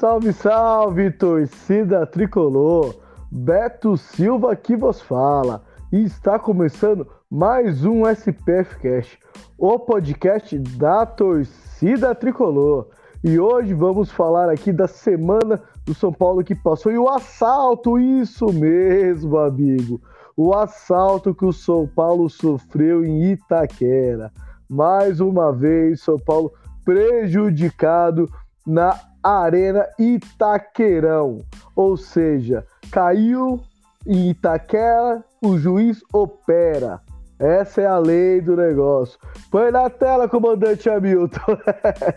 Salve, 0.00 0.32
salve, 0.32 1.10
torcida 1.10 2.06
tricolor! 2.06 2.94
Beto 3.30 3.98
Silva 3.98 4.52
aqui 4.52 4.74
vos 4.74 4.98
fala 5.02 5.62
e 5.92 6.02
está 6.02 6.38
começando 6.38 7.06
mais 7.30 7.84
um 7.84 8.08
SPF 8.08 8.78
Cast, 8.78 9.18
o 9.58 9.78
podcast 9.78 10.58
da 10.58 11.04
torcida 11.04 12.14
tricolor. 12.14 12.86
E 13.22 13.38
hoje 13.38 13.74
vamos 13.74 14.10
falar 14.10 14.48
aqui 14.48 14.72
da 14.72 14.88
semana 14.88 15.62
do 15.84 15.92
São 15.92 16.10
Paulo 16.10 16.42
que 16.42 16.54
passou 16.54 16.90
e 16.90 16.96
o 16.96 17.06
assalto, 17.06 17.98
isso 17.98 18.50
mesmo, 18.54 19.36
amigo. 19.36 20.00
O 20.34 20.54
assalto 20.54 21.34
que 21.34 21.44
o 21.44 21.52
São 21.52 21.86
Paulo 21.86 22.30
sofreu 22.30 23.04
em 23.04 23.32
Itaquera. 23.32 24.32
Mais 24.66 25.20
uma 25.20 25.52
vez, 25.52 26.00
São 26.00 26.16
Paulo 26.16 26.54
prejudicado 26.86 28.30
na 28.66 28.98
Arena 29.22 29.86
Itaquerão. 29.98 31.44
Ou 31.76 31.96
seja, 31.96 32.66
caiu 32.90 33.60
em 34.06 34.30
Itaquera, 34.30 35.24
o 35.42 35.58
juiz 35.58 36.02
opera. 36.12 37.00
Essa 37.38 37.82
é 37.82 37.86
a 37.86 37.98
lei 37.98 38.40
do 38.40 38.56
negócio. 38.56 39.18
Põe 39.50 39.70
na 39.70 39.88
tela, 39.88 40.28
comandante 40.28 40.90
Hamilton. 40.90 41.58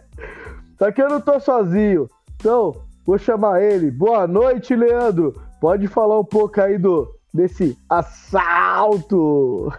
Aqui 0.81 1.01
eu 1.01 1.09
não 1.09 1.21
tô 1.21 1.39
sozinho. 1.39 2.09
Então, 2.35 2.75
vou 3.05 3.17
chamar 3.17 3.61
ele. 3.61 3.89
Boa 3.89 4.27
noite, 4.27 4.75
Leandro. 4.75 5.41
Pode 5.61 5.87
falar 5.87 6.19
um 6.19 6.25
pouco 6.25 6.59
aí 6.59 6.77
do 6.77 7.09
desse 7.33 7.77
assalto. 7.89 9.71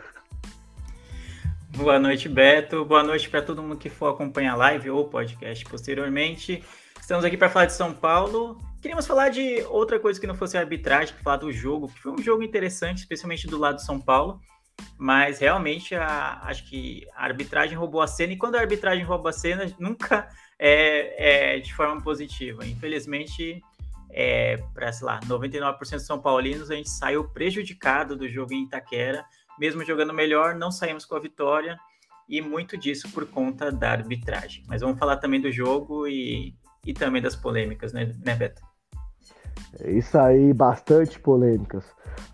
Boa 1.77 1.98
noite, 1.98 2.28
Beto. 2.28 2.84
Boa 2.84 3.02
noite 3.02 3.28
para 3.28 3.42
todo 3.42 3.62
mundo 3.62 3.77
que 3.77 3.91
for 3.91 4.08
acompanhar 4.08 4.55
a 4.55 4.56
live 4.56 4.91
ou 4.91 5.08
podcast 5.08 5.64
posteriormente. 5.67 6.64
Estamos 7.05 7.22
aqui 7.22 7.36
para 7.36 7.50
falar 7.50 7.66
de 7.66 7.74
São 7.74 7.92
Paulo. 7.92 8.58
Queríamos 8.80 9.06
falar 9.06 9.28
de 9.28 9.60
outra 9.69 10.00
coisa 10.00 10.19
que 10.19 10.27
não 10.27 10.34
fosse 10.34 10.56
a 10.56 10.60
arbitragem, 10.60 11.14
falar 11.22 11.36
do 11.36 11.52
jogo, 11.52 11.88
que 11.88 12.00
foi 12.00 12.12
um 12.12 12.22
jogo 12.22 12.42
interessante, 12.42 13.00
especialmente 13.00 13.46
do 13.46 13.58
lado 13.58 13.77
de 13.77 13.84
São 13.84 14.00
Paulo. 14.00 14.41
Mas 14.96 15.38
realmente 15.38 15.94
a, 15.94 16.41
acho 16.44 16.64
que 16.64 17.06
a 17.14 17.24
arbitragem 17.24 17.77
roubou 17.77 18.00
a 18.00 18.06
cena, 18.06 18.33
e 18.33 18.38
quando 18.38 18.55
a 18.55 18.61
arbitragem 18.61 19.05
rouba 19.05 19.28
a 19.28 19.33
cena, 19.34 19.70
nunca 19.78 20.30
é, 20.58 21.56
é 21.56 21.58
de 21.58 21.74
forma 21.74 22.00
positiva. 22.00 22.66
Infelizmente, 22.66 23.62
é, 24.11 24.56
para, 24.72 24.91
sei 24.91 25.06
lá, 25.06 25.20
99% 25.24 25.78
dos 25.78 26.06
São 26.06 26.18
Paulinos, 26.18 26.70
a 26.70 26.74
gente 26.74 26.89
saiu 26.89 27.28
prejudicado 27.28 28.17
do 28.17 28.27
jogo 28.27 28.55
em 28.55 28.64
Itaquera. 28.64 29.27
Mesmo 29.58 29.84
jogando 29.84 30.14
melhor, 30.14 30.55
não 30.55 30.70
saímos 30.70 31.05
com 31.05 31.14
a 31.14 31.20
vitória, 31.20 31.78
e 32.27 32.40
muito 32.40 32.78
disso 32.78 33.11
por 33.11 33.27
conta 33.27 33.70
da 33.70 33.90
arbitragem. 33.90 34.64
Mas 34.67 34.80
vamos 34.80 34.98
falar 34.98 35.18
também 35.18 35.39
do 35.39 35.52
jogo 35.52 36.08
e 36.08 36.55
e 36.86 36.92
também 36.92 37.22
das 37.22 37.36
polêmicas, 37.36 37.92
né, 37.92 38.12
né 38.24 38.34
Beto? 38.34 38.62
É 39.80 39.90
isso 39.90 40.17
aí, 40.18 40.52
bastante 40.52 41.18
polêmicas. 41.18 41.84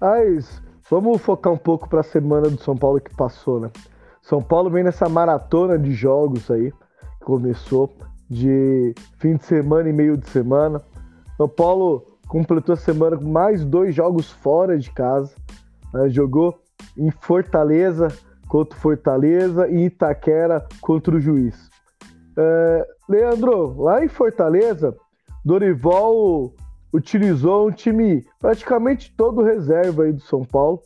Mas 0.00 0.62
vamos 0.90 1.20
focar 1.22 1.52
um 1.52 1.58
pouco 1.58 1.88
para 1.88 2.00
a 2.00 2.04
semana 2.04 2.50
do 2.50 2.60
São 2.62 2.76
Paulo 2.76 3.00
que 3.00 3.14
passou, 3.14 3.60
né? 3.60 3.70
São 4.22 4.42
Paulo 4.42 4.70
vem 4.70 4.84
nessa 4.84 5.08
maratona 5.08 5.78
de 5.78 5.92
jogos 5.92 6.50
aí, 6.50 6.70
que 7.18 7.24
começou 7.24 7.92
de 8.28 8.94
fim 9.18 9.36
de 9.36 9.44
semana 9.44 9.88
e 9.88 9.92
meio 9.92 10.16
de 10.16 10.28
semana. 10.28 10.80
São 11.36 11.48
Paulo 11.48 12.18
completou 12.28 12.74
a 12.74 12.76
semana 12.76 13.16
com 13.16 13.28
mais 13.28 13.64
dois 13.64 13.94
jogos 13.94 14.30
fora 14.30 14.78
de 14.78 14.90
casa. 14.90 15.34
Né? 15.92 16.08
Jogou 16.10 16.60
em 16.96 17.10
Fortaleza 17.10 18.08
contra 18.46 18.76
o 18.76 18.80
Fortaleza 18.80 19.68
e 19.68 19.86
Itaquera 19.86 20.66
contra 20.80 21.16
o 21.16 21.20
Juiz. 21.20 21.70
É, 22.36 22.86
Leandro, 23.10 23.82
lá 23.82 24.04
em 24.04 24.08
Fortaleza, 24.08 24.96
Dorival 25.44 26.52
utilizou 26.92 27.68
um 27.68 27.72
time 27.72 28.24
praticamente 28.38 29.12
todo 29.16 29.42
reserva 29.42 30.04
aí 30.04 30.12
do 30.12 30.20
São 30.20 30.44
Paulo, 30.44 30.80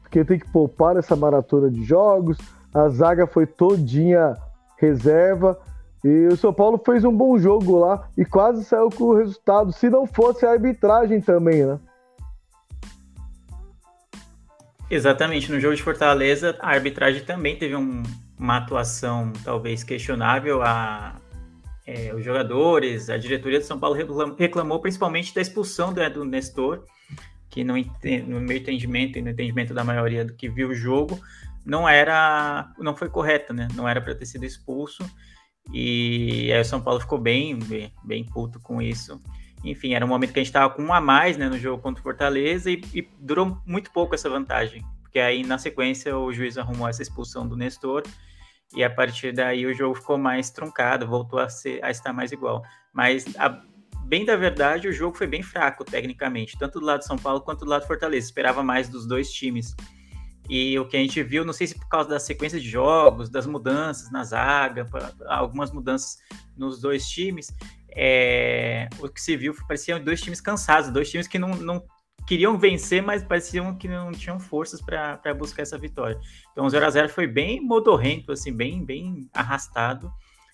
porque 0.00 0.24
tem 0.24 0.38
que 0.38 0.48
poupar 0.50 0.96
essa 0.96 1.16
maratona 1.16 1.68
de 1.68 1.82
jogos. 1.82 2.38
A 2.72 2.88
zaga 2.88 3.26
foi 3.26 3.44
todinha 3.44 4.34
reserva. 4.78 5.58
E 6.04 6.28
o 6.28 6.36
São 6.36 6.52
Paulo 6.52 6.80
fez 6.84 7.04
um 7.04 7.16
bom 7.16 7.36
jogo 7.38 7.78
lá 7.78 8.08
e 8.16 8.24
quase 8.24 8.64
saiu 8.64 8.90
com 8.90 9.04
o 9.04 9.16
resultado, 9.16 9.72
se 9.72 9.90
não 9.90 10.06
fosse 10.06 10.46
a 10.46 10.50
arbitragem 10.50 11.20
também, 11.20 11.64
né? 11.64 11.78
Exatamente, 14.90 15.50
no 15.50 15.58
jogo 15.58 15.74
de 15.74 15.82
Fortaleza, 15.82 16.56
a 16.60 16.68
arbitragem 16.68 17.24
também 17.24 17.56
teve 17.56 17.74
um, 17.74 18.02
uma 18.38 18.58
atuação 18.58 19.32
talvez 19.42 19.82
questionável. 19.82 20.62
A, 20.62 21.14
é, 21.86 22.14
os 22.14 22.24
jogadores, 22.24 23.10
a 23.10 23.18
diretoria 23.18 23.58
de 23.58 23.66
São 23.66 23.78
Paulo 23.78 23.96
reclamou, 24.38 24.80
principalmente 24.80 25.34
da 25.34 25.40
expulsão 25.40 25.92
do, 25.92 26.08
do 26.10 26.24
Nestor, 26.24 26.84
que 27.50 27.62
no, 27.62 27.74
no 27.74 28.40
meu 28.40 28.56
entendimento 28.56 29.18
e 29.18 29.22
no 29.22 29.30
entendimento 29.30 29.74
da 29.74 29.84
maioria 29.84 30.24
do 30.24 30.34
que 30.34 30.48
viu 30.48 30.70
o 30.70 30.74
jogo, 30.74 31.20
não 31.64 31.88
era, 31.88 32.72
não 32.78 32.96
foi 32.96 33.08
correta, 33.08 33.52
né? 33.52 33.68
Não 33.74 33.88
era 33.88 34.00
para 34.00 34.14
ter 34.14 34.26
sido 34.26 34.44
expulso. 34.44 35.04
E 35.72 36.52
aí 36.52 36.60
o 36.60 36.64
São 36.64 36.80
Paulo 36.80 37.00
ficou 37.00 37.18
bem, 37.18 37.58
bem, 37.58 37.92
bem 38.02 38.24
puto 38.24 38.60
com 38.60 38.82
isso. 38.82 39.20
Enfim, 39.62 39.94
era 39.94 40.04
um 40.04 40.08
momento 40.08 40.32
que 40.32 40.38
a 40.38 40.42
gente 40.42 40.50
estava 40.50 40.72
com 40.74 40.82
um 40.82 40.92
a 40.92 41.00
mais 41.00 41.38
né, 41.38 41.48
no 41.48 41.58
jogo 41.58 41.82
contra 41.82 42.00
o 42.00 42.02
Fortaleza 42.02 42.70
e, 42.70 42.82
e 42.92 43.08
durou 43.18 43.58
muito 43.66 43.90
pouco 43.90 44.14
essa 44.14 44.28
vantagem. 44.28 44.84
Porque 45.02 45.18
aí, 45.18 45.42
na 45.42 45.56
sequência, 45.56 46.16
o 46.18 46.32
juiz 46.32 46.58
arrumou 46.58 46.88
essa 46.88 47.02
expulsão 47.02 47.46
do 47.48 47.56
Nestor 47.56 48.02
e 48.74 48.82
a 48.82 48.90
partir 48.90 49.32
daí 49.32 49.66
o 49.66 49.74
jogo 49.74 49.94
ficou 49.94 50.18
mais 50.18 50.50
truncado, 50.50 51.06
voltou 51.06 51.38
a, 51.38 51.48
ser, 51.48 51.82
a 51.84 51.90
estar 51.90 52.12
mais 52.12 52.32
igual. 52.32 52.62
Mas, 52.92 53.24
a, 53.38 53.62
bem 54.04 54.24
da 54.24 54.36
verdade, 54.36 54.88
o 54.88 54.92
jogo 54.92 55.16
foi 55.16 55.26
bem 55.26 55.42
fraco 55.42 55.84
tecnicamente, 55.84 56.58
tanto 56.58 56.80
do 56.80 56.86
lado 56.86 57.00
de 57.00 57.06
São 57.06 57.16
Paulo 57.16 57.40
quanto 57.40 57.64
do 57.64 57.70
lado 57.70 57.82
do 57.82 57.86
Fortaleza. 57.86 58.26
Esperava 58.26 58.62
mais 58.62 58.88
dos 58.88 59.06
dois 59.06 59.32
times. 59.32 59.74
E 60.48 60.78
o 60.78 60.86
que 60.86 60.96
a 60.96 61.00
gente 61.00 61.22
viu, 61.22 61.44
não 61.44 61.52
sei 61.52 61.66
se 61.66 61.78
por 61.78 61.88
causa 61.88 62.08
da 62.08 62.20
sequência 62.20 62.60
de 62.60 62.68
jogos, 62.68 63.30
das 63.30 63.46
mudanças 63.46 64.10
na 64.10 64.22
zaga, 64.24 64.86
algumas 65.26 65.70
mudanças 65.70 66.18
nos 66.56 66.80
dois 66.80 67.08
times, 67.08 67.54
é, 67.96 68.88
o 68.98 69.08
que 69.08 69.22
se 69.22 69.36
viu 69.36 69.54
pareciam 69.66 70.02
dois 70.02 70.20
times 70.20 70.40
cansados, 70.40 70.90
dois 70.90 71.10
times 71.10 71.26
que 71.26 71.38
não, 71.38 71.50
não 71.56 71.82
queriam 72.26 72.58
vencer, 72.58 73.02
mas 73.02 73.22
pareciam 73.22 73.74
que 73.76 73.86
não 73.88 74.12
tinham 74.12 74.40
forças 74.40 74.80
para 74.80 75.34
buscar 75.34 75.62
essa 75.62 75.78
vitória. 75.78 76.18
Então 76.52 76.64
o 76.64 76.70
0 76.70 76.86
a 76.86 76.90
0 76.90 77.08
foi 77.08 77.26
bem 77.26 77.60
modorrento, 77.60 78.32
assim, 78.32 78.52
bem, 78.52 78.84
bem 78.84 79.28
arrastado, 79.32 80.12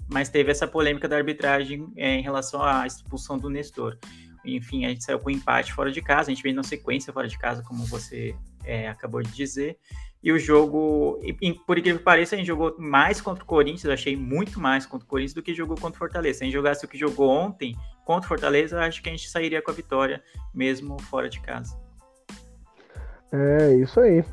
mas 0.09 0.28
teve 0.28 0.50
essa 0.50 0.66
polêmica 0.66 1.09
da 1.09 1.16
arbitragem 1.16 1.92
é, 1.97 2.15
em 2.16 2.22
relação 2.22 2.62
à 2.62 2.86
expulsão 2.86 3.39
do 3.39 3.48
Nestor. 3.48 3.97
Enfim, 4.45 4.84
a 4.84 4.89
gente 4.89 5.04
saiu 5.04 5.18
com 5.18 5.30
empate 5.30 5.72
fora 5.72 5.92
de 5.92 6.00
casa, 6.00 6.30
a 6.30 6.34
gente 6.34 6.42
veio 6.42 6.54
na 6.54 6.62
sequência 6.62 7.12
fora 7.12 7.28
de 7.28 7.39
casa, 7.39 7.62
como 7.62 7.84
você 7.86 8.34
é, 8.65 8.89
acabou 8.89 9.22
de 9.22 9.30
dizer. 9.30 9.78
E 10.22 10.33
o 10.33 10.39
jogo, 10.39 11.18
por 11.66 11.78
incrível 11.78 11.98
que 11.98 12.04
pareça, 12.04 12.34
a 12.34 12.39
gente 12.39 12.47
jogou 12.47 12.77
mais 12.78 13.21
contra 13.21 13.42
o 13.42 13.47
Corinthians, 13.47 13.86
achei 13.86 14.15
muito 14.16 14.60
mais 14.60 14.84
contra 14.84 15.04
o 15.06 15.09
Corinthians 15.09 15.34
do 15.34 15.42
que 15.42 15.54
jogou 15.54 15.77
contra 15.77 15.97
o 15.97 15.98
Fortaleza. 15.98 16.39
Se 16.39 16.45
a 16.45 16.47
gente 16.47 16.54
jogasse 16.54 16.84
o 16.84 16.89
que 16.89 16.98
jogou 16.98 17.30
ontem 17.30 17.74
contra 18.10 18.27
o 18.27 18.28
Fortaleza, 18.28 18.80
acho 18.80 19.01
que 19.01 19.09
a 19.09 19.12
gente 19.12 19.30
sairia 19.30 19.62
com 19.62 19.71
a 19.71 19.74
vitória, 19.74 20.21
mesmo 20.53 21.01
fora 21.03 21.28
de 21.28 21.41
casa. 21.41 21.77
É, 23.30 23.72
isso 23.74 24.01
aí. 24.01 24.24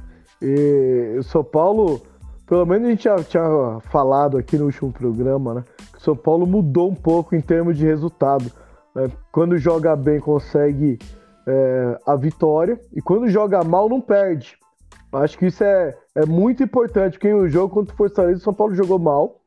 E 0.42 1.16
o 1.20 1.22
São 1.22 1.44
Paulo, 1.44 2.02
pelo 2.48 2.66
menos 2.66 2.88
a 2.88 2.90
gente 2.90 3.04
já 3.04 3.24
tinha 3.24 3.80
falado 3.92 4.36
aqui 4.36 4.58
no 4.58 4.66
último 4.66 4.92
programa, 4.92 5.54
né? 5.54 5.64
Que 5.92 6.00
o 6.00 6.02
São 6.02 6.16
Paulo 6.16 6.48
mudou 6.48 6.90
um 6.90 6.96
pouco 6.96 7.36
em 7.36 7.40
termos 7.40 7.78
de 7.78 7.86
resultado. 7.86 8.52
Né? 8.96 9.12
Quando 9.32 9.60
joga 9.60 9.96
bem, 9.96 10.20
consegue 10.20 10.98
é, 11.46 12.00
a 12.04 12.16
vitória, 12.16 12.82
e 12.96 13.00
quando 13.00 13.30
joga 13.30 13.64
mal, 13.64 13.88
não 13.88 14.02
perde. 14.02 14.58
Acho 15.14 15.38
que 15.38 15.46
isso 15.46 15.64
é, 15.64 15.96
é 16.16 16.26
muito 16.26 16.64
importante, 16.64 17.14
porque 17.14 17.32
o 17.32 17.48
jogo 17.48 17.76
contra 17.76 17.94
o 17.94 17.98
Fortaleza, 17.98 18.40
o 18.40 18.44
São 18.44 18.56
Paulo 18.56 18.74
jogou 18.74 18.98
mal. 18.98 19.40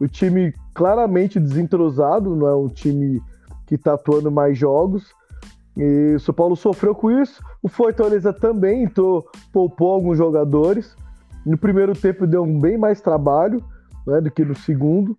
O 0.00 0.08
time 0.08 0.54
claramente 0.72 1.38
desentrosado, 1.38 2.34
não 2.34 2.46
é 2.46 2.56
um 2.56 2.68
time 2.68 3.20
que 3.66 3.74
está 3.74 3.94
atuando 3.94 4.30
mais 4.30 4.56
jogos. 4.56 5.12
E 5.76 6.14
o 6.14 6.20
São 6.20 6.34
Paulo 6.34 6.56
sofreu 6.56 6.94
com 6.94 7.10
isso. 7.10 7.42
O 7.62 7.68
Fortaleza 7.68 8.32
também 8.32 8.84
entrou, 8.84 9.26
poupou 9.52 9.92
alguns 9.92 10.18
jogadores. 10.18 10.96
No 11.44 11.58
primeiro 11.58 11.92
tempo 11.94 12.26
deu 12.26 12.46
bem 12.46 12.78
mais 12.78 13.00
trabalho 13.00 13.62
né, 14.06 14.20
do 14.20 14.30
que 14.30 14.44
no 14.44 14.54
segundo. 14.54 15.16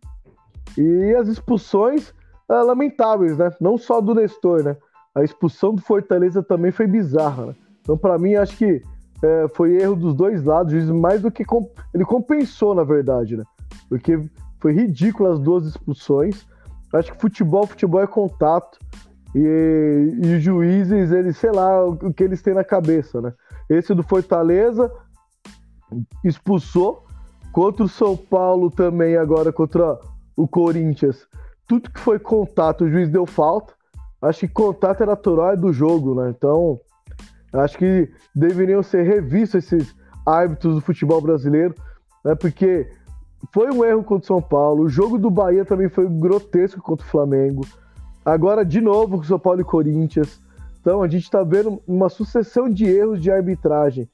E 0.77 1.13
as 1.15 1.27
expulsões 1.27 2.13
é, 2.50 2.53
lamentáveis, 2.53 3.38
né? 3.38 3.51
Não 3.59 3.77
só 3.77 4.00
do 4.00 4.13
Nestor, 4.13 4.63
né? 4.63 4.77
A 5.13 5.24
expulsão 5.24 5.74
do 5.74 5.81
Fortaleza 5.81 6.44
também 6.44 6.71
foi 6.71 6.88
bizarra, 6.88 7.48
né? 7.48 7.56
Então, 7.81 7.98
para 7.98 8.18
mim, 8.18 8.36
acho 8.36 8.57
que 8.57 8.81
é, 9.21 9.48
foi 9.53 9.75
erro 9.75 9.95
dos 9.95 10.13
dois 10.13 10.44
lados, 10.44 10.74
mais 10.89 11.21
do 11.21 11.31
que 11.31 11.45
comp... 11.45 11.68
ele 11.94 12.03
compensou, 12.06 12.75
na 12.75 12.83
verdade, 12.83 13.38
né? 13.38 13.44
Porque 13.88 14.19
foi 14.59 14.74
ridículo 14.74 15.31
as 15.31 15.39
duas 15.39 15.65
expulsões. 15.65 16.45
Acho 16.95 17.13
que 17.13 17.21
futebol, 17.21 17.68
futebol 17.68 18.01
é 18.01 18.07
contato. 18.07 18.80
E, 19.33 20.18
e 20.24 20.36
os 20.36 20.42
juízes, 20.42 21.12
eles, 21.12 21.38
sei 21.38 21.51
lá, 21.51 21.86
o 21.86 22.13
que 22.13 22.24
eles 22.24 22.42
têm 22.42 22.53
na 22.53 22.63
cabeça, 22.63 23.21
né? 23.21 23.33
Esse 23.69 23.94
do 23.94 24.01
Fortaleza 24.01 24.92
expulsou. 26.24 27.03
Contra 27.51 27.86
o 27.86 27.89
São 27.89 28.18
Paulo 28.18 28.69
também, 28.69 29.15
agora 29.15 29.51
contra 29.51 29.97
o 30.36 30.47
Corinthians. 30.47 31.25
Tudo 31.68 31.89
que 31.89 32.00
foi 32.00 32.19
contato, 32.19 32.83
o 32.83 32.89
juiz 32.89 33.09
deu 33.09 33.25
falta. 33.25 33.74
Acho 34.21 34.41
que 34.41 34.48
contato 34.50 35.03
é 35.03 35.06
natural 35.06 35.56
do 35.56 35.71
jogo, 35.71 36.15
né? 36.15 36.33
Então, 36.36 36.80
acho 37.53 37.77
que 37.77 38.12
deveriam 38.36 38.83
ser 38.83 39.03
revistos 39.03 39.63
esses 39.63 39.95
árbitros 40.25 40.75
do 40.75 40.81
futebol 40.81 41.21
brasileiro, 41.21 41.75
né? 42.24 42.36
Porque 42.36 42.89
foi 43.51 43.71
um 43.71 43.83
erro 43.83 44.03
contra 44.03 44.24
o 44.24 44.27
São 44.27 44.42
Paulo. 44.42 44.83
O 44.83 44.89
jogo 44.89 45.18
do 45.18 45.30
Bahia 45.30 45.65
também 45.65 45.89
foi 45.89 46.07
grotesco 46.07 46.81
contra 46.81 47.06
o 47.06 47.09
Flamengo. 47.09 47.65
Agora, 48.24 48.65
de 48.65 48.81
novo, 48.81 49.18
com 49.18 49.24
São 49.24 49.39
Paulo 49.39 49.62
e 49.62 49.65
Corinthians. 49.65 50.42
Então, 50.80 51.01
a 51.01 51.07
gente 51.07 51.24
está 51.24 51.44
vendo 51.44 51.81
uma 51.88 52.09
sucessão 52.09 52.69
de 52.69 52.86
erros 52.86 53.21
de 53.21 53.31
arbitragem. 53.31 54.09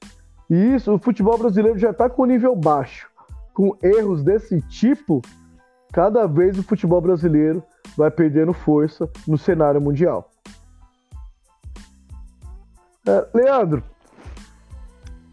E 0.48 0.74
isso, 0.74 0.92
o 0.92 0.98
futebol 0.98 1.38
brasileiro 1.38 1.78
já 1.78 1.90
está 1.90 2.08
com 2.08 2.24
nível 2.24 2.54
baixo. 2.56 3.08
Com 3.54 3.76
erros 3.82 4.22
desse 4.22 4.60
tipo, 4.62 5.22
cada 5.92 6.26
vez 6.26 6.58
o 6.58 6.62
futebol 6.62 7.00
brasileiro 7.00 7.62
vai 7.96 8.10
perdendo 8.10 8.52
força 8.52 9.08
no 9.26 9.36
cenário 9.36 9.80
mundial. 9.80 10.30
É, 13.06 13.26
Leandro, 13.34 13.82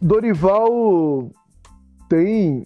Dorival 0.01 1.29
tem, 2.07 2.65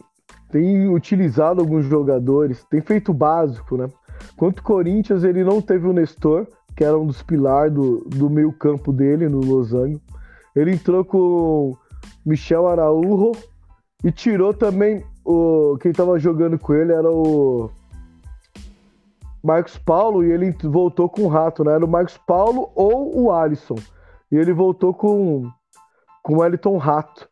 tem 0.53 0.87
utilizado 0.87 1.59
alguns 1.59 1.83
jogadores, 1.85 2.63
tem 2.69 2.79
feito 2.79 3.11
básico, 3.11 3.75
né? 3.75 3.89
Quanto 4.37 4.59
o 4.59 4.63
Corinthians, 4.63 5.23
ele 5.23 5.43
não 5.43 5.59
teve 5.59 5.87
o 5.87 5.93
Nestor, 5.93 6.45
que 6.77 6.83
era 6.83 6.95
um 6.95 7.07
dos 7.07 7.23
pilares 7.23 7.73
do, 7.73 8.01
do 8.01 8.29
meio 8.29 8.53
campo 8.53 8.93
dele 8.93 9.27
no 9.27 9.39
Losango. 9.39 9.99
Ele 10.55 10.71
entrou 10.71 11.03
com 11.03 11.75
Michel 12.23 12.67
Araújo 12.67 13.31
e 14.03 14.11
tirou 14.11 14.53
também 14.53 15.03
o 15.25 15.75
quem 15.81 15.89
estava 15.89 16.19
jogando 16.19 16.59
com 16.59 16.73
ele 16.75 16.91
era 16.91 17.09
o 17.09 17.71
Marcos 19.43 19.75
Paulo 19.79 20.23
e 20.23 20.31
ele 20.31 20.51
voltou 20.51 21.09
com 21.09 21.23
o 21.23 21.27
Rato, 21.27 21.63
né? 21.63 21.73
Era 21.73 21.83
o 21.83 21.89
Marcos 21.89 22.19
Paulo 22.27 22.69
ou 22.75 23.23
o 23.23 23.31
Alisson. 23.31 23.79
E 24.31 24.35
ele 24.35 24.53
voltou 24.53 24.93
com 24.93 25.49
com 26.21 26.37
o 26.37 26.45
Elton 26.45 26.77
Rato 26.77 27.27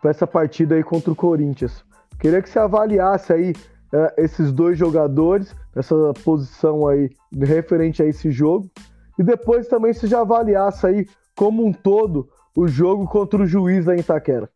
para 0.00 0.10
essa 0.10 0.26
partida 0.26 0.76
aí 0.76 0.82
contra 0.82 1.12
o 1.12 1.16
Corinthians. 1.16 1.86
Queria 2.18 2.42
que 2.42 2.48
você 2.48 2.58
avaliasse 2.58 3.32
aí 3.32 3.54
é, 3.92 4.14
esses 4.18 4.52
dois 4.52 4.78
jogadores, 4.78 5.54
essa 5.74 5.94
posição 6.24 6.86
aí 6.86 7.10
referente 7.32 8.02
a 8.02 8.06
esse 8.06 8.30
jogo, 8.30 8.70
e 9.18 9.22
depois 9.22 9.68
também 9.68 9.92
se 9.92 10.06
já 10.06 10.20
avaliasse 10.20 10.86
aí 10.86 11.06
como 11.34 11.64
um 11.64 11.72
todo 11.72 12.28
o 12.56 12.66
jogo 12.66 13.06
contra 13.06 13.42
o 13.42 13.46
juiz 13.46 13.84
da 13.84 13.96
Itaquera. 13.96 14.50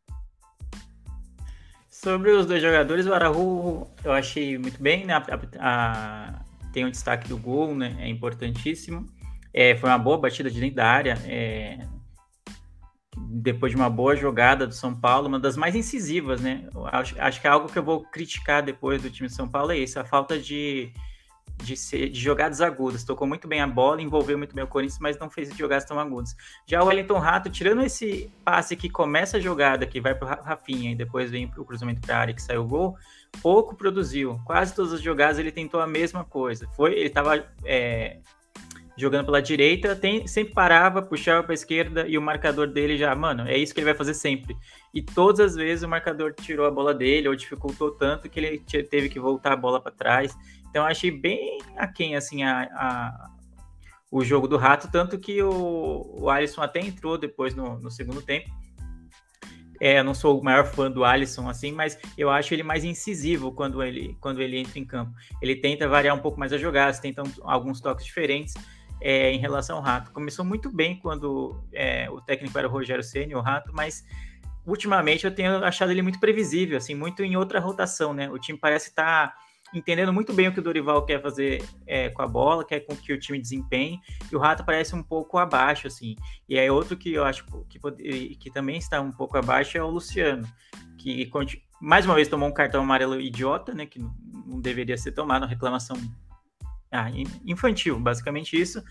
Sobre 1.89 2.33
os 2.33 2.47
dois 2.47 2.61
jogadores, 2.61 3.07
o 3.07 3.15
Araújo 3.15 3.87
eu 4.03 4.13
achei 4.13 4.59
muito 4.59 4.83
bem, 4.83 5.07
né? 5.07 5.15
A, 5.15 5.23
a, 5.61 6.43
tem 6.73 6.85
o 6.85 6.91
destaque 6.91 7.29
do 7.29 7.39
gol, 7.39 7.77
né? 7.77 7.97
É 8.01 8.09
importantíssimo. 8.09 9.07
É, 9.55 9.77
foi 9.77 9.89
uma 9.89 9.99
boa 9.99 10.19
batida 10.19 10.51
de 10.51 10.59
dentro 10.59 10.77
da 10.77 10.87
área. 10.87 11.17
É, 11.25 11.79
depois 13.35 13.73
de 13.73 13.77
uma 13.77 13.89
boa 13.89 14.15
jogada 14.15 14.67
do 14.67 14.75
São 14.75 14.95
Paulo, 14.95 15.27
uma 15.27 15.41
das 15.41 15.57
mais 15.57 15.75
incisivas, 15.75 16.43
né? 16.43 16.69
Acho, 16.93 17.19
acho 17.19 17.41
que 17.41 17.47
é 17.47 17.51
algo 17.51 17.67
que 17.67 17.79
eu 17.79 17.83
vou 17.83 18.05
criticar 18.05 18.63
depois 18.63 19.01
do 19.01 19.11
time 19.11 19.29
de 19.29 19.35
São 19.35 19.49
Paulo 19.49 19.73
é 19.73 19.79
isso, 19.79 19.99
a 19.99 20.05
falta 20.05 20.39
de, 20.39 20.93
de, 21.57 21.75
ser, 21.75 22.11
de 22.11 22.21
jogadas 22.21 22.61
agudas. 22.61 23.05
Tocou 23.05 23.27
muito 23.27 23.49
bem 23.49 23.63
a 23.63 23.67
bola, 23.67 24.03
envolveu 24.03 24.37
muito 24.37 24.55
bem 24.55 24.63
o 24.63 24.69
Corinthians, 24.69 24.99
mas 25.01 25.19
não 25.19 25.31
fez 25.31 25.49
jogadas 25.57 25.87
tão 25.87 25.99
agudas. 25.99 26.37
Já 26.67 26.83
o 26.83 26.87
Wellington 26.87 27.19
Rato, 27.19 27.49
tirando 27.49 27.83
esse 27.83 28.31
passe 28.45 28.77
que 28.77 28.91
começa 28.91 29.39
a 29.39 29.41
jogada, 29.41 29.87
que 29.87 29.99
vai 29.99 30.15
para 30.15 30.43
o 30.43 30.45
Rafinha 30.45 30.93
e 30.93 30.95
depois 30.95 31.31
vem 31.31 31.49
para 31.49 31.63
o 31.63 31.65
cruzamento 31.65 32.03
para 32.03 32.17
a 32.17 32.21
área 32.21 32.35
que 32.35 32.43
saiu 32.43 32.63
o 32.63 32.69
gol, 32.69 32.99
pouco 33.41 33.75
produziu. 33.75 34.39
Quase 34.45 34.75
todas 34.75 34.93
as 34.93 35.01
jogadas 35.01 35.39
ele 35.39 35.51
tentou 35.51 35.81
a 35.81 35.87
mesma 35.87 36.23
coisa. 36.23 36.69
Foi, 36.77 36.93
ele 36.93 37.07
estava 37.07 37.47
é, 37.65 38.19
jogando 38.97 39.27
pela 39.27 39.41
direita, 39.41 39.97
tem, 39.97 40.27
sempre 40.27 40.53
parava, 40.53 41.01
puxava 41.01 41.43
para 41.43 41.55
esquerda 41.55 42.07
e 42.07 42.19
o 42.19 42.23
marcador 42.23 42.67
dele 42.67 42.97
já, 42.97 43.15
mano, 43.15 43.49
é 43.49 43.57
isso 43.57 43.73
que 43.73 43.81
ele 43.81 43.87
vai 43.87 43.95
fazer 43.95 44.15
sempre. 44.15 44.57
E 44.93 45.03
todas 45.03 45.41
as 45.41 45.55
vezes 45.55 45.83
o 45.83 45.89
marcador 45.89 46.35
tirou 46.35 46.67
a 46.67 46.71
bola 46.71 46.93
dele 46.93 47.29
ou 47.29 47.35
dificultou 47.35 47.91
tanto 47.93 48.29
que 48.29 48.39
ele 48.39 48.59
teve 48.59 49.09
que 49.09 49.19
voltar 49.19 49.53
a 49.53 49.57
bola 49.57 49.81
para 49.81 49.93
trás. 49.93 50.37
Então 50.69 50.85
achei 50.85 51.11
bem 51.11 51.59
aquém 51.77 52.17
assim 52.17 52.43
a, 52.43 52.63
a, 52.63 53.31
o 54.11 54.23
jogo 54.23 54.47
do 54.47 54.59
Rato, 54.59 54.91
tanto 54.91 55.19
que 55.19 55.43
o, 55.43 56.19
o 56.21 56.29
Alisson 56.29 56.61
até 56.61 56.81
entrou 56.81 57.17
depois 57.17 57.55
no, 57.55 57.79
no 57.79 57.91
segundo 57.91 58.21
tempo. 58.21 58.51
É, 59.81 59.99
eu 59.99 60.05
não 60.05 60.15
sou 60.15 60.39
o 60.39 60.45
maior 60.45 60.65
fã 60.65 60.89
do 60.89 61.05
Alisson, 61.05 61.49
assim, 61.49 61.73
mas 61.73 61.99
eu 62.17 62.31
acho 62.31 62.55
ele 62.55 62.63
mais 62.63 62.85
incisivo 62.85 63.51
quando 63.51 63.83
ele, 63.83 64.17
quando 64.21 64.41
ele 64.41 64.57
entra 64.57 64.79
em 64.79 64.85
campo. 64.85 65.13
Ele 65.41 65.57
tenta 65.57 65.89
variar 65.89 66.15
um 66.15 66.21
pouco 66.21 66.39
mais 66.39 66.53
as 66.53 66.61
jogadas, 66.61 67.01
tenta 67.01 67.23
alguns 67.43 67.81
toques 67.81 68.05
diferentes 68.05 68.55
é, 69.03 69.33
em 69.33 69.39
relação 69.39 69.77
ao 69.77 69.83
Rato. 69.83 70.13
Começou 70.13 70.45
muito 70.45 70.71
bem 70.71 70.97
quando 70.97 71.61
é, 71.73 72.09
o 72.09 72.21
técnico 72.21 72.57
era 72.57 72.69
o 72.69 72.71
Rogério 72.71 73.03
Ceni, 73.03 73.35
o 73.35 73.41
Rato, 73.41 73.73
mas 73.75 74.05
ultimamente 74.65 75.25
eu 75.25 75.35
tenho 75.35 75.65
achado 75.65 75.91
ele 75.91 76.03
muito 76.03 76.21
previsível, 76.21 76.79
assim, 76.79 76.95
muito 76.95 77.23
em 77.25 77.37
outra 77.37 77.59
rotação, 77.59 78.15
né? 78.15 78.31
O 78.31 78.39
time 78.39 78.57
parece 78.57 78.91
estar 78.91 79.29
tá 79.29 79.37
entendendo 79.75 80.13
muito 80.13 80.33
bem 80.33 80.49
o 80.49 80.53
que 80.53 80.61
o 80.61 80.63
Dorival 80.63 81.05
quer 81.05 81.21
fazer 81.21 81.65
é, 81.85 82.11
com 82.11 82.23
a 82.23 82.29
bola, 82.29 82.65
quer 82.65 82.81
com 82.81 82.95
que 82.95 83.13
o 83.13 83.19
time 83.19 83.41
desempenhe, 83.41 84.01
e 84.31 84.37
o 84.37 84.39
Rato 84.39 84.65
parece 84.65 84.95
um 84.95 85.03
pouco 85.03 85.37
abaixo, 85.37 85.89
assim. 85.89 86.15
E 86.49 86.57
aí 86.59 86.71
outro 86.71 86.97
que 86.97 87.13
eu 87.13 87.25
acho 87.25 87.45
que, 87.69 88.37
que 88.37 88.51
também 88.51 88.77
está 88.77 89.01
um 89.01 89.11
pouco 89.11 89.37
abaixo 89.37 89.77
é 89.77 89.83
o 89.83 89.91
Luciano, 89.91 90.47
que 90.97 91.29
mais 91.81 92.05
uma 92.05 92.15
vez 92.15 92.29
tomou 92.29 92.49
um 92.49 92.55
cartão 92.55 92.83
amarelo 92.83 93.21
idiota, 93.21 93.75
né, 93.75 93.87
que 93.87 93.99
não 93.99 94.61
deveria 94.61 94.97
ser 94.97 95.11
tomado, 95.11 95.43
uma 95.43 95.49
reclamação 95.49 95.97
ah, 96.93 97.09
infantil, 97.47 97.99
basicamente 97.99 98.61
isso. 98.61 98.83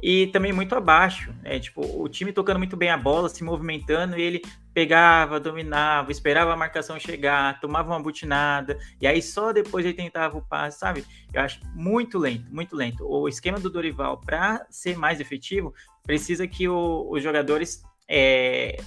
E 0.00 0.28
também 0.28 0.52
muito 0.52 0.76
abaixo. 0.76 1.34
É, 1.42 1.58
tipo, 1.58 1.80
o 2.00 2.08
time 2.08 2.32
tocando 2.32 2.58
muito 2.58 2.76
bem 2.76 2.88
a 2.88 2.96
bola, 2.96 3.28
se 3.28 3.42
movimentando, 3.42 4.16
e 4.16 4.22
ele 4.22 4.42
pegava, 4.72 5.40
dominava, 5.40 6.12
esperava 6.12 6.52
a 6.52 6.56
marcação 6.56 7.00
chegar, 7.00 7.58
tomava 7.60 7.90
uma 7.90 8.00
butinada, 8.00 8.78
e 9.00 9.08
aí 9.08 9.20
só 9.20 9.52
depois 9.52 9.84
ele 9.84 9.94
tentava 9.94 10.38
o 10.38 10.42
passe, 10.42 10.78
sabe? 10.78 11.04
Eu 11.34 11.40
acho 11.40 11.60
muito 11.74 12.16
lento, 12.16 12.46
muito 12.48 12.76
lento. 12.76 13.04
O 13.04 13.28
esquema 13.28 13.58
do 13.58 13.68
Dorival, 13.68 14.20
para 14.20 14.64
ser 14.70 14.96
mais 14.96 15.20
efetivo, 15.20 15.74
precisa 16.04 16.46
que 16.46 16.68
o, 16.68 17.08
os 17.10 17.20
jogadores 17.20 17.82
é, 18.08 18.80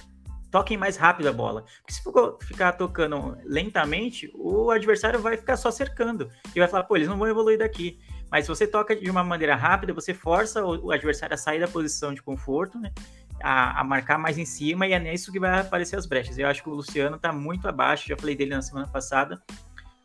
toquem 0.50 0.78
mais 0.78 0.96
rápido 0.96 1.28
a 1.28 1.32
bola. 1.32 1.64
Porque 1.80 1.92
se 1.92 2.02
ficar 2.46 2.72
tocando 2.72 3.36
lentamente, 3.44 4.32
o 4.34 4.70
adversário 4.70 5.20
vai 5.20 5.36
ficar 5.36 5.58
só 5.58 5.70
cercando 5.70 6.30
e 6.54 6.58
vai 6.58 6.68
falar, 6.68 6.84
pô, 6.84 6.96
eles 6.96 7.08
não 7.08 7.18
vão 7.18 7.28
evoluir 7.28 7.58
daqui. 7.58 7.98
Mas 8.32 8.46
se 8.46 8.48
você 8.48 8.66
toca 8.66 8.96
de 8.96 9.10
uma 9.10 9.22
maneira 9.22 9.54
rápida, 9.54 9.92
você 9.92 10.14
força 10.14 10.64
o, 10.64 10.90
adversário 10.90 11.34
a 11.34 11.36
sair 11.36 11.60
da 11.60 11.68
posição 11.68 12.14
de 12.14 12.22
conforto, 12.22 12.78
né? 12.78 12.90
A, 13.42 13.80
a, 13.80 13.84
marcar 13.84 14.18
mais 14.18 14.38
em 14.38 14.46
cima 14.46 14.86
e 14.86 14.92
é 14.92 14.98
nisso 14.98 15.30
que 15.30 15.38
vai 15.38 15.60
aparecer 15.60 15.96
as 15.96 16.06
brechas. 16.06 16.38
Eu 16.38 16.48
acho 16.48 16.62
que 16.62 16.70
o 16.70 16.72
Luciano 16.74 17.16
está 17.16 17.30
muito 17.30 17.68
abaixo, 17.68 18.08
já 18.08 18.16
falei 18.16 18.34
dele 18.34 18.54
na 18.54 18.62
semana 18.62 18.86
passada, 18.86 19.42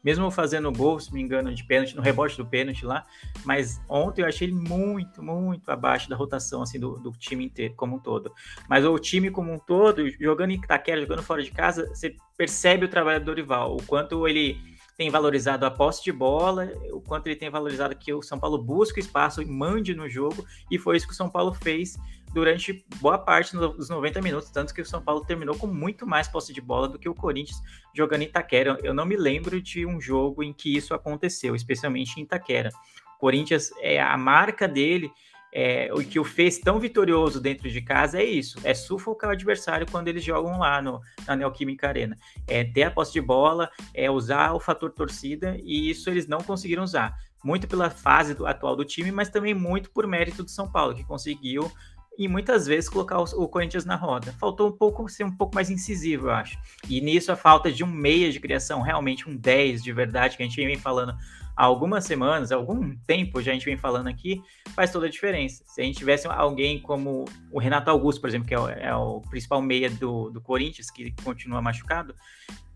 mesmo 0.04 0.30
fazendo 0.30 0.70
gol, 0.74 1.00
se 1.00 1.14
me 1.14 1.22
engano, 1.22 1.54
de 1.54 1.64
pênalti, 1.64 1.96
no 1.96 2.02
rebote 2.02 2.36
do 2.36 2.46
pênalti 2.46 2.86
lá, 2.86 3.06
mas 3.46 3.80
ontem 3.88 4.24
eu 4.24 4.28
achei 4.28 4.48
ele 4.48 4.56
muito, 4.56 5.24
muito 5.24 5.70
abaixo 5.70 6.10
da 6.10 6.16
rotação, 6.16 6.62
assim, 6.62 6.80
do, 6.80 7.00
do 7.00 7.12
time 7.12 7.46
inteiro, 7.46 7.76
como 7.76 7.96
um 7.96 8.00
todo. 8.00 8.34
Mas 8.68 8.84
o 8.84 9.00
time 9.00 9.32
como 9.32 9.54
um 9.54 9.60
todo, 9.60 10.10
jogando 10.20 10.52
em 10.52 10.56
Itaquera, 10.56 11.00
jogando 11.00 11.24
fora 11.24 11.42
de 11.42 11.52
casa, 11.52 11.88
você 11.88 12.16
percebe 12.36 12.86
o 12.86 12.90
trabalho 12.90 13.20
do 13.22 13.26
Dorival, 13.28 13.78
o 13.78 13.84
quanto 13.84 14.28
ele 14.28 14.77
tem 14.98 15.12
valorizado 15.12 15.64
a 15.64 15.72
posse 15.72 16.04
de 16.04 16.12
bola, 16.12 16.72
o 16.92 17.00
quanto 17.00 17.28
ele 17.28 17.36
tem 17.36 17.52
valorizado 17.52 17.96
que 17.96 18.12
o 18.12 18.24
São 18.24 18.40
Paulo 18.40 18.58
busca 18.58 19.00
espaço 19.00 19.42
e 19.42 19.46
mande 19.46 19.94
no 19.94 20.10
jogo, 20.10 20.44
e 20.72 20.80
foi 20.80 20.98
isso 20.98 21.06
que 21.06 21.14
o 21.14 21.16
São 21.16 21.30
Paulo 21.30 21.54
fez 21.54 21.98
durante 22.34 22.84
boa 23.00 23.18
parte 23.18 23.56
dos 23.56 23.90
90 23.90 24.22
minutos, 24.22 24.50
tanto 24.50 24.74
que 24.74 24.82
o 24.82 24.86
São 24.86 25.02
Paulo 25.02 25.24
terminou 25.24 25.56
com 25.56 25.68
muito 25.68 26.06
mais 26.06 26.28
posse 26.28 26.52
de 26.52 26.60
bola 26.60 26.88
do 26.88 26.98
que 26.98 27.08
o 27.08 27.14
Corinthians 27.14 27.62
jogando 27.94 28.24
em 28.24 28.26
Itaquera. 28.26 28.78
Eu 28.84 28.94
não 28.94 29.06
me 29.06 29.16
lembro 29.16 29.62
de 29.62 29.86
um 29.86 30.02
jogo 30.02 30.44
em 30.44 30.52
que 30.52 30.76
isso 30.76 30.96
aconteceu, 30.96 31.56
especialmente 31.56 32.20
em 32.20 32.24
Itaquera. 32.24 32.70
O 33.16 33.20
Corinthians, 33.20 33.72
é, 33.80 34.02
a 34.02 34.18
marca 34.18 34.68
dele 34.68 35.12
é, 35.54 35.90
o 35.94 36.00
que 36.00 36.20
o 36.20 36.24
fez 36.24 36.60
tão 36.60 36.80
vitorioso 36.80 37.40
dentro 37.40 37.70
de 37.70 37.82
casa 37.82 38.20
é 38.20 38.24
isso: 38.24 38.60
é 38.64 38.74
sufocar 38.74 39.30
o 39.30 39.34
adversário 39.34 39.88
quando 39.90 40.08
eles 40.08 40.24
jogam 40.24 40.60
lá 40.60 40.82
no, 40.82 41.02
na 41.26 41.36
Neoquímica 41.36 41.88
Arena. 41.88 42.18
É 42.48 42.64
ter 42.64 42.84
a 42.84 42.92
posse 42.92 43.14
de 43.14 43.22
bola, 43.22 43.70
é 43.94 44.10
usar 44.10 44.54
o 44.54 44.60
fator 44.60 44.92
torcida, 44.92 45.58
e 45.64 45.90
isso 45.90 46.10
eles 46.10 46.28
não 46.28 46.40
conseguiram 46.40 46.84
usar. 46.84 47.16
Muito 47.44 47.68
pela 47.68 47.90
fase 47.90 48.34
do, 48.34 48.46
atual 48.46 48.76
do 48.76 48.84
time, 48.84 49.12
mas 49.12 49.30
também 49.30 49.54
muito 49.54 49.92
por 49.92 50.06
mérito 50.06 50.44
do 50.44 50.50
São 50.50 50.70
Paulo, 50.70 50.96
que 50.96 51.04
conseguiu 51.04 51.72
e 52.18 52.28
muitas 52.28 52.66
vezes 52.66 52.90
colocar 52.90 53.20
o, 53.20 53.48
Corinthians 53.48 53.86
na 53.86 53.96
roda. 53.96 54.34
Faltou 54.40 54.68
um 54.68 54.72
pouco 54.72 55.08
ser 55.08 55.24
um 55.24 55.32
pouco 55.32 55.54
mais 55.54 55.70
incisivo, 55.70 56.28
eu 56.28 56.32
acho. 56.32 56.58
E 56.90 57.00
nisso 57.00 57.32
a 57.32 57.36
falta 57.36 57.72
de 57.72 57.84
um 57.84 57.88
meia 57.88 58.32
de 58.32 58.40
criação, 58.40 58.82
realmente 58.82 59.30
um 59.30 59.36
10 59.36 59.84
de 59.84 59.94
verdade, 59.94 60.36
que 60.36 60.42
a 60.42 60.46
gente 60.46 60.66
vem 60.66 60.78
falando 60.78 61.16
há 61.58 61.66
algumas 61.66 62.06
semanas, 62.06 62.52
algum 62.52 62.96
tempo 63.08 63.42
já 63.42 63.52
a 63.52 63.54
gente 63.56 63.66
vem 63.66 63.76
falando 63.76 64.08
aqui, 64.08 64.42
faz 64.76 64.92
toda 64.92 65.08
a 65.08 65.10
diferença. 65.10 65.64
Se 65.66 65.82
a 65.82 65.84
gente 65.84 65.98
tivesse 65.98 66.28
alguém 66.28 66.80
como 66.80 67.26
o 67.52 67.60
Renato 67.60 67.90
Augusto, 67.90 68.22
por 68.22 68.30
exemplo, 68.30 68.48
que 68.48 68.54
é 68.54 68.60
o, 68.60 68.70
é 68.70 68.96
o 68.96 69.22
principal 69.22 69.60
meia 69.60 69.90
do, 69.90 70.30
do 70.30 70.40
Corinthians, 70.40 70.92
que 70.92 71.12
continua 71.24 71.60
machucado, 71.60 72.14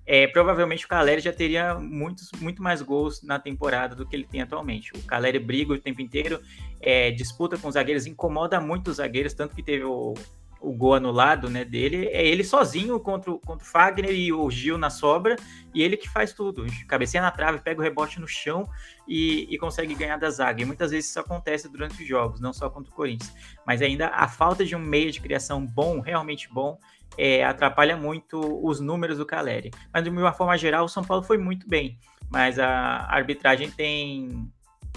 é, 0.04 0.26
provavelmente 0.28 0.84
o 0.86 0.88
Caleri 0.88 1.22
já 1.22 1.32
teria 1.32 1.76
muitos, 1.76 2.32
muito 2.42 2.62
mais 2.62 2.82
gols 2.82 3.22
na 3.22 3.38
temporada 3.38 3.96
do 3.96 4.06
que 4.06 4.16
ele 4.16 4.26
tem 4.26 4.42
atualmente. 4.42 4.92
O 4.94 5.04
Caleri 5.04 5.38
briga 5.38 5.74
o 5.74 5.78
tempo 5.78 6.02
inteiro, 6.02 6.42
é, 6.82 7.12
disputa 7.12 7.58
com 7.58 7.68
os 7.68 7.76
zagueiros, 7.76 8.08
incomoda 8.08 8.60
muito 8.60 8.90
os 8.90 8.98
zagueiros, 8.98 9.36
tanto 9.36 9.56
que 9.56 9.62
teve 9.62 9.84
o, 9.84 10.16
o 10.62 10.72
gol 10.72 10.94
anulado 10.94 11.50
né, 11.50 11.66
dele, 11.66 12.08
é 12.08 12.26
ele 12.26 12.44
sozinho 12.44 13.00
contra, 13.00 13.34
contra 13.40 13.66
o 13.66 13.70
Fagner 13.70 14.12
e 14.12 14.32
o 14.32 14.50
Gil 14.50 14.78
na 14.78 14.90
sobra, 14.90 15.36
e 15.74 15.82
ele 15.82 15.98
que 15.98 16.08
faz 16.08 16.34
tudo. 16.34 16.66
Cabeceia 16.88 17.22
na 17.22 17.32
trave, 17.32 17.60
pega 17.60 17.80
o 17.80 17.84
rebote 17.84 18.20
no 18.20 18.28
chão 18.28 18.70
e, 19.08 19.48
e, 19.50 19.58
consegue 19.58 19.96
ganhar 19.96 20.18
da 20.18 20.30
zaga. 20.30 20.62
E 20.62 20.66
muitas 20.66 20.92
vezes 20.92 21.10
isso 21.10 21.20
acontece 21.20 21.68
durante 21.68 22.02
os 22.02 22.08
jogos, 22.08 22.40
não 22.40 22.54
só 22.54 22.70
contra 22.70 22.92
o 22.92 22.96
Corinthians. 22.96 23.34
Mas 23.66 23.82
ainda 23.82 24.08
a 24.10 24.28
falta 24.28 24.64
de 24.64 24.76
um 24.76 24.80
meio 24.80 25.12
de 25.12 25.20
criação 25.20 25.66
bom, 25.66 26.00
realmente 26.00 26.48
bom, 26.54 26.78
é, 27.18 27.44
atrapalha 27.44 27.98
muito 27.98 28.40
os 28.66 28.80
números 28.80 29.18
do 29.18 29.26
Caleri. 29.26 29.72
Mas 29.92 30.04
de 30.04 30.10
uma 30.10 30.32
forma 30.32 30.58
geral, 30.58 30.86
o 30.86 30.90
São 30.90 31.04
Paulo 31.04 31.24
foi 31.24 31.38
muito 31.38 31.68
bem. 31.68 31.98
Mas 32.30 32.60
a 32.60 33.08
arbitragem 33.10 33.70
tem 33.72 34.50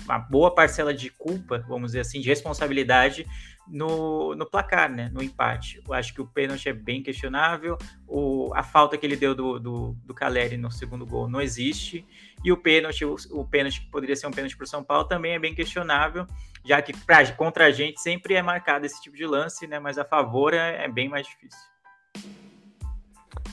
uma 0.05 0.19
boa 0.19 0.55
parcela 0.55 0.93
de 0.93 1.11
culpa, 1.11 1.65
vamos 1.69 1.93
dizer 1.93 2.01
assim, 2.01 2.21
de 2.21 2.29
responsabilidade 2.29 3.27
no, 3.67 4.35
no 4.35 4.47
placar, 4.47 4.91
né? 4.91 5.11
No 5.13 5.23
empate. 5.23 5.83
Eu 5.87 5.95
acho 5.95 6.13
que 6.13 6.21
o 6.21 6.27
pênalti 6.27 6.69
é 6.69 6.73
bem 6.73 7.03
questionável. 7.03 7.79
O, 8.07 8.53
a 8.55 8.63
falta 8.63 8.97
que 8.97 9.07
ele 9.07 9.17
deu 9.17 9.35
do, 9.35 9.59
do, 9.59 9.97
do 10.05 10.15
Caleri 10.15 10.57
no 10.57 10.71
segundo 10.71 11.07
gol 11.07 11.29
não 11.29 11.41
existe. 11.41 12.07
E 12.45 12.53
o 12.53 12.57
pênalti, 12.57 13.05
o, 13.05 13.17
o 13.33 13.45
pênalti 13.45 13.81
que 13.81 13.91
poderia 13.91 14.17
ser 14.17 14.27
um 14.27 14.31
pênalti 14.31 14.57
para 14.57 14.65
o 14.65 14.69
São 14.69 14.85
Paulo 14.85 15.05
também 15.05 15.33
é 15.33 15.39
bem 15.39 15.55
questionável, 15.55 16.27
já 16.65 16.83
que 16.83 16.93
pra, 16.93 17.27
contra 17.33 17.67
a 17.67 17.71
gente 17.71 18.01
sempre 18.01 18.35
é 18.35 18.43
marcado 18.43 18.85
esse 18.85 19.01
tipo 19.01 19.17
de 19.17 19.27
lance, 19.27 19.67
né? 19.67 19.79
Mas 19.79 19.99
a 19.99 20.05
favor 20.05 20.53
é, 20.53 20.85
é 20.85 20.89
bem 20.89 21.09
mais 21.09 21.27
difícil. 21.27 21.61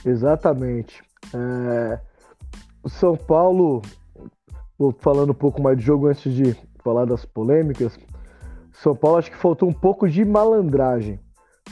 Exatamente. 0.06 1.01
É... 1.34 2.00
O 2.84 2.89
São 2.89 3.15
Paulo, 3.15 3.82
falando 5.00 5.30
um 5.30 5.36
pouco 5.36 5.62
mais 5.62 5.77
de 5.77 5.84
jogo 5.84 6.08
antes 6.08 6.34
de 6.34 6.56
falar 6.84 7.06
das 7.06 7.24
polêmicas, 7.24 7.98
são 8.73 8.95
Paulo 8.95 9.17
acho 9.17 9.31
que 9.31 9.37
faltou 9.37 9.69
um 9.69 9.73
pouco 9.73 10.09
de 10.09 10.23
malandragem. 10.23 11.19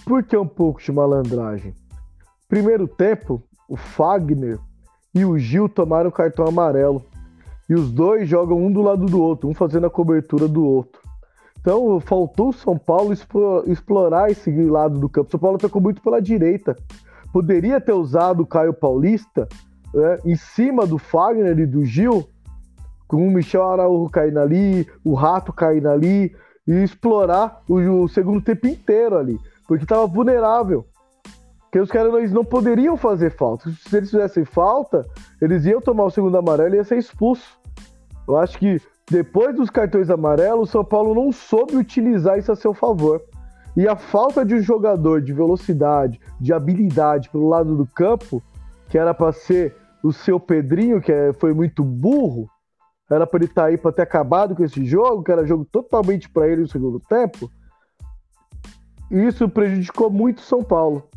Por 0.05 0.23
que 0.23 0.35
um 0.37 0.47
pouco 0.47 0.81
de 0.81 0.91
malandragem? 0.91 1.73
Primeiro 2.47 2.87
tempo, 2.87 3.43
o 3.67 3.75
Fagner 3.75 4.59
e 5.13 5.25
o 5.25 5.37
Gil 5.37 5.69
tomaram 5.69 6.11
cartão 6.11 6.47
amarelo. 6.47 7.03
E 7.69 7.75
os 7.75 7.91
dois 7.91 8.27
jogam 8.27 8.57
um 8.57 8.71
do 8.71 8.81
lado 8.81 9.05
do 9.05 9.21
outro, 9.21 9.47
um 9.47 9.53
fazendo 9.53 9.85
a 9.85 9.89
cobertura 9.89 10.47
do 10.47 10.65
outro. 10.65 11.01
Então 11.59 11.99
faltou 11.99 12.49
o 12.49 12.53
São 12.53 12.77
Paulo 12.77 13.13
explorar 13.67 14.31
esse 14.31 14.51
lado 14.63 14.99
do 14.99 15.09
campo. 15.09 15.29
São 15.29 15.39
Paulo 15.39 15.57
atacou 15.57 15.81
muito 15.81 16.01
pela 16.01 16.21
direita. 16.21 16.75
Poderia 17.31 17.79
ter 17.79 17.93
usado 17.93 18.41
o 18.41 18.47
Caio 18.47 18.73
Paulista 18.73 19.47
né, 19.93 20.17
em 20.25 20.35
cima 20.35 20.87
do 20.87 20.97
Fagner 20.97 21.59
e 21.59 21.65
do 21.65 21.85
Gil, 21.85 22.27
com 23.07 23.27
o 23.27 23.31
Michel 23.31 23.63
Araújo 23.63 24.09
caindo 24.09 24.39
ali, 24.39 24.87
o 25.03 25.13
Rato 25.13 25.51
caindo 25.51 25.89
ali, 25.89 26.35
e 26.69 26.83
explorar 26.83 27.63
o, 27.67 28.03
o 28.03 28.07
segundo 28.07 28.43
tempo 28.43 28.67
inteiro 28.67 29.17
ali, 29.17 29.39
porque 29.67 29.83
estava 29.83 30.05
vulnerável. 30.05 30.85
Porque 31.63 31.79
os 31.79 31.89
caras 31.89 32.13
eles 32.13 32.31
não 32.31 32.45
poderiam 32.45 32.95
fazer 32.95 33.31
falta. 33.31 33.71
Se 33.71 33.97
eles 33.97 34.11
fizessem 34.11 34.45
falta, 34.45 35.03
eles 35.41 35.65
iam 35.65 35.81
tomar 35.81 36.05
o 36.05 36.11
segundo 36.11 36.37
amarelo 36.37 36.75
e 36.75 36.77
ia 36.77 36.83
ser 36.83 36.99
expulso. 36.99 37.59
Eu 38.27 38.37
acho 38.37 38.59
que 38.59 38.79
depois 39.09 39.55
dos 39.55 39.71
cartões 39.71 40.11
amarelos, 40.11 40.69
o 40.69 40.71
São 40.71 40.85
Paulo 40.85 41.15
não 41.15 41.31
soube 41.31 41.75
utilizar 41.75 42.37
isso 42.37 42.51
a 42.51 42.55
seu 42.55 42.73
favor. 42.73 43.19
E 43.75 43.87
a 43.87 43.95
falta 43.95 44.45
de 44.45 44.53
um 44.53 44.61
jogador 44.61 45.21
de 45.21 45.33
velocidade, 45.33 46.19
de 46.39 46.53
habilidade 46.53 47.29
pelo 47.29 47.49
lado 47.49 47.75
do 47.75 47.85
campo, 47.87 48.43
que 48.89 48.97
era 48.97 49.13
para 49.13 49.31
ser 49.31 49.75
o 50.03 50.13
seu 50.13 50.39
Pedrinho, 50.39 51.01
que 51.01 51.11
é, 51.11 51.33
foi 51.33 51.53
muito 51.53 51.83
burro, 51.83 52.47
era 53.09 53.25
para 53.25 53.37
ele 53.37 53.45
estar 53.45 53.63
tá 53.63 53.67
aí 53.67 53.77
para 53.77 53.91
ter 53.91 54.03
acabado 54.03 54.55
com 54.55 54.63
esse 54.63 54.85
jogo, 54.85 55.23
que 55.23 55.31
era 55.31 55.45
jogo 55.45 55.65
totalmente 55.65 56.29
para 56.29 56.47
ele 56.47 56.61
no 56.61 56.67
segundo 56.67 56.99
tempo. 56.99 57.51
E 59.09 59.25
isso 59.25 59.49
prejudicou 59.49 60.09
muito 60.09 60.41
São 60.41 60.63
Paulo. 60.63 61.09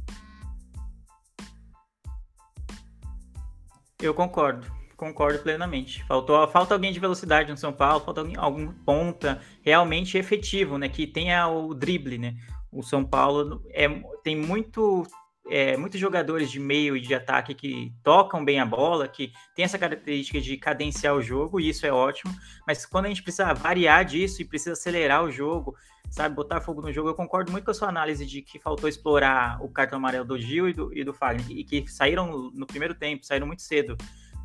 Eu 4.01 4.15
concordo, 4.15 4.67
concordo 4.97 5.39
plenamente. 5.41 6.03
Faltou, 6.05 6.49
falta 6.49 6.75
alguém 6.75 6.93
de 6.93 6.99
velocidade 6.99 7.51
no 7.51 7.57
São 7.57 7.73
Paulo, 7.73 8.05
falta 8.05 8.23
alguém, 8.23 8.37
algum 8.37 8.73
ponta 8.73 9.41
realmente 9.63 10.17
efetivo, 10.17 10.79
né? 10.79 10.89
Que 10.89 11.07
tenha 11.07 11.47
o 11.47 11.75
drible, 11.75 12.19
né? 12.19 12.35
O 12.73 12.83
São 12.83 13.05
Paulo 13.05 13.63
é, 13.71 13.87
tem 14.25 14.35
muito 14.35 15.07
é, 15.51 15.77
muitos 15.77 15.99
jogadores 15.99 16.51
de 16.51 16.61
meio 16.61 16.97
e 16.97 17.01
de 17.01 17.15
ataque 17.15 17.55
que 17.55 17.93
tocam 18.03 18.45
bem 18.45 18.61
a 18.61 18.67
bola, 18.67 19.09
que 19.09 19.33
tem 19.55 19.65
essa 19.65 19.79
característica 19.79 20.41
de 20.41 20.57
cadenciar 20.57 21.15
o 21.15 21.23
jogo, 21.23 21.61
e 21.61 21.69
isso 21.69 21.85
é 21.85 21.93
ótimo, 21.93 22.33
mas 22.67 22.87
quando 22.87 23.07
a 23.07 23.09
gente 23.09 23.23
precisa 23.23 23.53
variar 23.53 24.05
disso 24.05 24.41
e 24.41 24.45
precisa 24.45 24.73
acelerar 24.73 25.25
o 25.25 25.31
jogo, 25.31 25.77
sabe, 26.11 26.35
botar 26.35 26.61
fogo 26.61 26.81
no 26.83 26.93
jogo, 26.93 27.09
eu 27.09 27.15
concordo 27.15 27.51
muito 27.51 27.65
com 27.65 27.71
a 27.71 27.75
sua 27.75 27.89
análise 27.89 28.25
de 28.25 28.43
que 28.43 28.59
faltou 28.59 28.89
explorar 28.89 29.59
o 29.63 29.69
cartão 29.69 29.99
amarelo 29.99 30.25
do 30.25 30.39
Gil 30.39 30.69
e 30.69 30.73
do, 30.73 30.97
e 30.97 31.03
do 31.03 31.13
Fagner, 31.13 31.51
e 31.51 31.65
que 31.65 31.87
saíram 31.91 32.51
no 32.55 32.67
primeiro 32.67 32.95
tempo, 32.95 33.25
saíram 33.25 33.47
muito 33.47 33.63
cedo. 33.63 33.97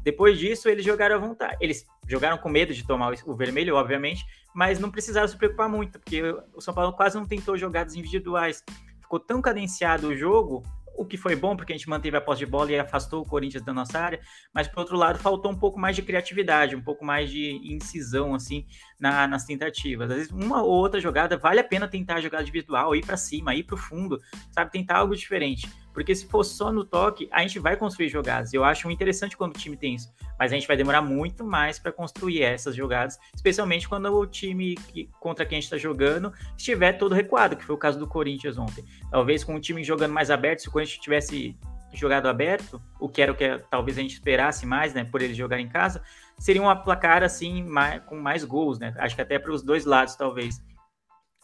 Depois 0.03 0.39
disso, 0.39 0.69
eles 0.69 0.85
jogaram 0.85 1.15
à 1.15 1.19
vontade. 1.19 1.57
Eles 1.59 1.85
jogaram 2.07 2.37
com 2.37 2.47
medo 2.47 2.73
de 2.73 2.87
tomar 2.87 3.13
o 3.25 3.35
vermelho, 3.35 3.75
obviamente, 3.75 4.25
mas 4.55 4.79
não 4.79 4.89
precisaram 4.89 5.27
se 5.27 5.35
preocupar 5.35 5.67
muito, 5.67 5.99
porque 5.99 6.21
o 6.53 6.61
São 6.61 6.73
Paulo 6.73 6.93
quase 6.93 7.17
não 7.17 7.25
tentou 7.25 7.57
jogadas 7.57 7.93
individuais. 7.93 8.63
Ficou 9.01 9.19
tão 9.19 9.41
cadenciado 9.41 10.07
o 10.07 10.15
jogo 10.15 10.63
o 10.97 11.05
que 11.05 11.15
foi 11.15 11.35
bom, 11.35 11.55
porque 11.55 11.71
a 11.71 11.77
gente 11.77 11.89
manteve 11.89 12.17
a 12.17 12.21
posse 12.21 12.39
de 12.39 12.45
bola 12.45 12.71
e 12.71 12.79
afastou 12.79 13.21
o 13.21 13.25
Corinthians 13.25 13.63
da 13.63 13.73
nossa 13.73 13.99
área, 13.99 14.19
mas 14.53 14.67
por 14.67 14.79
outro 14.79 14.97
lado 14.97 15.19
faltou 15.19 15.51
um 15.51 15.55
pouco 15.55 15.79
mais 15.79 15.95
de 15.95 16.01
criatividade, 16.01 16.75
um 16.75 16.81
pouco 16.81 17.05
mais 17.05 17.29
de 17.29 17.51
incisão, 17.63 18.33
assim, 18.33 18.65
na, 18.99 19.27
nas 19.27 19.45
tentativas. 19.45 20.09
Às 20.09 20.17
vezes, 20.17 20.31
uma 20.31 20.63
ou 20.63 20.71
outra 20.71 20.99
jogada 20.99 21.37
vale 21.37 21.59
a 21.59 21.63
pena 21.63 21.87
tentar 21.87 22.19
jogar 22.19 22.41
individual, 22.41 22.95
ir 22.95 23.05
para 23.05 23.15
cima, 23.15 23.55
ir 23.55 23.63
para 23.63 23.75
o 23.75 23.77
fundo, 23.77 24.19
sabe, 24.51 24.71
tentar 24.71 24.97
algo 24.97 25.15
diferente. 25.15 25.69
Porque 25.97 26.13
se 26.13 26.27
for 26.27 26.43
só 26.43 26.71
no 26.71 26.85
toque, 26.85 27.27
a 27.31 27.41
gente 27.41 27.57
vai 27.57 27.75
construir 27.75 28.07
jogadas. 28.07 28.53
Eu 28.53 28.63
acho 28.63 28.87
interessante 28.91 29.35
quando 29.35 29.55
o 29.55 29.57
time 29.57 29.75
tem 29.75 29.95
isso. 29.95 30.13
Mas 30.37 30.51
a 30.51 30.55
gente 30.55 30.67
vai 30.67 30.77
demorar 30.77 31.01
muito 31.01 31.43
mais 31.43 31.79
para 31.79 31.91
construir 31.91 32.43
essas 32.43 32.75
jogadas, 32.75 33.17
especialmente 33.33 33.89
quando 33.89 34.05
o 34.13 34.27
time 34.27 34.75
que, 34.75 35.09
contra 35.19 35.43
quem 35.43 35.57
a 35.57 35.59
gente 35.59 35.73
está 35.73 35.77
jogando 35.79 36.31
estiver 36.55 36.93
todo 36.93 37.15
recuado, 37.15 37.55
que 37.57 37.65
foi 37.65 37.73
o 37.73 37.79
caso 37.79 37.97
do 37.97 38.05
Corinthians 38.05 38.59
ontem. 38.59 38.85
Talvez 39.09 39.43
com 39.43 39.55
o 39.55 39.59
time 39.59 39.83
jogando 39.83 40.11
mais 40.11 40.29
aberto, 40.29 40.59
se 40.59 40.69
o 40.69 40.71
Corinthians 40.71 40.99
tivesse 40.99 41.57
jogado 41.91 42.27
aberto, 42.27 42.79
o 42.99 43.09
que 43.09 43.19
era 43.19 43.31
o 43.31 43.35
que 43.35 43.57
talvez 43.71 43.97
a 43.97 44.01
gente 44.01 44.13
esperasse 44.13 44.67
mais, 44.67 44.93
né, 44.93 45.03
por 45.03 45.23
ele 45.23 45.33
jogar 45.33 45.59
em 45.59 45.67
casa, 45.67 46.03
seria 46.37 46.61
um 46.61 46.75
placar 46.83 47.23
assim 47.23 47.63
mais, 47.63 48.03
com 48.03 48.17
mais 48.17 48.43
gols, 48.43 48.77
né? 48.77 48.93
Acho 48.99 49.15
que 49.15 49.21
até 49.23 49.39
para 49.39 49.51
os 49.51 49.63
dois 49.63 49.83
lados 49.83 50.15
talvez. 50.15 50.61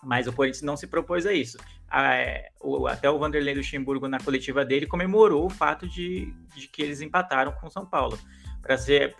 Mas 0.03 0.27
o 0.27 0.33
Corinthians 0.33 0.63
não 0.63 0.75
se 0.75 0.88
propôs 0.88 1.25
a 1.25 1.33
isso. 1.33 1.57
É, 1.91 2.50
até 2.89 3.10
o 3.10 3.17
Vanderlei 3.17 3.53
Luxemburgo, 3.53 4.07
na 4.07 4.19
coletiva 4.19 4.65
dele, 4.65 4.88
comemorou 4.88 5.45
o 5.45 5.50
fato 5.50 5.88
de, 5.88 6.33
de 6.55 6.67
que 6.67 6.81
eles 6.81 7.01
empataram 7.01 7.51
com 7.53 7.67
o 7.67 7.69
São 7.69 7.86
Paulo. 7.86 8.19
Para 8.62 8.75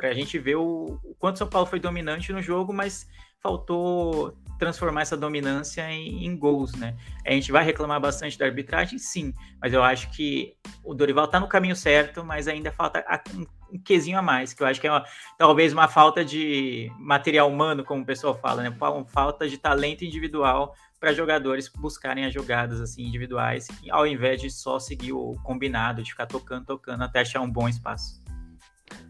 a 0.10 0.14
gente 0.14 0.40
ver 0.40 0.56
o, 0.56 1.00
o 1.04 1.16
quanto 1.20 1.40
São 1.40 1.48
Paulo 1.48 1.68
foi 1.68 1.80
dominante 1.80 2.32
no 2.32 2.42
jogo, 2.42 2.74
mas 2.74 3.08
faltou 3.40 4.38
transformar 4.64 5.02
essa 5.02 5.18
dominância 5.18 5.90
em, 5.92 6.26
em, 6.26 6.38
gols, 6.38 6.74
né? 6.74 6.96
A 7.26 7.32
gente 7.32 7.52
vai 7.52 7.64
reclamar 7.64 8.00
bastante 8.00 8.38
da 8.38 8.46
arbitragem, 8.46 8.98
sim, 8.98 9.34
mas 9.62 9.74
eu 9.74 9.84
acho 9.84 10.10
que 10.12 10.56
o 10.84 10.94
Dorival 10.94 11.26
está 11.26 11.40
no 11.40 11.48
caminho 11.48 11.76
certo, 11.76 12.24
mas 12.24 12.48
ainda 12.48 12.72
falta 12.72 13.04
um, 13.36 13.46
quesinho 13.80 14.18
a 14.18 14.22
mais, 14.22 14.54
que 14.54 14.64
eu 14.64 14.68
acho 14.68 14.80
que 14.80 14.88
é 14.88 14.92
uma, 14.92 15.04
talvez 15.38 15.74
uma 15.74 15.88
falta 15.88 16.24
de 16.24 16.90
material 16.98 17.50
humano, 17.50 17.84
como 17.84 18.04
o 18.04 18.06
pessoal 18.06 18.34
fala, 18.36 18.64
né? 18.64 18.70
Uma 18.70 19.06
falta 19.06 19.50
de 19.50 19.58
talento 19.58 20.06
individual 20.06 20.74
para 20.98 21.12
jogadores 21.12 21.68
buscarem 21.68 22.24
as 22.24 22.34
jogadas 22.34 22.80
assim 22.80 23.04
individuais, 23.04 23.68
ao 23.92 24.08
invés 24.08 24.40
de 24.40 24.50
só 24.50 24.80
seguir 24.80 25.12
o 25.12 25.36
combinado, 25.44 26.02
de 26.02 26.10
ficar 26.10 26.26
tocando, 26.26 26.66
tocando 26.66 27.04
até 27.04 27.20
achar 27.20 27.42
um 27.42 27.52
bom 27.52 27.68
espaço. 27.68 28.23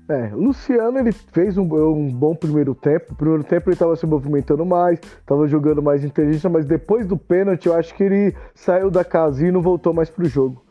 É, 0.09 0.35
o 0.35 0.37
Luciano 0.37 0.99
ele 0.99 1.11
fez 1.11 1.57
um, 1.57 1.63
um, 1.63 2.09
bom 2.09 2.35
primeiro 2.35 2.75
tempo. 2.75 3.15
Primeiro 3.15 3.43
tempo 3.43 3.69
ele 3.69 3.75
estava 3.75 3.95
se 3.95 4.05
movimentando 4.05 4.65
mais, 4.65 4.99
estava 4.99 5.47
jogando 5.47 5.81
mais 5.81 6.03
inteligência, 6.03 6.49
mas 6.49 6.65
depois 6.65 7.07
do 7.07 7.17
pênalti 7.17 7.67
eu 7.67 7.75
acho 7.75 7.95
que 7.95 8.03
ele 8.03 8.35
saiu 8.53 8.91
da 8.91 9.03
casinha 9.03 9.49
e 9.49 9.51
não 9.51 9.61
voltou 9.61 9.93
mais 9.93 10.09
pro 10.09 10.25
jogo. 10.25 10.63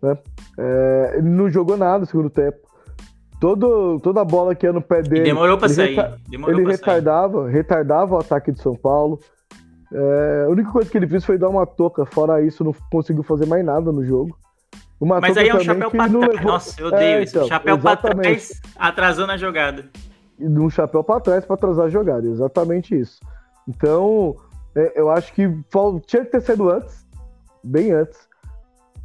Né? 0.00 0.16
É, 0.58 1.14
ele 1.18 1.28
não 1.28 1.50
jogou 1.50 1.76
nada 1.76 2.00
no 2.00 2.06
segundo 2.06 2.30
tempo. 2.30 2.58
Todo, 3.40 4.00
toda 4.00 4.20
a 4.20 4.24
bola 4.24 4.54
que 4.54 4.64
ia 4.64 4.72
no 4.72 4.80
pé 4.80 5.02
dele. 5.02 5.22
E 5.22 5.24
demorou 5.24 5.58
para 5.58 5.68
sair. 5.68 5.96
Demorou 6.28 6.58
ele 6.58 6.70
retardava, 6.70 7.44
sair. 7.44 7.52
retardava 7.52 8.14
o 8.14 8.18
ataque 8.18 8.52
de 8.52 8.62
São 8.62 8.74
Paulo. 8.74 9.18
É, 9.92 10.44
a 10.46 10.50
única 10.50 10.70
coisa 10.70 10.90
que 10.90 10.96
ele 10.96 11.06
fez 11.06 11.24
foi 11.24 11.36
dar 11.36 11.48
uma 11.48 11.66
toca. 11.66 12.06
Fora 12.06 12.40
isso, 12.40 12.64
não 12.64 12.74
conseguiu 12.90 13.22
fazer 13.22 13.46
mais 13.46 13.64
nada 13.64 13.92
no 13.92 14.04
jogo. 14.04 14.36
Uma 15.00 15.20
Mas 15.20 15.36
aí 15.36 15.48
é 15.48 15.54
um 15.54 15.60
chapéu 15.60 15.90
pra 15.90 16.08
trás. 16.08 16.28
Levou... 16.28 16.52
Nossa, 16.52 16.80
eu 16.80 16.86
odeio 16.88 17.18
é, 17.18 17.22
isso. 17.22 17.36
Então, 17.36 17.48
chapéu 17.48 17.78
para 17.78 17.96
pra 17.96 18.14
trás, 18.14 18.60
atrasando 18.76 19.32
a 19.32 19.36
jogada. 19.36 19.84
E 20.38 20.46
um 20.46 20.70
chapéu 20.70 21.04
pra 21.04 21.20
trás 21.20 21.44
pra 21.44 21.54
atrasar 21.54 21.86
a 21.86 21.90
jogada. 21.90 22.26
Exatamente 22.26 22.98
isso. 22.98 23.20
Então, 23.68 24.36
é, 24.74 24.92
eu 24.98 25.10
acho 25.10 25.32
que 25.32 25.48
tinha 26.06 26.24
que 26.24 26.30
ter 26.30 26.40
sido 26.40 26.70
antes. 26.70 27.06
Bem 27.62 27.92
antes. 27.92 28.26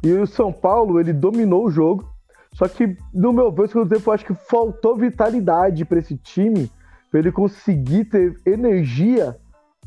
E 0.02 0.12
o 0.12 0.26
São 0.26 0.52
Paulo, 0.52 0.98
ele 0.98 1.12
dominou 1.12 1.66
o 1.66 1.70
jogo. 1.70 2.10
Só 2.54 2.68
que, 2.68 2.96
no 3.12 3.32
meu 3.32 3.50
ver, 3.50 3.68
segundo 3.68 3.88
tempo, 3.88 4.10
eu 4.10 4.14
acho 4.14 4.26
que 4.26 4.34
faltou 4.34 4.96
vitalidade 4.96 5.84
para 5.84 5.98
esse 5.98 6.16
time, 6.16 6.70
para 7.10 7.20
ele 7.20 7.32
conseguir 7.32 8.06
ter 8.06 8.36
energia 8.44 9.36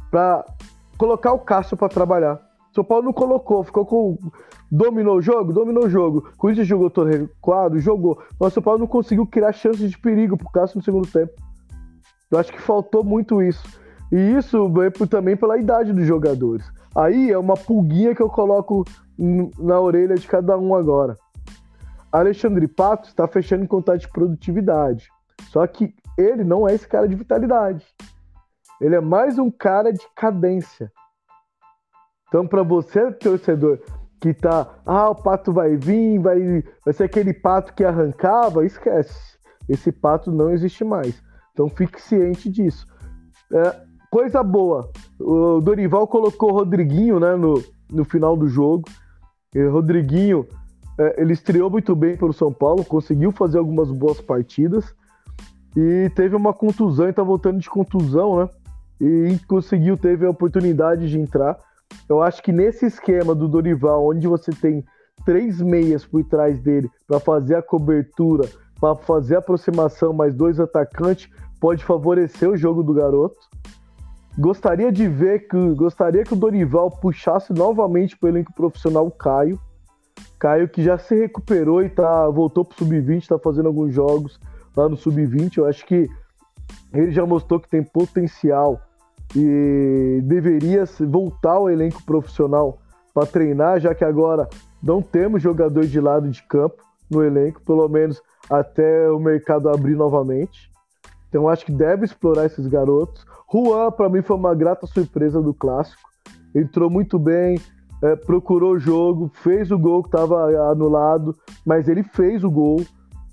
para 0.09 0.45
colocar 0.97 1.33
o 1.33 1.39
Cássio 1.39 1.77
para 1.77 1.89
trabalhar. 1.89 2.39
São 2.75 2.83
Paulo 2.83 3.05
não 3.05 3.13
colocou, 3.13 3.63
ficou 3.63 3.85
com. 3.85 4.17
Dominou 4.69 5.15
o 5.15 5.21
jogo? 5.21 5.53
Dominou 5.53 5.85
o 5.85 5.89
jogo. 5.89 6.29
Corinthians 6.37 6.67
jogou 6.67 6.89
todo 6.89 7.09
recuado? 7.09 7.79
Jogou. 7.79 8.21
Mas 8.37 8.51
São 8.51 8.61
Paulo 8.61 8.79
não 8.79 8.87
conseguiu 8.87 9.25
criar 9.25 9.53
chances 9.53 9.89
de 9.89 9.97
perigo 9.97 10.35
pro 10.35 10.51
Cássio 10.51 10.77
no 10.77 10.83
segundo 10.83 11.07
tempo. 11.07 11.31
Eu 12.29 12.37
acho 12.37 12.51
que 12.51 12.61
faltou 12.61 13.01
muito 13.01 13.41
isso. 13.41 13.63
E 14.11 14.17
isso 14.17 14.69
também 15.09 15.37
pela 15.37 15.57
idade 15.57 15.93
dos 15.93 16.05
jogadores. 16.05 16.69
Aí 16.93 17.31
é 17.31 17.37
uma 17.37 17.53
pulguinha 17.53 18.13
que 18.13 18.21
eu 18.21 18.29
coloco 18.29 18.83
na 19.17 19.79
orelha 19.79 20.15
de 20.15 20.27
cada 20.27 20.57
um 20.57 20.75
agora. 20.75 21.15
Alexandre 22.11 22.67
Pato 22.67 23.07
está 23.07 23.25
fechando 23.25 23.63
em 23.63 23.67
contrato 23.67 24.01
de 24.01 24.09
produtividade. 24.09 25.09
Só 25.47 25.65
que 25.65 25.95
ele 26.17 26.43
não 26.43 26.67
é 26.67 26.73
esse 26.73 26.87
cara 26.87 27.07
de 27.07 27.15
vitalidade. 27.15 27.85
Ele 28.81 28.95
é 28.95 29.01
mais 29.01 29.39
um 29.39 29.49
cara 29.49 29.93
de 29.93 30.05
cadência. 30.13 30.91
Então, 32.27 32.47
para 32.47 32.63
você, 32.63 33.11
torcedor, 33.11 33.79
que 34.19 34.33
tá, 34.33 34.79
ah, 34.85 35.09
o 35.09 35.15
pato 35.15 35.53
vai 35.53 35.75
vir, 35.75 36.19
vai, 36.19 36.63
vai 36.83 36.93
ser 36.93 37.03
aquele 37.03 37.33
pato 37.33 37.73
que 37.73 37.83
arrancava, 37.83 38.65
esquece. 38.65 39.37
Esse 39.69 39.91
pato 39.91 40.31
não 40.31 40.51
existe 40.51 40.83
mais. 40.83 41.21
Então, 41.53 41.69
fique 41.69 42.01
ciente 42.01 42.49
disso. 42.49 42.87
É, 43.53 43.75
coisa 44.09 44.41
boa, 44.41 44.89
o 45.19 45.61
Dorival 45.61 46.07
colocou 46.07 46.51
o 46.51 46.53
Rodriguinho 46.53 47.19
né, 47.19 47.35
no, 47.35 47.63
no 47.91 48.03
final 48.03 48.35
do 48.35 48.47
jogo. 48.47 48.89
E 49.53 49.59
o 49.59 49.71
Rodriguinho, 49.71 50.45
é, 50.99 51.21
ele 51.21 51.33
estreou 51.33 51.69
muito 51.69 51.95
bem 51.95 52.17
pelo 52.17 52.33
São 52.33 52.51
Paulo, 52.51 52.83
conseguiu 52.83 53.31
fazer 53.31 53.57
algumas 53.57 53.91
boas 53.91 54.19
partidas 54.19 54.93
e 55.75 56.09
teve 56.15 56.35
uma 56.35 56.53
contusão, 56.53 57.09
e 57.09 57.13
tá 57.13 57.21
voltando 57.21 57.59
de 57.59 57.69
contusão, 57.69 58.39
né? 58.39 58.49
E 59.01 59.37
conseguiu, 59.45 59.97
teve 59.97 60.25
a 60.25 60.29
oportunidade 60.29 61.09
de 61.09 61.19
entrar. 61.19 61.57
Eu 62.07 62.21
acho 62.21 62.41
que 62.43 62.51
nesse 62.51 62.85
esquema 62.85 63.33
do 63.33 63.47
Dorival, 63.47 64.07
onde 64.07 64.27
você 64.27 64.51
tem 64.51 64.83
três 65.25 65.61
meias 65.61 66.05
por 66.05 66.23
trás 66.23 66.59
dele 66.59 66.89
para 67.07 67.19
fazer 67.19 67.55
a 67.55 67.61
cobertura, 67.61 68.47
para 68.79 68.95
fazer 68.95 69.35
a 69.35 69.39
aproximação, 69.39 70.13
mais 70.13 70.35
dois 70.35 70.59
atacantes, 70.59 71.29
pode 71.59 71.83
favorecer 71.83 72.49
o 72.49 72.57
jogo 72.57 72.83
do 72.83 72.93
garoto. 72.93 73.37
Gostaria 74.37 74.91
de 74.91 75.07
ver 75.07 75.47
que 75.47 75.73
gostaria 75.73 76.23
que 76.23 76.33
o 76.33 76.37
Dorival 76.37 76.91
puxasse 76.91 77.53
novamente 77.53 78.17
para 78.17 78.27
o 78.27 78.29
elenco 78.29 78.53
profissional 78.53 79.07
o 79.07 79.11
Caio. 79.11 79.59
Caio 80.37 80.67
que 80.67 80.83
já 80.83 80.97
se 80.97 81.15
recuperou 81.15 81.81
e 81.81 81.89
tá 81.89 82.29
voltou 82.29 82.65
pro 82.65 82.77
sub-20, 82.77 83.21
está 83.21 83.39
fazendo 83.39 83.67
alguns 83.67 83.93
jogos 83.93 84.39
lá 84.75 84.89
no 84.89 84.97
sub-20. 84.97 85.57
Eu 85.57 85.65
acho 85.65 85.85
que 85.85 86.09
ele 86.93 87.11
já 87.11 87.25
mostrou 87.25 87.59
que 87.59 87.69
tem 87.69 87.81
potencial 87.81 88.79
e 89.35 90.21
deveria 90.23 90.85
voltar 91.01 91.53
ao 91.53 91.69
elenco 91.69 92.01
profissional 92.03 92.79
para 93.13 93.27
treinar, 93.27 93.79
já 93.79 93.93
que 93.93 94.03
agora 94.03 94.47
não 94.81 95.01
temos 95.01 95.41
jogadores 95.41 95.89
de 95.89 95.99
lado 95.99 96.29
de 96.29 96.41
campo 96.43 96.83
no 97.09 97.23
elenco, 97.23 97.61
pelo 97.65 97.87
menos 97.87 98.21
até 98.49 99.09
o 99.09 99.19
mercado 99.19 99.69
abrir 99.69 99.95
novamente. 99.95 100.71
Então 101.29 101.49
acho 101.49 101.65
que 101.65 101.71
deve 101.71 102.05
explorar 102.05 102.45
esses 102.45 102.65
garotos. 102.67 103.25
Juan, 103.51 103.91
para 103.91 104.09
mim, 104.09 104.21
foi 104.21 104.35
uma 104.35 104.55
grata 104.55 104.87
surpresa 104.87 105.41
do 105.41 105.53
clássico. 105.53 106.09
Entrou 106.53 106.89
muito 106.89 107.19
bem, 107.19 107.59
é, 108.01 108.15
procurou 108.15 108.73
o 108.73 108.79
jogo, 108.79 109.29
fez 109.33 109.71
o 109.71 109.77
gol 109.77 110.01
que 110.01 110.09
estava 110.09 110.45
anulado, 110.71 111.35
mas 111.65 111.87
ele 111.87 112.03
fez 112.03 112.43
o 112.43 112.49
gol. 112.49 112.81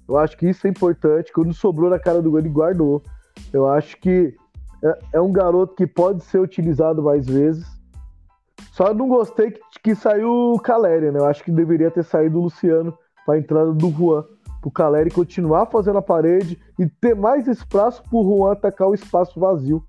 Eu 0.08 0.18
acho 0.18 0.36
que 0.36 0.48
isso 0.48 0.66
é 0.66 0.70
importante. 0.70 1.32
Quando 1.32 1.52
sobrou 1.54 1.88
na 1.88 1.98
cara 1.98 2.20
do 2.20 2.30
gol, 2.30 2.40
ele 2.40 2.48
guardou. 2.48 3.02
Eu 3.52 3.68
acho 3.68 3.96
que 4.00 4.34
é, 4.83 4.99
é 5.14 5.21
um 5.21 5.33
garoto 5.33 5.75
que 5.75 5.87
pode 5.87 6.25
ser 6.25 6.40
utilizado 6.40 7.03
mais 7.03 7.27
vezes. 7.27 7.66
Só 8.73 8.92
não 8.92 9.09
gostei 9.09 9.51
que, 9.51 9.61
que 9.83 9.95
saiu 9.95 10.55
o 10.55 10.59
Caleri, 10.59 11.11
né? 11.11 11.18
Eu 11.18 11.27
acho 11.27 11.45
que 11.45 11.51
deveria 11.51 11.90
ter 11.90 12.05
saído 12.05 12.38
o 12.38 12.42
Luciano 12.45 12.97
para 13.25 13.35
a 13.35 13.38
entrada 13.38 13.73
do 13.73 13.90
Juan. 13.90 14.25
Para 14.61 14.68
o 14.68 14.73
Caleri 14.73 15.11
continuar 15.11 15.66
fazendo 15.66 15.99
a 15.99 16.03
parede 16.03 16.59
e 16.79 16.87
ter 16.87 17.14
mais 17.14 17.47
espaço 17.47 18.03
para 18.03 18.16
o 18.16 18.25
Juan 18.25 18.53
atacar 18.53 18.88
o 18.88 18.95
espaço 18.95 19.38
vazio. 19.38 19.85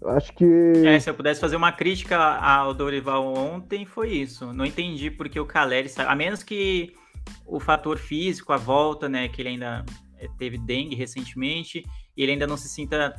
Eu 0.00 0.10
acho 0.10 0.32
que. 0.34 0.44
É, 0.86 0.98
se 0.98 1.08
eu 1.08 1.14
pudesse 1.14 1.40
fazer 1.40 1.56
uma 1.56 1.72
crítica 1.72 2.16
ao 2.18 2.74
Dorival 2.74 3.24
ontem, 3.34 3.84
foi 3.86 4.10
isso. 4.10 4.52
Não 4.52 4.64
entendi 4.64 5.10
porque 5.10 5.38
o 5.38 5.46
Caleri 5.46 5.88
saiu. 5.88 6.08
A 6.08 6.14
menos 6.14 6.42
que 6.42 6.94
o 7.46 7.58
fator 7.58 7.98
físico, 7.98 8.52
a 8.52 8.56
volta, 8.56 9.08
né? 9.08 9.28
Que 9.28 9.42
ele 9.42 9.50
ainda 9.50 9.84
teve 10.38 10.58
dengue 10.58 10.94
recentemente 10.94 11.84
e 12.16 12.22
ele 12.22 12.32
ainda 12.32 12.46
não 12.46 12.56
se 12.56 12.68
sinta 12.68 13.14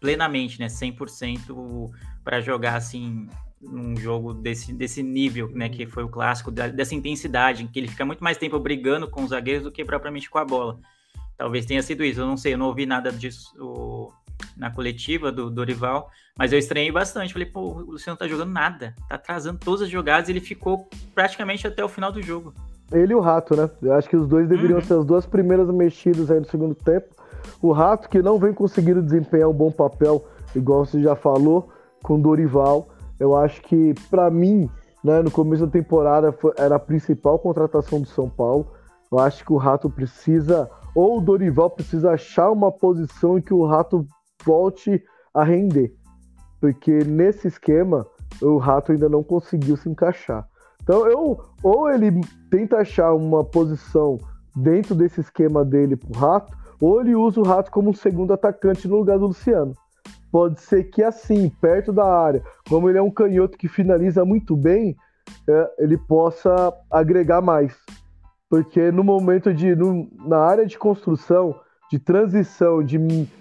plenamente, 0.00 0.58
né, 0.58 0.66
100% 0.66 1.90
para 2.24 2.40
jogar 2.40 2.76
assim 2.76 3.28
num 3.60 3.94
jogo 3.94 4.32
desse, 4.32 4.72
desse 4.72 5.02
nível, 5.02 5.50
né, 5.52 5.68
que 5.68 5.86
foi 5.86 6.02
o 6.02 6.08
clássico, 6.08 6.50
dessa 6.50 6.94
intensidade, 6.94 7.62
em 7.62 7.66
que 7.66 7.78
ele 7.78 7.88
fica 7.88 8.06
muito 8.06 8.24
mais 8.24 8.38
tempo 8.38 8.58
brigando 8.58 9.08
com 9.08 9.22
os 9.22 9.30
zagueiros 9.30 9.64
do 9.64 9.70
que 9.70 9.84
propriamente 9.84 10.30
com 10.30 10.38
a 10.38 10.44
bola. 10.44 10.78
Talvez 11.36 11.66
tenha 11.66 11.82
sido 11.82 12.02
isso, 12.02 12.20
eu 12.20 12.26
não 12.26 12.36
sei, 12.36 12.54
eu 12.54 12.58
não 12.58 12.66
ouvi 12.66 12.86
nada 12.86 13.12
disso 13.12 13.54
na 14.56 14.70
coletiva 14.70 15.30
do 15.30 15.50
Dorival, 15.50 16.10
mas 16.36 16.52
eu 16.52 16.58
estranhei 16.58 16.90
bastante. 16.90 17.32
Falei, 17.32 17.48
pô, 17.48 17.60
o 17.60 17.92
Luciano 17.92 18.18
tá 18.18 18.26
jogando 18.26 18.50
nada, 18.50 18.94
tá 19.08 19.16
atrasando 19.16 19.58
todas 19.58 19.82
as 19.82 19.90
jogadas 19.90 20.28
e 20.28 20.32
ele 20.32 20.40
ficou 20.40 20.88
praticamente 21.14 21.66
até 21.66 21.84
o 21.84 21.88
final 21.88 22.10
do 22.10 22.22
jogo. 22.22 22.54
Ele 22.92 23.12
e 23.12 23.14
o 23.14 23.20
Rato, 23.20 23.54
né? 23.54 23.70
Eu 23.80 23.92
acho 23.94 24.08
que 24.08 24.16
os 24.16 24.26
dois 24.26 24.48
deveriam 24.48 24.78
uhum. 24.78 24.84
ser 24.84 24.94
as 24.94 25.04
duas 25.04 25.24
primeiras 25.24 25.68
mexidas 25.70 26.30
aí 26.30 26.40
no 26.40 26.46
segundo 26.46 26.74
tempo. 26.74 27.14
O 27.60 27.72
Rato, 27.72 28.08
que 28.08 28.22
não 28.22 28.38
vem 28.38 28.52
conseguindo 28.52 29.02
desempenhar 29.02 29.48
um 29.48 29.54
bom 29.54 29.70
papel, 29.70 30.24
igual 30.54 30.84
você 30.84 31.00
já 31.00 31.14
falou, 31.14 31.68
com 32.02 32.20
Dorival. 32.20 32.88
Eu 33.18 33.36
acho 33.36 33.62
que, 33.62 33.94
para 34.10 34.30
mim, 34.30 34.68
né, 35.04 35.22
no 35.22 35.30
começo 35.30 35.66
da 35.66 35.72
temporada, 35.72 36.34
era 36.56 36.76
a 36.76 36.80
principal 36.80 37.38
contratação 37.38 38.00
do 38.00 38.08
São 38.08 38.28
Paulo. 38.28 38.66
Eu 39.10 39.18
acho 39.18 39.44
que 39.44 39.52
o 39.52 39.56
Rato 39.56 39.90
precisa, 39.90 40.70
ou 40.94 41.18
o 41.18 41.20
Dorival 41.20 41.70
precisa 41.70 42.12
achar 42.12 42.50
uma 42.50 42.70
posição 42.70 43.38
em 43.38 43.42
que 43.42 43.52
o 43.52 43.66
Rato 43.66 44.06
volte 44.44 45.02
a 45.34 45.44
render. 45.44 45.94
Porque 46.60 47.04
nesse 47.04 47.48
esquema, 47.48 48.06
o 48.40 48.58
Rato 48.58 48.92
ainda 48.92 49.08
não 49.08 49.22
conseguiu 49.22 49.76
se 49.76 49.88
encaixar. 49.88 50.46
Então, 50.82 51.06
eu, 51.06 51.38
ou 51.62 51.90
ele 51.90 52.20
tenta 52.50 52.78
achar 52.78 53.12
uma 53.14 53.44
posição 53.44 54.18
dentro 54.56 54.94
desse 54.94 55.20
esquema 55.20 55.64
dele 55.64 55.96
pro 55.96 56.18
Rato, 56.18 56.56
ou 56.80 57.00
ele 57.00 57.14
usa 57.14 57.40
o 57.40 57.44
Rato 57.44 57.70
como 57.70 57.90
um 57.90 57.94
segundo 57.94 58.32
atacante 58.32 58.88
no 58.88 58.96
lugar 58.96 59.18
do 59.18 59.26
Luciano. 59.26 59.74
Pode 60.32 60.60
ser 60.60 60.84
que 60.84 61.02
assim, 61.02 61.48
perto 61.60 61.92
da 61.92 62.04
área, 62.04 62.42
como 62.68 62.88
ele 62.88 62.98
é 62.98 63.02
um 63.02 63.10
canhoto 63.10 63.58
que 63.58 63.68
finaliza 63.68 64.24
muito 64.24 64.56
bem, 64.56 64.96
é, 65.48 65.70
ele 65.78 65.98
possa 65.98 66.72
agregar 66.90 67.40
mais. 67.40 67.76
Porque 68.48 68.90
no 68.90 69.04
momento 69.04 69.52
de. 69.52 69.74
No, 69.76 70.08
na 70.26 70.38
área 70.38 70.66
de 70.66 70.78
construção, 70.78 71.54
de 71.90 71.98
transição, 71.98 72.82
de, 72.82 72.98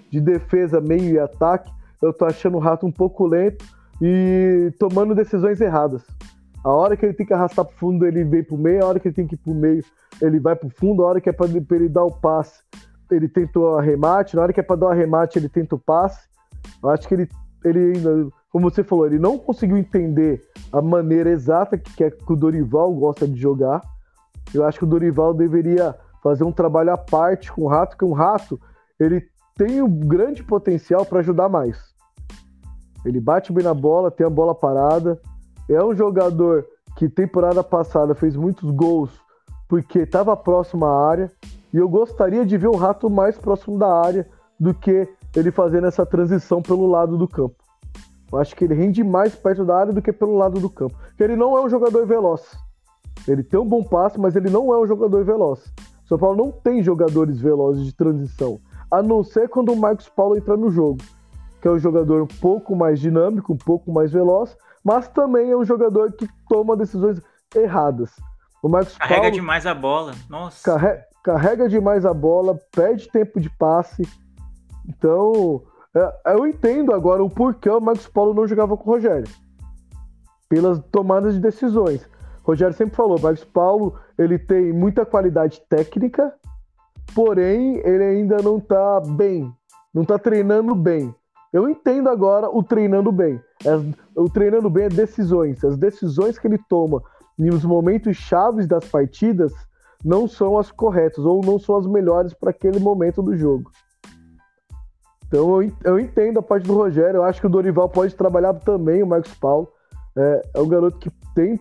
de 0.10 0.20
defesa, 0.20 0.82
meio 0.82 1.16
e 1.16 1.20
ataque, 1.20 1.72
eu 2.02 2.14
tô 2.14 2.26
achando 2.26 2.58
o 2.58 2.60
Rato 2.60 2.86
um 2.86 2.92
pouco 2.92 3.26
lento 3.26 3.66
e 4.02 4.72
tomando 4.80 5.16
decisões 5.16 5.60
erradas. 5.62 6.04
A 6.64 6.72
hora 6.72 6.98
que 6.98 7.06
ele 7.06 7.14
tem 7.14 7.26
que 7.26 7.34
arrastar 7.34 7.66
pro 7.66 7.76
fundo, 7.78 8.06
ele 8.06 8.24
vem 8.24 8.44
pro 8.44 8.58
meio, 8.58 8.84
a 8.84 8.88
hora 8.88 9.00
que 9.00 9.08
ele 9.08 9.16
tem 9.16 9.28
que 9.28 9.36
ir 9.36 9.38
pro 9.38 9.54
meio, 9.54 9.84
ele 10.22 10.40
vai 10.40 10.56
pro 10.56 10.70
fundo, 10.70 11.04
a 11.04 11.08
hora 11.08 11.22
que 11.22 11.30
é 11.30 11.34
para 11.34 11.48
ele 11.48 11.90
dar 11.90 12.04
o 12.04 12.12
passe, 12.12 12.62
ele 13.12 13.28
tentou 13.28 13.78
arremate, 13.78 14.36
na 14.36 14.44
hora 14.44 14.54
que 14.54 14.60
é 14.60 14.64
para 14.64 14.76
dar 14.76 14.88
o 14.88 14.90
arremate, 14.90 15.40
ele 15.40 15.50
tenta 15.50 15.76
o 15.76 15.80
passe. 15.80 16.28
Eu 16.82 16.90
acho 16.90 17.08
que 17.08 17.14
ele, 17.14 17.30
ele 17.64 17.98
ainda, 17.98 18.28
como 18.52 18.70
você 18.70 18.84
falou, 18.84 19.06
ele 19.06 19.20
não 19.20 19.38
conseguiu 19.38 19.78
entender 19.78 20.42
a 20.72 20.82
maneira 20.82 21.30
exata 21.30 21.78
que, 21.78 21.94
que, 21.94 22.04
é, 22.04 22.12
que 22.12 22.32
o 22.32 22.36
Dorival 22.36 22.94
gosta 22.94 23.28
de 23.28 23.40
jogar. 23.40 23.82
Eu 24.54 24.66
acho 24.66 24.80
que 24.80 24.86
o 24.86 24.88
Dorival 24.88 25.34
deveria 25.34 25.96
fazer 26.22 26.44
um 26.44 26.52
trabalho 26.52 26.92
à 26.92 26.98
parte 26.98 27.52
com 27.52 27.64
o 27.64 27.68
Rato, 27.68 27.98
que 27.98 28.06
um 28.06 28.14
Rato 28.14 28.60
ele 29.00 29.28
tem 29.56 29.82
um 29.82 29.90
grande 29.90 30.44
potencial 30.44 31.06
para 31.06 31.20
ajudar 31.20 31.50
mais. 31.50 31.78
Ele 33.06 33.20
bate 33.20 33.54
bem 33.54 33.64
na 33.64 33.74
bola, 33.74 34.12
tem 34.12 34.26
a 34.26 34.30
bola 34.30 34.54
parada, 34.54 35.20
é 35.70 35.84
um 35.84 35.96
jogador 35.96 36.66
que 36.96 37.08
temporada 37.08 37.64
passada 37.64 38.14
fez 38.14 38.36
muitos 38.36 38.70
gols 38.72 39.12
porque 39.68 40.00
estava 40.00 40.36
próximo 40.36 40.86
à 40.86 41.10
área, 41.10 41.32
e 41.74 41.78
eu 41.78 41.88
gostaria 41.88 42.46
de 42.46 42.58
ver 42.58 42.68
o 42.68 42.76
Rato 42.76 43.10
mais 43.10 43.38
próximo 43.38 43.78
da 43.78 43.92
área 43.92 44.28
do 44.60 44.74
que 44.74 45.08
ele 45.36 45.52
fazendo 45.52 45.88
essa 45.88 46.06
transição 46.06 46.62
pelo 46.62 46.88
lado 46.88 47.18
do 47.18 47.28
campo. 47.28 47.56
Eu 48.32 48.40
acho 48.40 48.56
que 48.56 48.64
ele 48.64 48.74
rende 48.74 49.04
mais 49.04 49.36
perto 49.36 49.66
da 49.66 49.78
área 49.78 49.94
do 49.94 50.02
que 50.02 50.14
pelo 50.14 50.36
lado 50.36 50.60
do 50.60 50.70
campo. 50.70 50.96
Porque 51.08 51.24
ele 51.24 51.36
não 51.36 51.58
é 51.58 51.62
um 51.62 51.70
jogador 51.70 52.06
veloz. 52.06 52.58
Ele 53.28 53.44
tem 53.44 53.60
um 53.60 53.68
bom 53.68 53.84
passe, 53.84 54.20
mas 54.20 54.36
ele 54.36 54.50
não 54.50 54.74
é 54.74 54.80
um 54.80 54.88
jogador 54.88 55.24
veloz. 55.24 55.72
São 56.06 56.18
Paulo 56.18 56.36
não 56.36 56.52
tem 56.52 56.82
jogadores 56.82 57.40
velozes 57.40 57.86
de 57.86 57.94
transição, 57.94 58.60
a 58.90 59.00
não 59.00 59.24
ser 59.24 59.48
quando 59.48 59.72
o 59.72 59.76
Marcos 59.76 60.10
Paulo 60.10 60.36
entra 60.36 60.58
no 60.58 60.72
jogo, 60.72 60.98
que 61.62 61.68
é 61.68 61.72
um 61.72 61.78
jogador 61.78 62.24
um 62.24 62.40
pouco 62.42 62.76
mais 62.76 63.00
dinâmico, 63.00 63.54
um 63.54 63.58
pouco 63.58 63.92
mais 63.92 64.12
veloz, 64.12 64.58
mas 64.84 65.08
também 65.08 65.52
é 65.52 65.56
um 65.56 65.64
jogador 65.64 66.12
que 66.14 66.28
toma 66.48 66.76
decisões 66.76 67.22
erradas. 67.56 68.10
O 68.64 68.68
Marcos 68.68 68.98
carrega 68.98 69.22
Paulo 69.22 69.36
demais 69.36 69.68
a 69.68 69.76
bola, 69.76 70.14
nossa. 70.28 70.64
Carrega, 70.64 71.06
carrega 71.24 71.68
demais 71.68 72.06
a 72.06 72.14
bola, 72.14 72.58
perde 72.72 73.10
tempo 73.10 73.40
de 73.40 73.50
passe. 73.50 74.04
Então, 74.88 75.64
é, 75.96 76.34
eu 76.34 76.48
entendo 76.48 76.94
agora 76.94 77.24
o 77.24 77.30
porquê 77.30 77.70
o 77.70 77.80
Marcos 77.80 78.08
Paulo 78.08 78.34
não 78.34 78.48
jogava 78.48 78.76
com 78.78 78.90
o 78.90 78.94
Rogério. 78.94 79.28
Pelas 80.48 80.80
tomadas 80.92 81.36
de 81.36 81.40
decisões. 81.40 82.04
O 82.44 82.48
Rogério 82.48 82.76
sempre 82.76 82.96
falou, 82.96 83.20
Marcos 83.20 83.44
Paulo, 83.44 84.00
ele 84.18 84.40
tem 84.40 84.74
muita 84.74 85.06
qualidade 85.06 85.62
técnica, 85.70 86.34
porém 87.14 87.78
ele 87.86 88.04
ainda 88.04 88.38
não 88.42 88.58
está 88.58 89.00
bem, 89.02 89.54
não 89.94 90.02
está 90.02 90.18
treinando 90.18 90.74
bem. 90.74 91.14
Eu 91.52 91.68
entendo 91.68 92.10
agora 92.10 92.50
o 92.50 92.62
treinando 92.62 93.12
bem. 93.12 93.42
o 94.16 94.30
treinando 94.30 94.70
bem 94.70 94.86
é 94.86 94.90
decisões. 94.90 95.64
As 95.64 95.78
decisões 95.78 96.38
que 96.38 96.48
ele 96.48 96.60
toma 96.70 97.02
nos 97.38 97.64
momentos 97.64 98.18
chaves 98.18 98.68
das 98.68 98.86
partidas 98.86 99.52
não 100.04 100.28
são 100.28 100.58
as 100.58 100.72
corretas 100.72 101.26
ou 101.26 101.42
não 101.44 101.60
são 101.60 101.76
as 101.78 101.86
melhores 101.86 102.34
para 102.34 102.52
aquele 102.52 102.80
momento 102.80 103.22
do 103.22 103.36
jogo. 103.36 103.72
Então 105.28 105.62
eu, 105.84 106.00
entendo 106.00 106.40
a 106.40 106.42
parte 106.42 106.66
do 106.66 106.74
Rogério, 106.74 107.18
eu 107.18 107.24
acho 107.24 107.40
que 107.40 107.46
o 107.46 107.50
Dorival 107.50 107.88
pode 107.88 108.16
trabalhar 108.16 108.54
também, 108.56 109.04
o 109.04 109.08
Marcos 109.08 109.34
Paulo. 109.36 109.68
É, 110.16 110.42
é 110.56 110.60
um 110.60 110.68
garoto 110.68 110.98
que 110.98 111.12
tem 111.36 111.60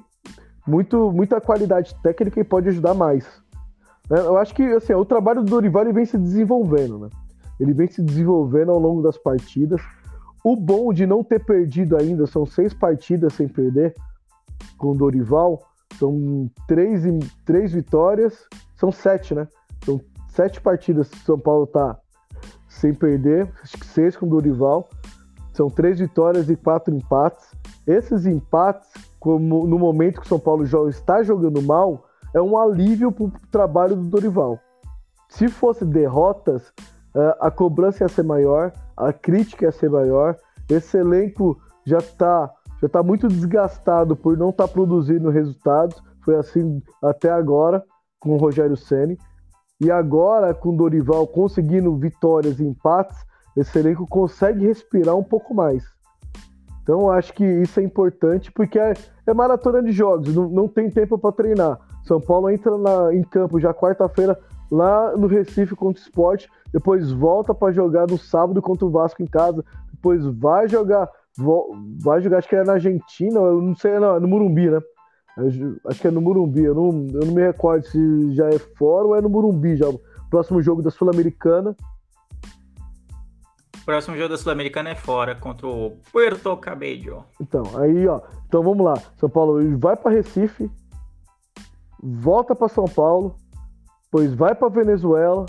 muito, 0.66 1.12
muita 1.12 1.40
qualidade 1.40 1.94
técnica 2.02 2.40
e 2.40 2.44
pode 2.44 2.68
ajudar 2.68 2.94
mais. 2.94 3.26
É, 4.10 4.20
eu 4.20 4.38
acho 4.38 4.54
que 4.54 4.62
assim, 4.72 4.94
o 4.94 5.04
trabalho 5.04 5.42
do 5.42 5.50
Dorival 5.50 5.82
ele 5.82 5.92
vem 5.92 6.06
se 6.06 6.16
desenvolvendo, 6.16 6.98
né? 6.98 7.08
Ele 7.60 7.74
vem 7.74 7.88
se 7.88 8.02
desenvolvendo 8.02 8.70
ao 8.70 8.78
longo 8.78 9.02
das 9.02 9.18
partidas. 9.18 9.82
O 10.42 10.56
bom 10.56 10.92
de 10.92 11.06
não 11.06 11.22
ter 11.22 11.44
perdido 11.44 11.96
ainda, 11.96 12.26
são 12.26 12.46
seis 12.46 12.72
partidas 12.72 13.34
sem 13.34 13.48
perder 13.48 13.94
com 14.78 14.92
o 14.92 14.94
Dorival, 14.94 15.60
são 15.98 16.50
três, 16.66 17.02
três 17.44 17.72
vitórias, 17.72 18.46
são 18.76 18.92
sete, 18.92 19.34
né? 19.34 19.48
São 19.84 20.00
sete 20.28 20.60
partidas 20.60 21.08
que 21.08 21.18
São 21.18 21.38
Paulo 21.38 21.66
tá 21.66 21.98
sem 22.68 22.94
perder, 22.94 23.50
acho 23.62 23.76
que 23.76 23.86
seis 23.86 24.16
com 24.16 24.26
o 24.26 24.28
Dorival. 24.28 24.88
São 25.52 25.68
três 25.68 25.98
vitórias 25.98 26.48
e 26.48 26.54
quatro 26.54 26.94
empates. 26.94 27.52
Esses 27.84 28.26
empates, 28.26 28.88
como 29.18 29.66
no 29.66 29.78
momento 29.78 30.20
que 30.20 30.26
o 30.26 30.28
São 30.28 30.38
Paulo 30.38 30.64
está 30.88 31.22
jogando 31.24 31.60
mal, 31.60 32.06
é 32.32 32.40
um 32.40 32.56
alívio 32.56 33.10
para 33.10 33.24
o 33.24 33.32
trabalho 33.50 33.96
do 33.96 34.04
Dorival. 34.04 34.58
Se 35.28 35.48
fosse 35.48 35.84
derrotas, 35.84 36.72
é, 37.14 37.36
a 37.40 37.50
cobrança 37.50 38.04
ia 38.04 38.08
ser 38.08 38.22
maior, 38.22 38.72
a 38.96 39.12
crítica 39.12 39.64
ia 39.64 39.72
ser 39.72 39.90
maior. 39.90 40.36
Esse 40.68 40.98
elenco 40.98 41.58
já 41.84 41.98
está 41.98 42.50
já 42.80 42.88
tá 42.88 43.02
muito 43.02 43.28
desgastado 43.28 44.14
por 44.16 44.36
não 44.36 44.50
estar 44.50 44.66
tá 44.66 44.72
produzindo 44.72 45.30
resultados. 45.30 46.00
Foi 46.24 46.36
assim 46.36 46.82
até 47.02 47.30
agora 47.30 47.82
com 48.20 48.34
o 48.34 48.36
Rogério 48.36 48.76
Ceni. 48.76 49.18
E 49.80 49.90
agora, 49.90 50.52
com 50.52 50.70
o 50.70 50.76
Dorival 50.76 51.26
conseguindo 51.26 51.96
vitórias 51.96 52.58
e 52.58 52.64
empates, 52.64 53.16
esse 53.56 53.78
elenco 53.78 54.06
consegue 54.06 54.66
respirar 54.66 55.16
um 55.16 55.22
pouco 55.22 55.54
mais. 55.54 55.84
Então, 56.82 57.10
acho 57.10 57.32
que 57.34 57.44
isso 57.44 57.78
é 57.78 57.82
importante, 57.82 58.50
porque 58.50 58.78
é, 58.78 58.94
é 59.26 59.34
maratona 59.34 59.82
de 59.82 59.92
jogos, 59.92 60.34
não, 60.34 60.48
não 60.48 60.66
tem 60.66 60.90
tempo 60.90 61.18
para 61.18 61.32
treinar. 61.32 61.78
São 62.02 62.20
Paulo 62.20 62.48
entra 62.48 62.76
na, 62.78 63.14
em 63.14 63.22
campo 63.22 63.60
já 63.60 63.74
quarta-feira 63.74 64.38
lá 64.70 65.16
no 65.16 65.26
Recife 65.26 65.76
contra 65.76 66.00
o 66.00 66.04
Sport, 66.04 66.46
depois 66.72 67.12
volta 67.12 67.54
para 67.54 67.72
jogar 67.72 68.06
no 68.06 68.18
sábado 68.18 68.62
contra 68.62 68.86
o 68.86 68.90
Vasco 68.90 69.22
em 69.22 69.26
casa, 69.26 69.64
depois 69.92 70.24
vai 70.24 70.68
jogar, 70.68 71.08
vai 72.00 72.20
jogar, 72.20 72.38
acho 72.38 72.48
que 72.48 72.56
é 72.56 72.64
na 72.64 72.74
Argentina, 72.74 73.38
eu 73.38 73.62
não 73.62 73.74
sei, 73.76 73.98
não, 73.98 74.16
é 74.16 74.20
no 74.20 74.28
Murumbi, 74.28 74.70
né? 74.70 74.80
Acho 75.86 76.00
que 76.00 76.08
é 76.08 76.10
no 76.10 76.20
Murumbi, 76.20 76.64
eu 76.64 76.74
não, 76.74 77.06
eu 77.14 77.26
não 77.26 77.32
me 77.32 77.42
recordo 77.42 77.86
se 77.86 78.34
já 78.34 78.48
é 78.48 78.58
fora 78.58 79.06
ou 79.06 79.16
é 79.16 79.20
no 79.20 79.28
Murumbi 79.28 79.76
já. 79.76 79.86
Próximo 80.28 80.60
jogo 80.60 80.82
da 80.82 80.90
Sul-Americana. 80.90 81.76
Próximo 83.86 84.16
jogo 84.16 84.30
da 84.30 84.36
Sul-Americana 84.36 84.90
é 84.90 84.94
fora, 84.96 85.34
contra 85.36 85.66
o 85.66 85.96
Puerto 86.12 86.56
Cabello. 86.56 87.24
Então, 87.40 87.62
aí, 87.78 88.06
ó. 88.08 88.20
Então 88.46 88.62
vamos 88.62 88.84
lá. 88.84 88.94
São 89.16 89.30
Paulo 89.30 89.78
vai 89.78 89.96
para 89.96 90.10
Recife, 90.10 90.68
volta 92.02 92.54
para 92.54 92.68
São 92.68 92.86
Paulo, 92.86 93.36
depois 94.04 94.34
vai 94.34 94.54
para 94.54 94.68
Venezuela, 94.68 95.46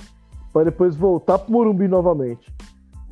para 0.53 0.65
depois 0.65 0.95
voltar 0.95 1.39
para 1.39 1.51
Morumbi 1.51 1.87
novamente. 1.87 2.53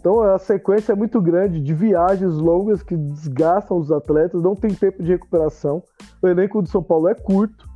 Então 0.08 0.22
a 0.22 0.39
sequência 0.39 0.93
é 0.93 0.96
muito 0.96 1.20
grande 1.22 1.60
de 1.60 1.74
viagens 1.74 2.36
longas 2.36 2.82
que 2.82 2.96
desgastam 2.96 3.78
os 3.78 3.91
atletas, 3.91 4.41
não 4.41 4.56
tem 4.56 4.74
tempo 4.74 5.04
de 5.04 5.12
recuperação. 5.12 5.84
O 6.22 6.28
elenco 6.30 6.62
do 6.62 6.70
São 6.70 6.82
Paulo 6.82 7.10
é 7.10 7.13
curto 7.13 7.70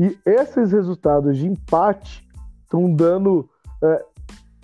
e 0.00 0.18
esses 0.24 0.72
resultados 0.72 1.36
de 1.36 1.46
empate 1.46 2.26
estão 2.62 2.90
dando 2.90 3.46
é, 3.82 4.04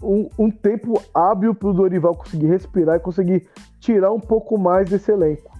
um, 0.03 0.31
um, 0.39 0.51
tempo 0.51 0.95
hábil 1.13 1.55
para 1.55 1.69
o 1.69 1.75
Dorival 1.75 2.17
conseguir 2.17 2.47
respirar 2.47 2.97
e 2.97 3.01
conseguir 3.01 3.47
tirar 3.79 4.13
um 4.13 4.21
pouco 4.21 4.57
mais 4.57 4.89
desse 4.89 5.13
elenco, 5.13 5.53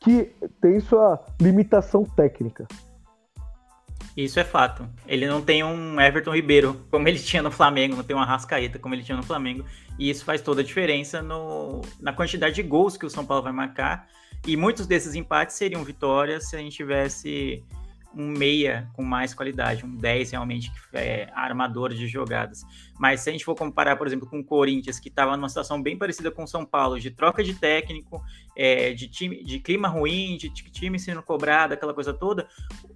que 0.00 0.34
tem 0.62 0.80
sua 0.80 1.22
limitação 1.38 2.04
técnica. 2.04 2.66
Isso 4.16 4.38
é 4.38 4.44
fato. 4.44 4.88
Ele 5.06 5.26
não 5.26 5.40
tem 5.40 5.64
um 5.64 6.00
Everton 6.00 6.34
Ribeiro 6.34 6.84
como 6.90 7.08
ele 7.08 7.18
tinha 7.20 7.42
no 7.42 7.50
Flamengo, 7.50 7.96
não 7.96 8.04
tem 8.04 8.14
uma 8.14 8.26
Rascaeta 8.26 8.78
como 8.78 8.94
ele 8.94 9.02
tinha 9.02 9.16
no 9.16 9.22
Flamengo. 9.22 9.64
E 9.98 10.10
isso 10.10 10.24
faz 10.24 10.40
toda 10.40 10.60
a 10.60 10.64
diferença 10.64 11.22
no, 11.22 11.82
na 12.00 12.12
quantidade 12.12 12.54
de 12.54 12.62
gols 12.62 12.96
que 12.96 13.06
o 13.06 13.10
São 13.10 13.24
Paulo 13.24 13.42
vai 13.42 13.52
marcar. 13.52 14.08
E 14.46 14.56
muitos 14.56 14.86
desses 14.86 15.14
empates 15.14 15.56
seriam 15.56 15.84
vitórias 15.84 16.48
se 16.48 16.56
a 16.56 16.58
gente 16.58 16.76
tivesse 16.76 17.62
um 18.14 18.28
meia 18.28 18.90
com 18.94 19.02
mais 19.02 19.34
qualidade, 19.34 19.84
um 19.84 19.96
10 19.96 20.32
realmente 20.32 20.70
que 20.70 20.96
é 20.96 21.30
armador 21.34 21.92
de 21.94 22.06
jogadas. 22.06 22.62
Mas 22.98 23.20
se 23.20 23.30
a 23.30 23.32
gente 23.32 23.44
for 23.44 23.54
comparar, 23.54 23.96
por 23.96 24.06
exemplo, 24.06 24.28
com 24.28 24.40
o 24.40 24.44
Corinthians, 24.44 24.98
que 24.98 25.08
estava 25.08 25.36
numa 25.36 25.48
situação 25.48 25.82
bem 25.82 25.96
parecida 25.96 26.30
com 26.30 26.44
o 26.44 26.46
São 26.46 26.64
Paulo, 26.64 27.00
de 27.00 27.10
troca 27.10 27.42
de 27.42 27.54
técnico, 27.54 28.22
é, 28.56 28.92
de, 28.92 29.08
time, 29.08 29.42
de 29.42 29.58
clima 29.58 29.88
ruim, 29.88 30.36
de 30.36 30.50
time 30.50 30.98
sendo 30.98 31.22
cobrado, 31.22 31.74
aquela 31.74 31.94
coisa 31.94 32.12
toda, 32.12 32.46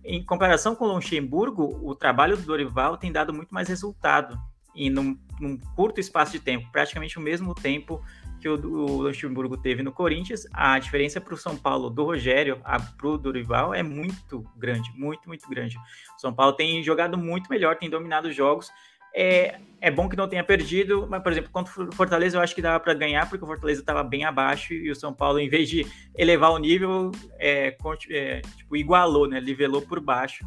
em 0.05 0.23
comparação 0.25 0.75
com 0.75 0.85
o 0.85 0.95
Luxemburgo, 0.95 1.81
o 1.83 1.95
trabalho 1.95 2.37
do 2.37 2.43
Dorival 2.43 2.97
tem 2.97 3.11
dado 3.11 3.33
muito 3.33 3.53
mais 3.53 3.69
resultado 3.69 4.39
e 4.77 4.91
num, 4.91 5.19
num 5.41 5.57
curto 5.75 5.99
espaço 5.99 6.33
de 6.33 6.41
tempo, 6.41 6.69
praticamente 6.71 7.19
o 7.19 7.23
mesmo 7.23 7.55
tempo 7.55 8.03
que 8.47 8.49
o, 8.49 8.55
o 8.55 9.03
Luxemburgo 9.03 9.57
teve 9.57 9.83
no 9.83 9.91
Corinthians, 9.91 10.47
a 10.53 10.79
diferença 10.79 11.21
para 11.21 11.35
o 11.35 11.37
São 11.37 11.57
Paulo 11.57 11.91
do 11.91 12.05
Rogério 12.05 12.61
para 12.97 13.09
o 13.09 13.19
Dorival 13.19 13.75
é 13.75 13.83
muito 13.83 14.45
grande, 14.57 14.93
muito, 14.95 15.29
muito 15.29 15.49
grande. 15.49 15.77
O 16.17 16.21
São 16.21 16.33
Paulo 16.33 16.53
tem 16.53 16.81
jogado 16.83 17.19
muito 17.19 17.51
melhor, 17.51 17.77
tem 17.77 17.91
dominado 17.91 18.29
os 18.29 18.37
jogos. 18.37 18.71
É, 19.13 19.59
é 19.81 19.91
bom 19.91 20.09
que 20.09 20.17
não 20.17 20.29
tenha 20.29 20.45
perdido, 20.45 21.07
mas, 21.11 21.23
por 21.23 21.33
exemplo, 21.33 21.51
contra 21.51 21.83
o 21.83 21.93
Fortaleza 21.93 22.37
eu 22.37 22.41
acho 22.41 22.55
que 22.55 22.63
dava 22.63 22.79
para 22.79 22.95
ganhar, 22.95 23.29
porque 23.29 23.45
o 23.45 23.49
Fortaleza 23.49 23.81
estava 23.81 24.05
bem 24.05 24.25
abaixo 24.25 24.75
e 24.75 24.91
o 24.91 24.95
São 24.95 25.13
Paulo, 25.13 25.41
em 25.41 25.49
vez 25.49 25.69
de 25.69 25.85
elevar 26.17 26.53
o 26.53 26.59
nível, 26.59 27.11
é, 27.39 27.77
é, 28.11 28.41
tipo, 28.43 28.77
igualou, 28.77 29.27
né? 29.27 29.41
Nivelou 29.41 29.83
por 29.83 29.99
baixo. 29.99 30.45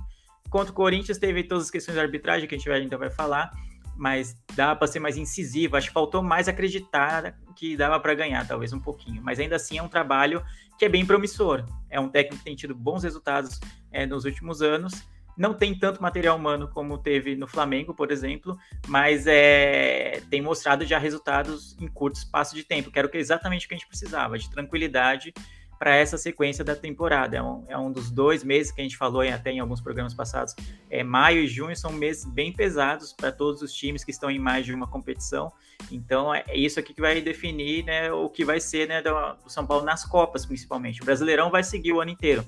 Contra 0.50 0.72
o 0.72 0.76
Corinthians 0.76 1.18
teve 1.18 1.44
todas 1.44 1.66
as 1.66 1.72
questões 1.72 1.96
de 1.96 2.02
arbitragem 2.02 2.48
que 2.48 2.56
a 2.56 2.58
gente 2.58 2.72
ainda 2.72 2.98
vai 2.98 3.10
falar 3.10 3.52
mas 4.00 4.34
dava 4.56 4.78
para 4.78 4.88
ser 4.88 5.00
mais 5.00 5.18
incisivo. 5.18 5.76
Acho 5.76 5.90
que 5.90 5.94
faltou 5.94 6.24
mais 6.24 6.48
acreditar 6.48 7.38
que 7.54 7.76
dava 7.76 8.00
para 8.00 8.16
ganhar, 8.16 8.48
talvez 8.48 8.72
um 8.72 8.80
pouquinho. 8.80 9.22
Mas 9.22 9.40
ainda 9.40 9.58
assim 9.58 9.78
é 9.78 9.84
um 9.84 9.90
trabalho 9.90 10.42
que 10.78 10.86
é 10.86 10.90
bem 10.90 11.06
promissor. 11.06 11.66
É 11.90 12.00
um 12.00 12.08
técnico 12.08 12.38
que 12.38 12.46
tem 12.46 12.56
tido 12.56 12.74
bons 12.74 13.04
resultados 13.04 13.60
é, 13.92 14.06
nos 14.06 14.24
últimos 14.24 14.62
anos. 14.62 15.04
Não 15.38 15.54
tem 15.54 15.78
tanto 15.78 16.02
material 16.02 16.38
humano 16.38 16.70
como 16.70 16.98
teve 16.98 17.36
no 17.36 17.48
Flamengo, 17.48 17.94
por 17.94 18.10
exemplo, 18.10 18.58
mas 18.88 19.26
é, 19.28 20.22
tem 20.30 20.42
mostrado 20.42 20.86
já 20.86 20.98
resultados 20.98 21.78
em 21.80 21.88
curto 21.88 22.18
espaço 22.18 22.56
de 22.56 22.64
tempo, 22.64 22.92
que 22.92 23.00
era 23.00 23.10
exatamente 23.14 23.66
o 23.66 23.70
que 23.70 23.76
a 23.76 23.78
gente 23.78 23.88
precisava, 23.88 24.38
de 24.38 24.50
tranquilidade 24.50 25.34
para 25.80 25.96
essa 25.96 26.18
sequência 26.18 26.63
da 26.63 26.76
temporada. 26.76 27.38
É 27.38 27.42
um, 27.42 27.65
é 27.70 27.78
um 27.78 27.89
dos 27.89 28.12
dois 28.12 28.44
meses 28.44 28.70
que 28.70 28.82
a 28.82 28.84
gente 28.84 28.98
falou 28.98 29.24
em, 29.24 29.32
até 29.32 29.50
em 29.50 29.60
alguns 29.60 29.80
programas 29.80 30.13
passados. 30.13 30.54
É, 30.89 31.04
maio 31.04 31.42
e 31.42 31.48
junho 31.48 31.76
são 31.76 31.94
meses 31.94 32.26
bem 32.26 32.52
pesados 32.52 33.13
para 33.13 33.32
todos 33.32 33.62
os 33.62 33.74
times 33.74 34.04
que 34.04 34.12
estão 34.12 34.30
em 34.30 34.38
mais 34.38 34.65
de 34.65 34.74
uma 34.74 34.86
competição. 34.86 35.52
Então 35.89 36.36
é, 36.36 36.44
é 36.50 36.58
isso 36.58 36.80
aqui 36.80 36.94
que 36.94 37.00
vai 37.00 37.22
definir 37.22 37.86
né, 37.86 38.12
o 38.12 38.30
que 38.30 38.44
vai 38.44 38.60
ser 38.60 38.89
né, 38.89 39.02
do, 39.02 39.10
São 39.48 39.65
Paulo 39.65 39.86
nas 39.86 40.04
Copas, 40.04 40.46
principalmente. 40.46 41.02
O 41.02 41.06
Brasileirão 41.06 41.50
vai 41.50 41.63
seguir 41.63 41.94
o 41.94 42.02
ano 42.02 42.12
inteiro. 42.12 42.46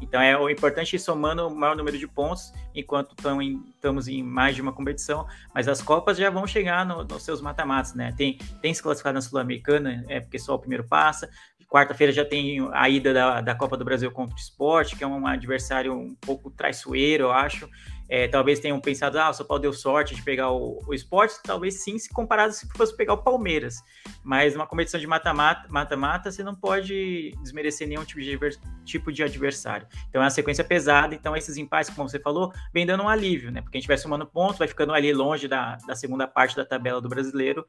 Então 0.00 0.20
é 0.20 0.36
o 0.36 0.50
importante 0.50 0.96
ir 0.96 0.98
somando 0.98 1.46
o 1.46 1.54
maior 1.54 1.76
número 1.76 1.96
de 1.96 2.06
pontos 2.06 2.52
enquanto 2.74 3.14
em, 3.40 3.62
estamos 3.74 4.08
em 4.08 4.22
mais 4.22 4.54
de 4.56 4.60
uma 4.60 4.72
competição, 4.72 5.26
mas 5.54 5.68
as 5.68 5.80
Copas 5.80 6.18
já 6.18 6.28
vão 6.28 6.46
chegar 6.46 6.84
no, 6.84 7.04
nos 7.04 7.22
seus 7.22 7.40
mata-matas, 7.40 7.94
né? 7.94 8.12
Tem, 8.16 8.36
tem 8.60 8.74
se 8.74 8.82
classificado 8.82 9.14
na 9.14 9.22
Sul-Americana, 9.22 10.04
é 10.08 10.20
porque 10.20 10.38
só 10.38 10.54
o 10.54 10.58
primeiro 10.58 10.84
passa. 10.84 11.30
Quarta-feira 11.74 12.12
já 12.12 12.24
tem 12.24 12.70
a 12.72 12.88
ida 12.88 13.12
da, 13.12 13.40
da 13.40 13.52
Copa 13.52 13.76
do 13.76 13.84
Brasil 13.84 14.08
contra 14.12 14.36
o 14.36 14.38
Esporte, 14.38 14.94
que 14.94 15.02
é 15.02 15.06
um 15.08 15.26
adversário 15.26 15.92
um 15.92 16.14
pouco 16.14 16.48
traiçoeiro, 16.48 17.24
eu 17.24 17.32
acho. 17.32 17.68
É, 18.08 18.28
talvez 18.28 18.60
tenham 18.60 18.78
pensado, 18.80 19.18
ah, 19.18 19.30
o 19.30 19.32
São 19.32 19.46
Paulo 19.46 19.62
deu 19.62 19.72
sorte 19.72 20.14
de 20.14 20.22
pegar 20.22 20.50
o, 20.50 20.78
o 20.86 20.92
esporte, 20.92 21.36
talvez 21.42 21.82
sim, 21.82 21.98
se 21.98 22.08
comparado 22.12 22.52
se 22.52 22.68
fosse 22.76 22.94
pegar 22.96 23.14
o 23.14 23.22
Palmeiras. 23.22 23.82
Mas 24.22 24.54
numa 24.54 24.66
competição 24.66 25.00
de 25.00 25.06
mata-mata, 25.06 26.30
você 26.30 26.42
não 26.42 26.54
pode 26.54 27.32
desmerecer 27.42 27.88
nenhum 27.88 28.04
tipo 28.04 28.20
de, 28.20 28.38
tipo 28.84 29.12
de 29.12 29.22
adversário. 29.22 29.86
Então 30.08 30.20
é 30.20 30.24
uma 30.24 30.30
sequência 30.30 30.62
pesada, 30.62 31.14
então 31.14 31.36
esses 31.36 31.56
empates, 31.56 31.94
como 31.94 32.08
você 32.08 32.18
falou, 32.18 32.52
vem 32.72 32.84
dando 32.84 33.02
um 33.02 33.08
alívio, 33.08 33.50
né? 33.50 33.62
Porque 33.62 33.78
a 33.78 33.80
gente 33.80 33.88
vai 33.88 33.96
somando 33.96 34.26
pontos, 34.26 34.58
vai 34.58 34.68
ficando 34.68 34.92
ali 34.92 35.12
longe 35.12 35.48
da, 35.48 35.76
da 35.86 35.96
segunda 35.96 36.26
parte 36.26 36.54
da 36.56 36.64
tabela 36.64 37.00
do 37.00 37.08
brasileiro. 37.08 37.66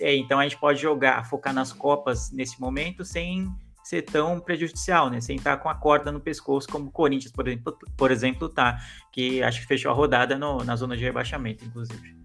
É, 0.00 0.14
então 0.14 0.38
a 0.38 0.42
gente 0.42 0.58
pode 0.58 0.80
jogar, 0.80 1.24
focar 1.28 1.52
nas 1.52 1.72
Copas 1.72 2.30
nesse 2.30 2.60
momento, 2.60 3.04
sem 3.04 3.50
ser 3.90 4.02
tão 4.02 4.38
prejudicial, 4.38 5.10
né? 5.10 5.20
Sem 5.20 5.34
estar 5.34 5.56
com 5.56 5.68
a 5.68 5.74
corda 5.74 6.12
no 6.12 6.20
pescoço, 6.20 6.68
como 6.68 6.86
o 6.86 6.92
Corinthians, 6.92 7.32
por 7.32 7.48
exemplo, 7.48 7.76
por 7.96 8.12
exemplo 8.12 8.48
tá, 8.48 8.78
que 9.12 9.42
acho 9.42 9.60
que 9.60 9.66
fechou 9.66 9.90
a 9.90 9.94
rodada 9.94 10.38
no, 10.38 10.62
na 10.62 10.76
zona 10.76 10.96
de 10.96 11.02
rebaixamento, 11.02 11.64
inclusive. 11.64 12.16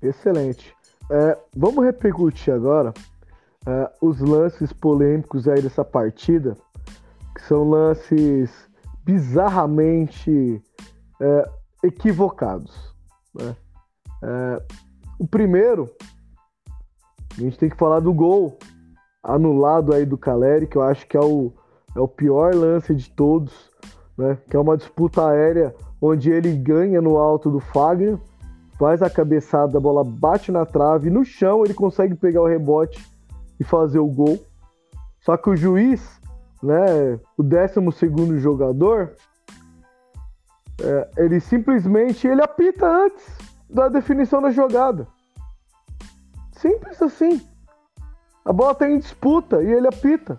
Excelente. 0.00 0.72
É, 1.10 1.36
vamos 1.56 1.84
repercutir 1.84 2.54
agora 2.54 2.94
é, 3.66 3.90
os 4.00 4.20
lances 4.20 4.72
polêmicos 4.72 5.48
aí 5.48 5.60
dessa 5.60 5.84
partida, 5.84 6.56
que 7.34 7.42
são 7.42 7.68
lances 7.68 8.70
bizarramente 9.02 10.62
é, 11.20 11.50
equivocados. 11.82 12.94
Né? 13.34 13.56
É, 14.22 14.62
o 15.18 15.26
primeiro, 15.26 15.90
a 17.36 17.40
gente 17.40 17.58
tem 17.58 17.68
que 17.68 17.76
falar 17.76 17.98
do 17.98 18.14
gol 18.14 18.56
anulado 19.24 19.94
aí 19.94 20.04
do 20.04 20.18
Caleri, 20.18 20.66
que 20.66 20.76
eu 20.76 20.82
acho 20.82 21.06
que 21.08 21.16
é 21.16 21.20
o, 21.20 21.50
é 21.96 22.00
o 22.00 22.06
pior 22.06 22.54
lance 22.54 22.94
de 22.94 23.10
todos, 23.10 23.70
né? 24.16 24.38
Que 24.48 24.56
é 24.56 24.60
uma 24.60 24.76
disputa 24.76 25.26
aérea 25.26 25.74
onde 26.00 26.30
ele 26.30 26.52
ganha 26.52 27.00
no 27.00 27.16
alto 27.16 27.50
do 27.50 27.58
Fagner, 27.58 28.18
faz 28.78 29.00
a 29.00 29.08
cabeçada, 29.08 29.78
a 29.78 29.80
bola 29.80 30.04
bate 30.04 30.52
na 30.52 30.66
trave, 30.66 31.08
no 31.08 31.24
chão 31.24 31.64
ele 31.64 31.72
consegue 31.72 32.14
pegar 32.14 32.42
o 32.42 32.46
rebote 32.46 33.02
e 33.58 33.64
fazer 33.64 33.98
o 33.98 34.06
gol. 34.06 34.38
Só 35.20 35.36
que 35.38 35.48
o 35.48 35.56
juiz, 35.56 36.20
né, 36.62 37.18
o 37.38 37.42
12 37.42 38.38
jogador, 38.38 39.12
é, 40.82 41.10
ele 41.16 41.40
simplesmente 41.40 42.26
ele 42.26 42.42
apita 42.42 42.86
antes 42.86 43.24
da 43.70 43.88
definição 43.88 44.42
da 44.42 44.50
jogada. 44.50 45.06
Simples 46.52 47.00
assim. 47.00 47.53
A 48.44 48.52
bola 48.52 48.74
tá 48.74 48.88
em 48.88 48.98
disputa 48.98 49.62
e 49.62 49.72
ele 49.72 49.88
apita. 49.88 50.38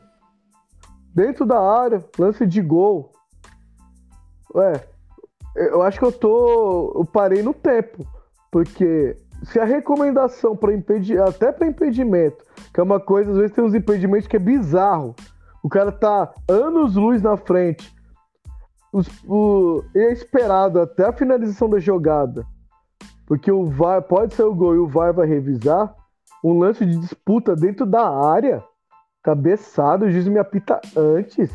Dentro 1.13 1.45
da 1.45 1.59
área, 1.59 2.03
lance 2.19 2.45
de 2.45 2.61
gol. 2.61 3.11
Ué, 4.53 4.73
eu 5.55 5.81
acho 5.81 5.97
que 5.97 6.05
eu 6.05 6.11
tô. 6.11 6.93
Eu 6.95 7.05
parei 7.05 7.41
no 7.41 7.53
tempo. 7.53 8.05
Porque 8.51 9.17
se 9.43 9.59
a 9.59 9.65
recomendação 9.65 10.55
para 10.55 10.73
impedir, 10.73 11.19
até 11.19 11.51
para 11.51 11.67
impedimento, 11.67 12.43
que 12.73 12.79
é 12.79 12.83
uma 12.83 12.99
coisa, 12.99 13.31
às 13.31 13.37
vezes 13.37 13.55
tem 13.55 13.63
uns 13.63 13.73
impedimentos 13.73 14.27
que 14.27 14.35
é 14.35 14.39
bizarro. 14.39 15.15
O 15.63 15.69
cara 15.69 15.91
tá 15.91 16.31
anos 16.47 16.95
luz 16.95 17.21
na 17.21 17.35
frente. 17.35 17.93
Os, 18.93 19.07
o, 19.27 19.83
é 19.95 20.11
esperado 20.11 20.79
até 20.79 21.05
a 21.05 21.13
finalização 21.13 21.69
da 21.69 21.79
jogada. 21.79 22.45
Porque 23.25 23.51
o 23.51 23.65
VAR 23.65 24.03
pode 24.03 24.35
ser 24.35 24.43
o 24.43 24.53
gol 24.53 24.75
e 24.75 24.77
o 24.77 24.87
VAR 24.87 25.11
vai 25.11 25.25
revisar 25.25 25.93
um 26.45 26.59
lance 26.59 26.85
de 26.85 26.95
disputa 26.97 27.55
dentro 27.55 27.87
da 27.87 28.07
área, 28.07 28.63
cabeçado, 29.23 30.05
o 30.05 30.11
juiz 30.11 30.27
me 30.27 30.37
apita 30.37 30.79
antes. 30.95 31.49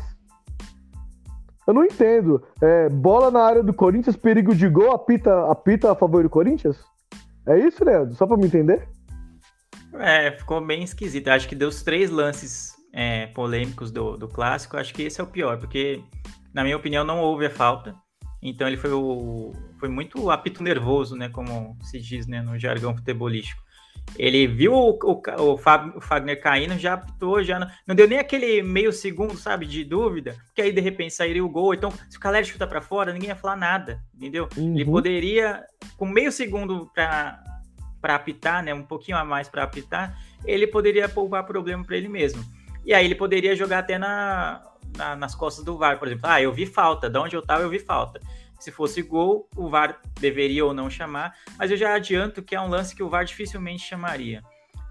Eu 1.65 1.73
não 1.73 1.85
entendo. 1.85 2.43
É, 2.61 2.89
bola 2.89 3.31
na 3.31 3.41
área 3.41 3.63
do 3.63 3.73
Corinthians, 3.73 4.17
perigo 4.17 4.53
de 4.53 4.67
gol, 4.67 4.91
apita, 4.91 5.49
apita 5.49 5.91
a 5.91 5.95
favor 5.95 6.23
do 6.23 6.29
Corinthians? 6.29 6.77
É 7.47 7.57
isso, 7.57 7.85
Leandro? 7.85 8.13
Só 8.15 8.27
pra 8.27 8.35
me 8.35 8.45
entender? 8.45 8.85
É, 9.93 10.31
ficou 10.31 10.59
bem 10.65 10.83
esquisito. 10.83 11.29
Acho 11.29 11.47
que 11.47 11.55
deu 11.55 11.69
os 11.69 11.81
três 11.83 12.09
lances 12.09 12.73
é, 12.93 13.27
polêmicos 13.27 13.91
do, 13.91 14.17
do 14.17 14.27
clássico. 14.27 14.75
Acho 14.75 14.93
que 14.93 15.03
esse 15.03 15.21
é 15.21 15.23
o 15.23 15.27
pior, 15.27 15.57
porque, 15.57 16.03
na 16.53 16.63
minha 16.63 16.75
opinião, 16.75 17.05
não 17.05 17.21
houve 17.21 17.45
a 17.45 17.49
falta. 17.49 17.95
Então 18.43 18.67
ele 18.67 18.77
foi, 18.77 18.91
o, 18.91 19.53
foi 19.79 19.87
muito 19.87 20.29
apito 20.29 20.61
nervoso, 20.61 21.15
né? 21.15 21.29
Como 21.29 21.77
se 21.81 21.99
diz 21.99 22.27
né, 22.27 22.41
no 22.41 22.59
jargão 22.59 22.95
futebolístico. 22.95 23.61
Ele 24.17 24.45
viu 24.45 24.73
o, 24.73 24.99
o, 25.01 25.21
o, 25.53 25.57
Fagner 25.57 26.41
caindo, 26.41 26.77
já 26.77 26.93
apitou, 26.93 27.43
já 27.43 27.59
não, 27.59 27.67
não, 27.87 27.95
deu 27.95 28.07
nem 28.07 28.19
aquele 28.19 28.61
meio 28.61 28.91
segundo, 28.91 29.37
sabe, 29.37 29.65
de 29.65 29.83
dúvida, 29.83 30.35
porque 30.45 30.61
aí 30.61 30.71
de 30.71 30.81
repente 30.81 31.13
sairia 31.13 31.43
o 31.43 31.49
gol. 31.49 31.73
Então, 31.73 31.91
se 32.09 32.17
o 32.17 32.19
Caleri 32.19 32.45
chuta 32.45 32.67
para 32.67 32.81
fora, 32.81 33.13
ninguém 33.13 33.29
ia 33.29 33.35
falar 33.35 33.55
nada, 33.55 34.01
entendeu? 34.13 34.49
Uhum. 34.57 34.75
Ele 34.75 34.85
poderia, 34.85 35.63
com 35.97 36.05
meio 36.05 36.31
segundo 36.31 36.89
para 36.93 37.41
para 38.01 38.15
apitar, 38.15 38.63
né, 38.63 38.73
um 38.73 38.81
pouquinho 38.81 39.15
a 39.15 39.23
mais 39.23 39.47
para 39.47 39.61
apitar, 39.61 40.17
ele 40.43 40.65
poderia 40.65 41.07
poupar 41.07 41.45
problema 41.45 41.85
para 41.85 41.95
ele 41.95 42.07
mesmo. 42.09 42.43
E 42.83 42.95
aí 42.95 43.05
ele 43.05 43.13
poderia 43.13 43.55
jogar 43.55 43.79
até 43.79 43.99
na, 43.99 44.59
na, 44.97 45.15
nas 45.15 45.35
costas 45.35 45.63
do 45.63 45.77
VAR, 45.77 45.99
por 45.99 46.07
exemplo. 46.07 46.27
Ah, 46.27 46.41
eu 46.41 46.51
vi 46.51 46.65
falta, 46.65 47.07
de 47.07 47.19
onde 47.19 47.35
eu 47.35 47.45
tava 47.45 47.61
eu 47.61 47.69
vi 47.69 47.77
falta. 47.77 48.19
Se 48.61 48.71
fosse 48.71 49.01
gol, 49.01 49.49
o 49.55 49.67
VAR 49.67 49.99
deveria 50.19 50.63
ou 50.63 50.71
não 50.71 50.87
chamar, 50.87 51.33
mas 51.57 51.71
eu 51.71 51.77
já 51.77 51.95
adianto 51.95 52.43
que 52.43 52.55
é 52.55 52.61
um 52.61 52.69
lance 52.69 52.95
que 52.95 53.01
o 53.01 53.09
VAR 53.09 53.25
dificilmente 53.25 53.83
chamaria. 53.83 54.43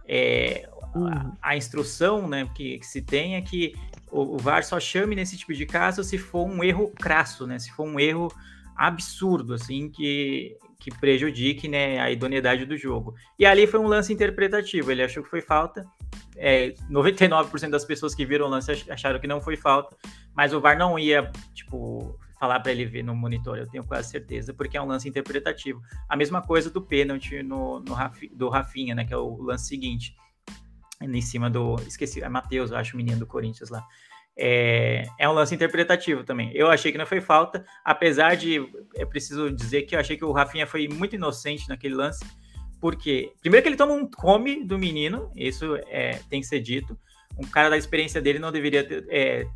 É, 0.09 0.69
uhum. 0.93 1.07
a, 1.07 1.37
a, 1.41 1.57
instrução 1.57 2.27
né, 2.27 2.51
que, 2.53 2.81
que, 2.81 2.87
se 2.87 3.01
tem 3.01 3.37
é 3.37 3.41
que 3.41 3.73
o, 4.11 4.35
o, 4.35 4.39
VAR 4.39 4.65
só 4.65 4.81
chame 4.81 5.15
nesse 5.15 5.39
tipo 5.39 5.55
de 5.55 5.65
caso 5.65 6.03
se 6.03 6.19
for 6.19 6.49
um 6.49 6.65
erro 6.65 6.91
crasso, 6.91 7.47
né? 7.47 7.61
Se 7.61 7.71
for 7.71 7.85
um 7.85 8.01
erro 8.01 8.27
absurdo, 8.75 9.55
assim, 9.55 9.89
que, 9.89 10.57
que 10.81 10.91
prejudique 10.91 11.69
né, 11.69 12.01
a 12.01 12.11
idoneidade 12.11 12.67
do 12.67 12.77
jogo. 12.77 13.15
E 13.39 13.47
ali 13.47 13.69
foi 13.69 13.79
um 13.79 13.87
lance 13.87 14.13
interpretativo, 14.13 14.91
ele 14.91 15.05
achou 15.05 15.23
que 15.23 15.31
foi 15.31 15.43
falta. 15.43 15.87
É, 16.35 16.75
99% 16.91 17.71
das 17.71 17.85
pessoas 17.85 18.13
que 18.13 18.27
viram 18.27 18.47
o 18.47 18.49
lance 18.49 18.73
acharam 18.91 19.21
que 19.21 19.29
não 19.29 19.41
foi 19.41 19.55
falta, 19.55 19.97
mas 20.35 20.53
o 20.53 20.61
VAR 20.61 20.77
não 20.77 20.99
ia, 20.99 21.31
tipo, 21.55 22.19
falar 22.41 22.59
para 22.61 22.73
ele 22.73 22.87
ver 22.87 23.03
no 23.03 23.15
monitor, 23.15 23.59
eu 23.59 23.69
tenho 23.69 23.85
quase 23.85 24.09
certeza, 24.09 24.55
porque 24.55 24.75
é 24.75 24.81
um 24.81 24.87
lance 24.87 25.07
interpretativo. 25.07 25.83
A 26.09 26.17
mesma 26.17 26.41
coisa 26.41 26.71
do 26.71 26.81
pênalti 26.81 27.43
no, 27.43 27.81
no 27.81 27.95
do 28.33 28.49
Rafinha, 28.49 28.95
né, 28.95 29.05
que 29.05 29.13
é 29.13 29.17
o 29.17 29.37
lance 29.43 29.69
seguinte, 29.69 30.17
em 31.03 31.21
cima 31.21 31.51
do, 31.51 31.77
esqueci, 31.87 32.23
é 32.23 32.29
Matheus, 32.31 32.73
acho, 32.73 32.95
o 32.95 32.97
menino 32.97 33.19
do 33.19 33.27
Corinthians 33.27 33.69
lá. 33.69 33.87
É, 34.35 35.05
é 35.19 35.29
um 35.29 35.33
lance 35.33 35.55
interpretativo 35.55 36.25
também. 36.25 36.51
Eu 36.55 36.71
achei 36.71 36.91
que 36.91 36.97
não 36.97 37.05
foi 37.05 37.21
falta, 37.21 37.63
apesar 37.85 38.37
de, 38.37 38.67
é 38.97 39.05
preciso 39.05 39.51
dizer 39.51 39.83
que 39.83 39.95
eu 39.95 40.01
achei 40.01 40.17
que 40.17 40.25
o 40.25 40.33
Rafinha 40.33 40.67
foi 40.67 40.89
muito 40.89 41.15
inocente 41.15 41.69
naquele 41.69 41.95
lance, 41.95 42.25
porque, 42.81 43.35
primeiro 43.43 43.63
que 43.63 43.69
ele 43.69 43.77
toma 43.77 43.93
um 43.93 44.11
come 44.11 44.65
do 44.65 44.79
menino, 44.79 45.31
isso 45.37 45.77
é, 45.89 46.21
tem 46.31 46.41
que 46.41 46.47
ser 46.47 46.61
dito, 46.61 46.99
um 47.39 47.47
cara 47.47 47.69
da 47.69 47.77
experiência 47.77 48.21
dele 48.23 48.39
não 48.39 48.51
deveria 48.51 48.83
ter, 48.83 49.05
é, 49.11 49.47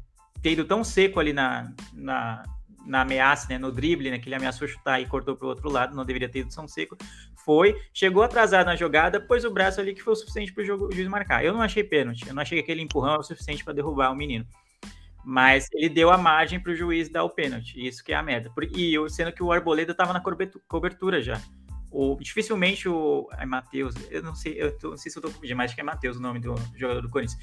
ter 0.42 0.52
ido 0.52 0.66
tão 0.66 0.84
seco 0.84 1.18
ali 1.18 1.32
na, 1.32 1.72
na, 1.94 2.42
na 2.86 3.00
ameaça, 3.00 3.48
né, 3.48 3.58
no 3.58 3.72
drible, 3.72 4.10
né, 4.10 4.18
que 4.18 4.28
ele 4.28 4.34
ameaçou 4.34 4.68
chutar 4.68 5.00
e 5.00 5.06
cortou 5.06 5.36
para 5.36 5.46
o 5.46 5.48
outro 5.48 5.70
lado, 5.70 5.94
não 5.94 6.04
deveria 6.04 6.28
ter 6.28 6.40
ido 6.40 6.52
São 6.52 6.68
Seco, 6.68 6.96
foi, 7.44 7.80
chegou 7.92 8.22
atrasado 8.22 8.66
na 8.66 8.76
jogada, 8.76 9.20
pôs 9.20 9.44
o 9.44 9.50
braço 9.50 9.80
ali 9.80 9.94
que 9.94 10.02
foi 10.02 10.12
o 10.12 10.16
suficiente 10.16 10.52
para 10.52 10.62
o 10.62 10.92
juiz 10.92 11.08
marcar. 11.08 11.44
Eu 11.44 11.52
não 11.52 11.60
achei 11.60 11.84
pênalti, 11.84 12.26
eu 12.26 12.34
não 12.34 12.42
achei 12.42 12.58
que 12.58 12.64
aquele 12.64 12.82
empurrão 12.82 13.14
é 13.14 13.18
o 13.18 13.22
suficiente 13.22 13.62
para 13.62 13.74
derrubar 13.74 14.10
o 14.10 14.16
menino. 14.16 14.46
Mas 15.22 15.68
ele 15.72 15.88
deu 15.88 16.10
a 16.10 16.18
margem 16.18 16.60
para 16.60 16.72
o 16.72 16.76
juiz 16.76 17.08
dar 17.08 17.24
o 17.24 17.30
pênalti, 17.30 17.74
isso 17.86 18.04
que 18.04 18.12
é 18.12 18.16
a 18.16 18.22
merda. 18.22 18.50
E 18.74 18.94
sendo 19.08 19.32
que 19.32 19.42
o 19.42 19.52
Arboleda 19.52 19.92
estava 19.92 20.12
na 20.12 20.22
cobertura 20.68 21.22
já. 21.22 21.40
O, 21.90 22.16
dificilmente 22.20 22.88
o. 22.88 23.28
É 23.38 23.46
Matheus, 23.46 23.94
eu 24.10 24.22
não 24.22 24.34
sei, 24.34 24.60
eu 24.60 24.76
tô, 24.76 24.90
não 24.90 24.96
sei 24.96 25.12
se 25.12 25.16
eu 25.16 25.22
tô 25.22 25.28
confundindo, 25.28 25.56
mas 25.56 25.66
acho 25.66 25.74
que 25.76 25.80
é 25.80 25.84
Matheus 25.84 26.16
o 26.16 26.20
nome 26.20 26.40
do 26.40 26.54
jogador 26.76 27.00
do 27.00 27.08
Corinthians 27.08 27.38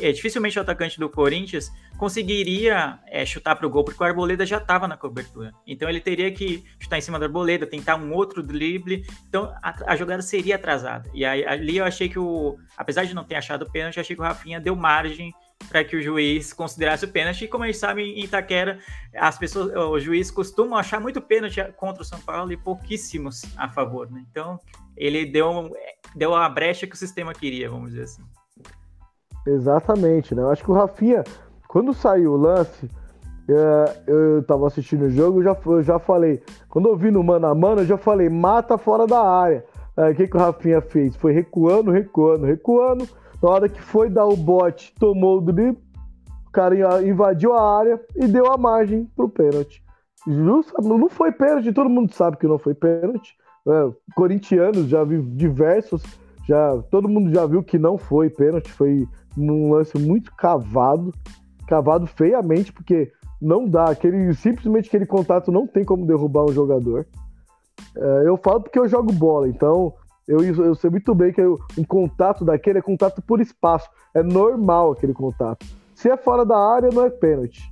é, 0.00 0.12
dificilmente 0.12 0.58
o 0.58 0.62
atacante 0.62 0.98
do 0.98 1.08
Corinthians 1.08 1.70
conseguiria 1.98 2.98
é, 3.06 3.24
chutar 3.24 3.56
para 3.56 3.66
o 3.66 3.70
gol, 3.70 3.84
porque 3.84 4.02
o 4.02 4.06
Arboleda 4.06 4.44
já 4.44 4.58
estava 4.58 4.88
na 4.88 4.96
cobertura. 4.96 5.52
Então 5.66 5.88
ele 5.88 6.00
teria 6.00 6.32
que 6.32 6.64
chutar 6.80 6.98
em 6.98 7.00
cima 7.00 7.18
do 7.18 7.24
Arboleda, 7.24 7.66
tentar 7.66 7.96
um 7.96 8.12
outro 8.12 8.42
drible. 8.42 9.04
Então 9.28 9.54
a, 9.62 9.92
a, 9.92 9.96
jogada 9.96 10.22
seria 10.22 10.56
atrasada. 10.56 11.10
E 11.14 11.24
aí, 11.24 11.44
ali 11.44 11.76
eu 11.76 11.84
achei 11.84 12.08
que 12.08 12.18
o. 12.18 12.58
Apesar 12.76 13.04
de 13.04 13.14
não 13.14 13.24
ter 13.24 13.36
achado 13.36 13.62
o 13.62 13.70
pênalti, 13.70 14.00
achei 14.00 14.16
que 14.16 14.22
o 14.22 14.24
Rafinha 14.24 14.60
deu 14.60 14.74
margem 14.74 15.32
para 15.68 15.84
que 15.84 15.94
o 15.94 16.02
juiz 16.02 16.52
considerasse 16.52 17.04
o 17.04 17.08
pênalti. 17.08 17.44
E 17.44 17.48
como 17.48 17.64
a 17.64 17.66
gente 17.66 17.78
sabe, 17.78 18.02
em 18.02 18.24
Itaquera, 18.24 18.80
as 19.14 19.38
pessoas, 19.38 19.72
o 19.74 19.98
juiz 20.00 20.30
costuma 20.30 20.80
achar 20.80 21.00
muito 21.00 21.20
pênalti 21.20 21.62
contra 21.76 22.02
o 22.02 22.06
São 22.06 22.20
Paulo 22.20 22.52
e 22.52 22.56
pouquíssimos 22.56 23.42
a 23.56 23.68
favor, 23.68 24.10
né? 24.10 24.24
Então, 24.30 24.58
ele 24.96 25.24
deu, 25.24 25.70
deu 26.16 26.34
a 26.34 26.48
brecha 26.48 26.86
que 26.86 26.94
o 26.94 26.98
sistema 26.98 27.32
queria, 27.32 27.70
vamos 27.70 27.90
dizer 27.90 28.02
assim. 28.02 28.22
Exatamente, 29.46 30.34
né? 30.34 30.42
Eu 30.42 30.50
acho 30.50 30.62
que 30.62 30.70
o 30.70 30.74
Rafinha, 30.74 31.24
quando 31.68 31.92
saiu 31.92 32.32
o 32.32 32.36
lance, 32.36 32.88
é, 33.48 34.02
eu 34.06 34.42
tava 34.44 34.66
assistindo 34.66 35.06
o 35.06 35.10
jogo, 35.10 35.40
eu 35.40 35.44
já, 35.44 35.56
eu 35.66 35.82
já 35.82 35.98
falei. 35.98 36.42
Quando 36.68 36.88
eu 36.88 36.96
vi 36.96 37.10
no 37.10 37.22
mano 37.22 37.46
a 37.46 37.54
mano, 37.54 37.82
eu 37.82 37.86
já 37.86 37.96
falei, 37.96 38.28
mata 38.28 38.78
fora 38.78 39.06
da 39.06 39.20
área. 39.20 39.64
O 39.96 40.14
que, 40.14 40.26
que 40.26 40.36
o 40.36 40.40
Rafinha 40.40 40.80
fez? 40.80 41.16
Foi 41.16 41.32
recuando, 41.32 41.90
recuando, 41.90 42.46
recuando. 42.46 43.06
Na 43.42 43.50
hora 43.50 43.68
que 43.68 43.82
foi 43.82 44.08
dar 44.08 44.26
o 44.26 44.36
bote, 44.36 44.94
tomou 44.98 45.38
o 45.38 45.40
drible, 45.40 45.78
o 46.46 46.50
cara 46.52 47.02
invadiu 47.02 47.52
a 47.52 47.78
área 47.78 48.00
e 48.16 48.26
deu 48.26 48.46
a 48.50 48.56
margem 48.56 49.04
pro 49.16 49.28
pênalti. 49.28 49.82
Não 50.26 51.08
foi 51.08 51.32
pênalti, 51.32 51.72
todo 51.72 51.90
mundo 51.90 52.14
sabe 52.14 52.36
que 52.36 52.46
não 52.46 52.58
foi 52.58 52.74
pênalti. 52.74 53.34
É, 53.66 53.92
corintianos 54.14 54.86
já 54.86 55.04
vi 55.04 55.20
diversos, 55.20 56.02
já 56.46 56.76
todo 56.90 57.08
mundo 57.08 57.32
já 57.32 57.44
viu 57.46 57.62
que 57.62 57.78
não 57.78 57.98
foi 57.98 58.30
pênalti, 58.30 58.70
foi 58.70 59.06
num 59.36 59.72
lance 59.72 59.98
muito 59.98 60.34
cavado, 60.34 61.12
cavado 61.66 62.06
feiamente, 62.06 62.72
porque 62.72 63.10
não 63.40 63.66
dá, 63.66 63.86
aquele, 63.86 64.32
simplesmente 64.34 64.88
aquele 64.88 65.06
contato 65.06 65.50
não 65.50 65.66
tem 65.66 65.84
como 65.84 66.06
derrubar 66.06 66.44
um 66.44 66.52
jogador. 66.52 67.06
É, 67.96 68.22
eu 68.26 68.36
falo 68.36 68.60
porque 68.60 68.78
eu 68.78 68.88
jogo 68.88 69.12
bola, 69.12 69.48
então 69.48 69.94
eu, 70.26 70.42
eu 70.42 70.74
sei 70.74 70.90
muito 70.90 71.14
bem 71.14 71.32
que 71.32 71.42
um 71.42 71.84
contato 71.86 72.44
daquele 72.44 72.78
é 72.78 72.82
contato 72.82 73.20
por 73.20 73.40
espaço. 73.40 73.90
É 74.14 74.22
normal 74.22 74.92
aquele 74.92 75.12
contato. 75.12 75.66
Se 75.94 76.08
é 76.08 76.16
fora 76.16 76.44
da 76.44 76.56
área, 76.56 76.90
não 76.92 77.04
é 77.04 77.10
pênalti. 77.10 77.62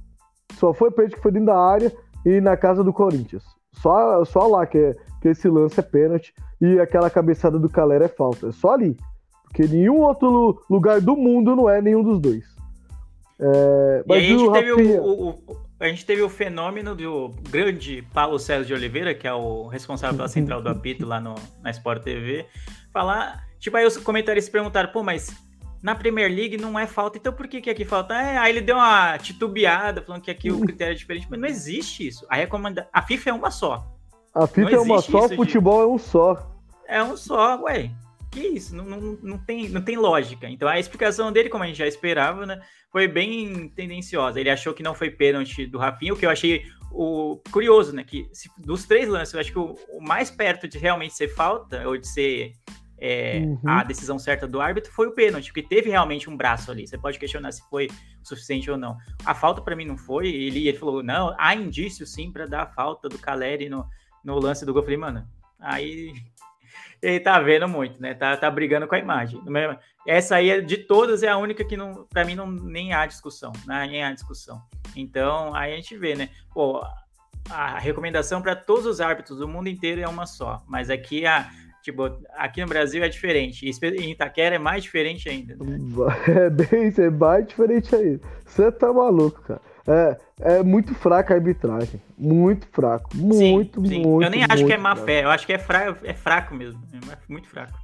Só 0.55 0.73
foi 0.73 0.91
pênalti 0.91 1.15
que 1.15 1.23
foi 1.23 1.33
dentro 1.33 1.47
da 1.47 1.59
área 1.59 1.93
e 2.25 2.41
na 2.41 2.57
casa 2.57 2.83
do 2.83 2.93
Corinthians. 2.93 3.45
Só, 3.73 4.25
só 4.25 4.47
lá 4.47 4.67
que, 4.67 4.79
é, 4.79 4.97
que 5.21 5.29
esse 5.29 5.49
lance 5.49 5.79
é 5.79 5.83
pênalti 5.83 6.35
e 6.61 6.79
aquela 6.81 7.09
cabeçada 7.09 7.59
do 7.59 7.69
Calera 7.69 8.07
é 8.07 8.09
falta. 8.09 8.49
É 8.49 8.53
só 8.53 8.73
ali. 8.73 8.97
Porque 9.51 9.67
nenhum 9.67 9.99
outro 9.99 10.63
lugar 10.71 11.01
do 11.01 11.17
mundo 11.17 11.57
não 11.57 11.69
é 11.69 11.83
nenhum 11.83 12.03
dos 12.03 12.21
dois. 12.21 12.45
É, 13.39 14.05
e 14.07 14.13
a 14.13 14.21
gente, 14.21 14.53
teve 14.53 14.71
Rafinha... 14.71 15.03
o, 15.03 15.31
o, 15.31 15.57
a 15.81 15.89
gente 15.89 16.07
teve 16.07 16.23
o 16.23 16.29
fenômeno 16.29 16.95
do 16.95 17.35
grande 17.51 18.07
Paulo 18.15 18.39
César 18.39 18.65
de 18.65 18.73
Oliveira, 18.73 19.13
que 19.13 19.27
é 19.27 19.35
o 19.35 19.67
responsável 19.67 20.17
pela 20.17 20.29
central 20.29 20.63
do 20.63 20.69
apito 20.71 21.05
lá 21.05 21.21
no, 21.21 21.35
na 21.63 21.71
Sport 21.71 22.03
TV, 22.03 22.47
falar. 22.93 23.45
Tipo, 23.59 23.77
aí 23.77 23.85
os 23.85 23.97
comentaristas 23.97 24.51
perguntaram, 24.51 24.91
pô, 24.93 25.03
mas 25.03 25.35
na 25.83 25.95
Premier 25.95 26.31
League 26.31 26.57
não 26.57 26.79
é 26.79 26.87
falta, 26.87 27.19
então 27.19 27.33
por 27.33 27.49
que, 27.49 27.61
que 27.61 27.71
aqui 27.71 27.85
falta? 27.85 28.15
É, 28.15 28.39
aí 28.39 28.53
ele 28.53 28.61
deu 28.61 28.77
uma 28.77 29.19
titubeada, 29.19 30.01
falando 30.01 30.23
que 30.23 30.31
aqui 30.31 30.51
o 30.51 30.61
critério 30.61 30.93
é 30.93 30.97
diferente, 30.97 31.27
mas 31.29 31.41
não 31.41 31.49
existe 31.49 32.07
isso. 32.07 32.25
A 32.29 32.37
recomenda... 32.37 32.89
A 32.93 33.03
FIFA 33.03 33.31
é 33.31 33.33
uma 33.33 33.51
só. 33.51 33.85
A 34.33 34.47
FIFA 34.47 34.71
é 34.71 34.79
uma 34.79 35.03
só, 35.03 35.25
o 35.25 35.29
futebol 35.35 35.79
de... 35.79 35.83
é 35.83 35.95
um 35.95 35.99
só. 35.99 36.51
É 36.87 37.03
um 37.03 37.17
só, 37.17 37.61
ué. 37.63 37.91
Que 38.31 38.41
isso? 38.41 38.77
Não, 38.77 38.85
não, 38.85 39.19
não, 39.23 39.39
tem, 39.39 39.69
não 39.69 39.83
tem 39.83 39.97
lógica. 39.97 40.49
Então 40.49 40.69
a 40.69 40.79
explicação 40.79 41.33
dele, 41.33 41.49
como 41.49 41.65
a 41.65 41.67
gente 41.67 41.79
já 41.79 41.87
esperava, 41.87 42.47
né? 42.47 42.61
foi 42.91 43.07
bem 43.07 43.69
tendenciosa. 43.69 44.41
Ele 44.41 44.51
achou 44.51 44.75
que 44.75 44.83
não 44.83 44.95
foi 44.95 45.11
pênalti 45.11 45.67
do 45.67 45.79
Rafinha, 45.79 46.13
o 46.13 46.17
que 46.17 46.27
eu 46.27 46.31
achei 46.31 46.67
o 46.91 47.41
curioso, 47.53 47.95
né? 47.95 48.05
Que 48.05 48.29
se, 48.33 48.51
dos 48.59 48.85
três 48.85 49.09
lances, 49.09 49.33
eu 49.33 49.41
acho 49.41 49.53
que 49.53 49.59
o, 49.59 49.77
o, 49.91 50.01
mais 50.03 50.31
perto 50.31 50.67
de 50.67 50.77
realmente 50.77 51.15
ser 51.15 51.29
falta, 51.29 51.87
ou 51.87 51.97
de 51.97 52.07
ser 52.07 52.53
é, 52.99 53.39
uhum. 53.39 53.61
a 53.65 53.85
decisão 53.85 54.19
certa 54.19 54.47
do 54.47 54.61
árbitro, 54.61 54.93
foi 54.93 55.07
o 55.07 55.13
pênalti, 55.13 55.47
porque 55.47 55.63
teve 55.63 55.89
realmente 55.89 56.29
um 56.29 56.37
braço 56.37 56.71
ali. 56.71 56.87
Você 56.87 56.99
pode 56.99 57.19
questionar 57.19 57.53
se 57.53 57.63
foi 57.71 57.87
o 57.87 58.29
suficiente 58.29 58.69
ou 58.71 58.77
não. 58.77 58.97
A 59.25 59.35
falta 59.35 59.63
para 59.63 59.77
mim 59.77 59.85
não 59.85 59.97
foi. 59.97 60.29
Ele, 60.29 60.67
ele 60.67 60.79
falou: 60.79 61.03
não, 61.03 61.35
há 61.39 61.55
indício 61.55 62.05
sim 62.05 62.33
para 62.33 62.47
dar 62.47 62.63
a 62.63 62.67
falta 62.67 63.09
do 63.09 63.19
Caleri 63.19 63.69
no, 63.69 63.87
no 64.25 64.39
lance 64.41 64.67
do 64.67 64.73
gol. 64.73 64.83
Eu 64.83 64.85
falei, 64.85 64.99
mano, 64.99 65.29
aí 65.61 66.13
ele 67.03 67.21
tá 67.21 67.39
vendo 67.41 67.69
muito, 67.69 68.01
né? 68.01 68.15
Tá, 68.15 68.37
tá 68.37 68.51
brigando 68.51 68.87
com 68.87 68.95
a 68.95 68.99
imagem. 68.99 69.41
Essa 70.07 70.37
aí, 70.37 70.63
de 70.65 70.79
todas, 70.79 71.23
é 71.23 71.29
a 71.29 71.37
única 71.37 71.65
que 71.65 71.77
não, 71.77 72.07
para 72.11 72.25
mim, 72.25 72.35
não, 72.35 72.51
nem 72.51 72.93
há 72.93 73.07
discussão, 73.07 73.53
né? 73.67 73.87
nem 73.87 74.05
há 74.05 74.13
discussão. 74.13 74.61
Então, 74.97 75.55
aí 75.55 75.73
a 75.73 75.77
gente 75.77 75.97
vê, 75.97 76.15
né? 76.15 76.31
Pô, 76.53 76.83
a 77.49 77.79
recomendação 77.79 78.43
para 78.43 78.55
todos 78.57 78.87
os 78.87 79.01
árbitros 79.01 79.39
do 79.39 79.49
mundo 79.49 79.69
inteiro 79.69 80.01
é 80.01 80.09
uma 80.09 80.27
só, 80.27 80.63
mas 80.69 80.91
aqui 80.91 81.27
a 81.27 81.51
Tipo, 81.83 82.19
aqui 82.37 82.61
no 82.61 82.67
Brasil 82.67 83.03
é 83.03 83.09
diferente. 83.09 83.67
Em 83.67 84.11
Itaquera 84.11 84.57
é 84.57 84.59
mais 84.59 84.83
diferente 84.83 85.29
ainda. 85.29 85.57
Né? 85.57 85.79
É 86.29 86.51
bem, 86.51 86.93
é 86.99 87.11
mais 87.11 87.47
diferente 87.47 87.95
ainda. 87.95 88.21
Você 88.45 88.71
tá 88.71 88.93
maluco, 88.93 89.41
cara. 89.43 89.63
É, 89.87 90.19
é 90.41 90.63
muito 90.63 90.95
fraca 90.95 91.35
a 91.35 91.37
arbitragem. 91.37 92.01
Muito 92.19 92.67
fraco. 92.69 93.11
Muito, 93.15 93.81
sim, 93.81 93.89
sim. 93.89 94.03
muito. 94.03 94.25
Eu 94.25 94.31
nem 94.31 94.45
acho 94.45 94.65
que 94.65 94.73
é 94.73 94.77
má 94.77 94.95
fraco. 94.95 95.07
fé. 95.07 95.25
Eu 95.25 95.31
acho 95.31 95.47
que 95.47 95.53
é, 95.53 95.59
fra 95.59 95.97
é 96.05 96.15
fraco 96.15 96.55
mesmo. 96.55 96.81
É 96.93 97.17
muito 97.29 97.49
fraco. 97.49 97.79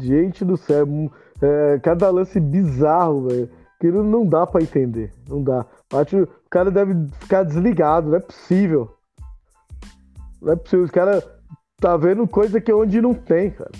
Gente 0.00 0.44
do 0.44 0.56
céu. 0.56 0.86
É, 1.42 1.78
cada 1.82 2.10
lance 2.10 2.38
bizarro, 2.40 3.28
velho. 3.28 3.50
Que 3.80 3.90
não 3.90 4.26
dá 4.26 4.46
para 4.46 4.62
entender. 4.62 5.12
Não 5.28 5.42
dá. 5.42 5.66
Acho 5.92 6.22
o 6.22 6.50
cara 6.50 6.70
deve 6.70 6.94
ficar 7.20 7.42
desligado. 7.42 8.08
Não 8.08 8.16
é 8.16 8.20
possível. 8.20 8.94
Não 10.40 10.52
é 10.52 10.56
possível. 10.56 10.84
Os 10.84 10.90
caras 10.90 11.22
tá 11.78 11.96
vendo 11.96 12.26
coisa 12.26 12.60
que 12.60 12.72
onde 12.72 13.00
não 13.00 13.12
tem, 13.12 13.50
cara. 13.50 13.72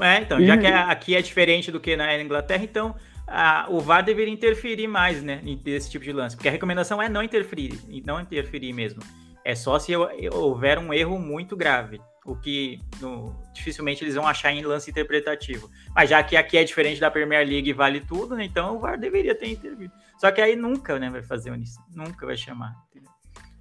É, 0.00 0.20
então, 0.20 0.40
e... 0.40 0.46
já 0.46 0.56
que 0.56 0.66
aqui 0.66 1.16
é 1.16 1.22
diferente 1.22 1.72
do 1.72 1.80
que 1.80 1.96
na 1.96 2.20
Inglaterra, 2.20 2.62
então 2.62 2.94
a, 3.30 3.66
o 3.70 3.78
VAR 3.80 4.02
deveria 4.02 4.34
interferir 4.34 4.88
mais, 4.88 5.22
né, 5.22 5.40
nesse 5.64 5.88
tipo 5.88 6.04
de 6.04 6.12
lance, 6.12 6.34
porque 6.34 6.48
a 6.48 6.52
recomendação 6.52 7.00
é 7.00 7.08
não 7.08 7.22
interferir, 7.22 7.78
não 8.04 8.20
interferir 8.20 8.72
mesmo. 8.72 9.00
É 9.44 9.54
só 9.54 9.78
se 9.78 9.92
houver 10.32 10.78
um 10.78 10.92
erro 10.92 11.18
muito 11.18 11.56
grave, 11.56 12.00
o 12.26 12.34
que 12.34 12.80
no, 13.00 13.34
dificilmente 13.54 14.02
eles 14.02 14.16
vão 14.16 14.26
achar 14.26 14.52
em 14.52 14.62
lance 14.62 14.90
interpretativo. 14.90 15.70
Mas 15.94 16.10
já 16.10 16.22
que 16.22 16.36
aqui 16.36 16.58
é 16.58 16.64
diferente 16.64 17.00
da 17.00 17.10
Premier 17.10 17.46
League 17.46 17.70
e 17.70 17.72
vale 17.72 18.00
tudo, 18.00 18.34
né, 18.34 18.44
então 18.44 18.76
o 18.76 18.80
VAR 18.80 18.98
deveria 18.98 19.34
ter 19.34 19.48
intervido. 19.48 19.92
Só 20.18 20.30
que 20.32 20.40
aí 20.40 20.56
nunca, 20.56 20.98
né, 20.98 21.08
vai 21.08 21.22
fazer 21.22 21.56
isso, 21.56 21.78
nunca 21.94 22.26
vai 22.26 22.36
chamar. 22.36 22.74
Entendeu? 22.90 23.10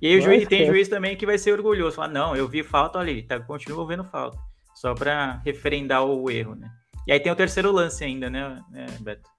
E 0.01 0.07
aí 0.07 0.17
o 0.17 0.21
juiz, 0.21 0.47
tem 0.47 0.65
juiz 0.65 0.87
também 0.87 1.15
que 1.15 1.27
vai 1.27 1.37
ser 1.37 1.53
orgulhoso, 1.53 1.95
falar, 1.95 2.07
não, 2.07 2.35
eu 2.35 2.47
vi 2.47 2.63
falta 2.63 2.97
ali, 2.97 3.21
tá, 3.21 3.39
continua 3.39 3.85
vendo 3.85 4.03
falta. 4.03 4.37
Só 4.73 4.95
para 4.95 5.41
referendar 5.45 6.03
o 6.03 6.31
erro, 6.31 6.55
né? 6.55 6.71
E 7.05 7.11
aí 7.11 7.19
tem 7.19 7.31
o 7.31 7.35
terceiro 7.35 7.71
lance 7.71 8.03
ainda, 8.03 8.29
né, 8.29 8.59
né 8.71 8.87
Beto? 8.99 9.29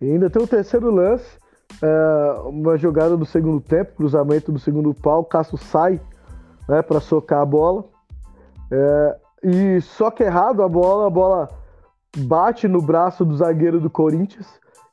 E 0.00 0.10
ainda 0.10 0.30
tem 0.30 0.42
o 0.42 0.46
terceiro 0.46 0.90
lance, 0.90 1.38
é, 1.82 2.40
uma 2.46 2.76
jogada 2.76 3.16
do 3.16 3.26
segundo 3.26 3.60
tempo, 3.60 3.96
cruzamento 3.96 4.50
do 4.50 4.58
segundo 4.58 4.94
pau, 4.94 5.24
Cássio 5.24 5.58
sai 5.58 6.00
né, 6.68 6.82
para 6.82 7.00
socar 7.00 7.40
a 7.40 7.46
bola. 7.46 7.84
É, 8.70 9.16
e 9.42 9.80
só 9.80 10.10
que 10.10 10.22
errado 10.22 10.62
a 10.62 10.68
bola, 10.68 11.06
a 11.06 11.10
bola 11.10 11.48
bate 12.16 12.66
no 12.66 12.80
braço 12.80 13.24
do 13.24 13.36
zagueiro 13.36 13.80
do 13.80 13.90
Corinthians, 13.90 14.46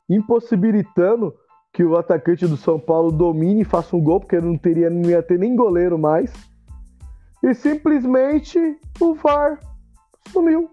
impossibilitando 0.08 1.34
que 1.72 1.84
o 1.84 1.96
atacante 1.96 2.46
do 2.46 2.56
São 2.56 2.78
Paulo 2.78 3.12
domine 3.12 3.62
e 3.62 3.64
faça 3.64 3.94
um 3.94 4.02
gol, 4.02 4.20
porque 4.20 4.40
não, 4.40 4.56
teria, 4.56 4.88
não 4.90 5.08
ia 5.08 5.22
ter 5.22 5.38
nem 5.38 5.54
goleiro 5.54 5.98
mais. 5.98 6.32
E 7.42 7.54
simplesmente 7.54 8.58
o 9.00 9.14
VAR 9.14 9.60
sumiu. 10.32 10.70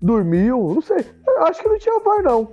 Dormiu, 0.00 0.74
não 0.74 0.80
sei. 0.80 1.04
Acho 1.38 1.62
que 1.62 1.68
não 1.68 1.78
tinha 1.78 2.00
VAR, 2.00 2.22
não. 2.22 2.52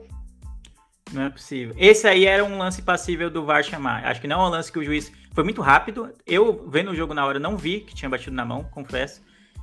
Não 1.12 1.24
é 1.24 1.30
possível. 1.30 1.74
Esse 1.78 2.08
aí 2.08 2.26
era 2.26 2.44
um 2.44 2.58
lance 2.58 2.82
passível 2.82 3.30
do 3.30 3.46
VAR 3.46 3.64
chamar. 3.64 4.06
Acho 4.06 4.20
que 4.20 4.28
não 4.28 4.42
é 4.42 4.48
um 4.48 4.50
lance 4.50 4.72
que 4.72 4.80
o 4.80 4.84
juiz. 4.84 5.12
Foi 5.34 5.44
muito 5.44 5.62
rápido. 5.62 6.12
Eu, 6.26 6.68
vendo 6.70 6.92
o 6.92 6.96
jogo 6.96 7.14
na 7.14 7.26
hora, 7.26 7.40
não 7.40 7.56
vi 7.56 7.82
que 7.82 7.96
tinha 7.96 8.10
batido 8.10 8.36
na 8.36 8.44
mão, 8.44 8.64
confesso. 8.64 9.22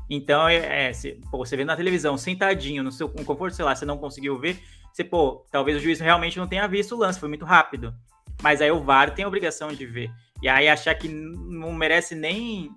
Então, 0.08 0.48
é, 0.48 0.88
é 0.88 0.92
se, 0.92 1.20
pô, 1.30 1.38
você 1.38 1.56
vê 1.56 1.64
na 1.64 1.76
televisão, 1.76 2.16
sentadinho, 2.16 2.82
no 2.82 2.92
seu 2.92 3.08
com 3.08 3.24
conforto, 3.24 3.54
sei 3.54 3.64
lá, 3.64 3.74
você 3.74 3.84
não 3.84 3.96
conseguiu 3.96 4.38
ver, 4.38 4.58
você, 4.92 5.02
pô, 5.02 5.46
talvez 5.50 5.78
o 5.78 5.80
juiz 5.80 5.98
realmente 5.98 6.38
não 6.38 6.46
tenha 6.46 6.66
visto 6.68 6.94
o 6.94 6.98
lance, 6.98 7.18
foi 7.18 7.28
muito 7.28 7.44
rápido. 7.44 7.94
Mas 8.42 8.60
aí 8.60 8.70
o 8.70 8.82
VAR 8.82 9.14
tem 9.14 9.24
a 9.24 9.28
obrigação 9.28 9.68
de 9.68 9.86
ver. 9.86 10.10
E 10.42 10.48
aí 10.48 10.68
achar 10.68 10.94
que 10.94 11.08
não 11.08 11.72
merece 11.72 12.14
nem 12.14 12.70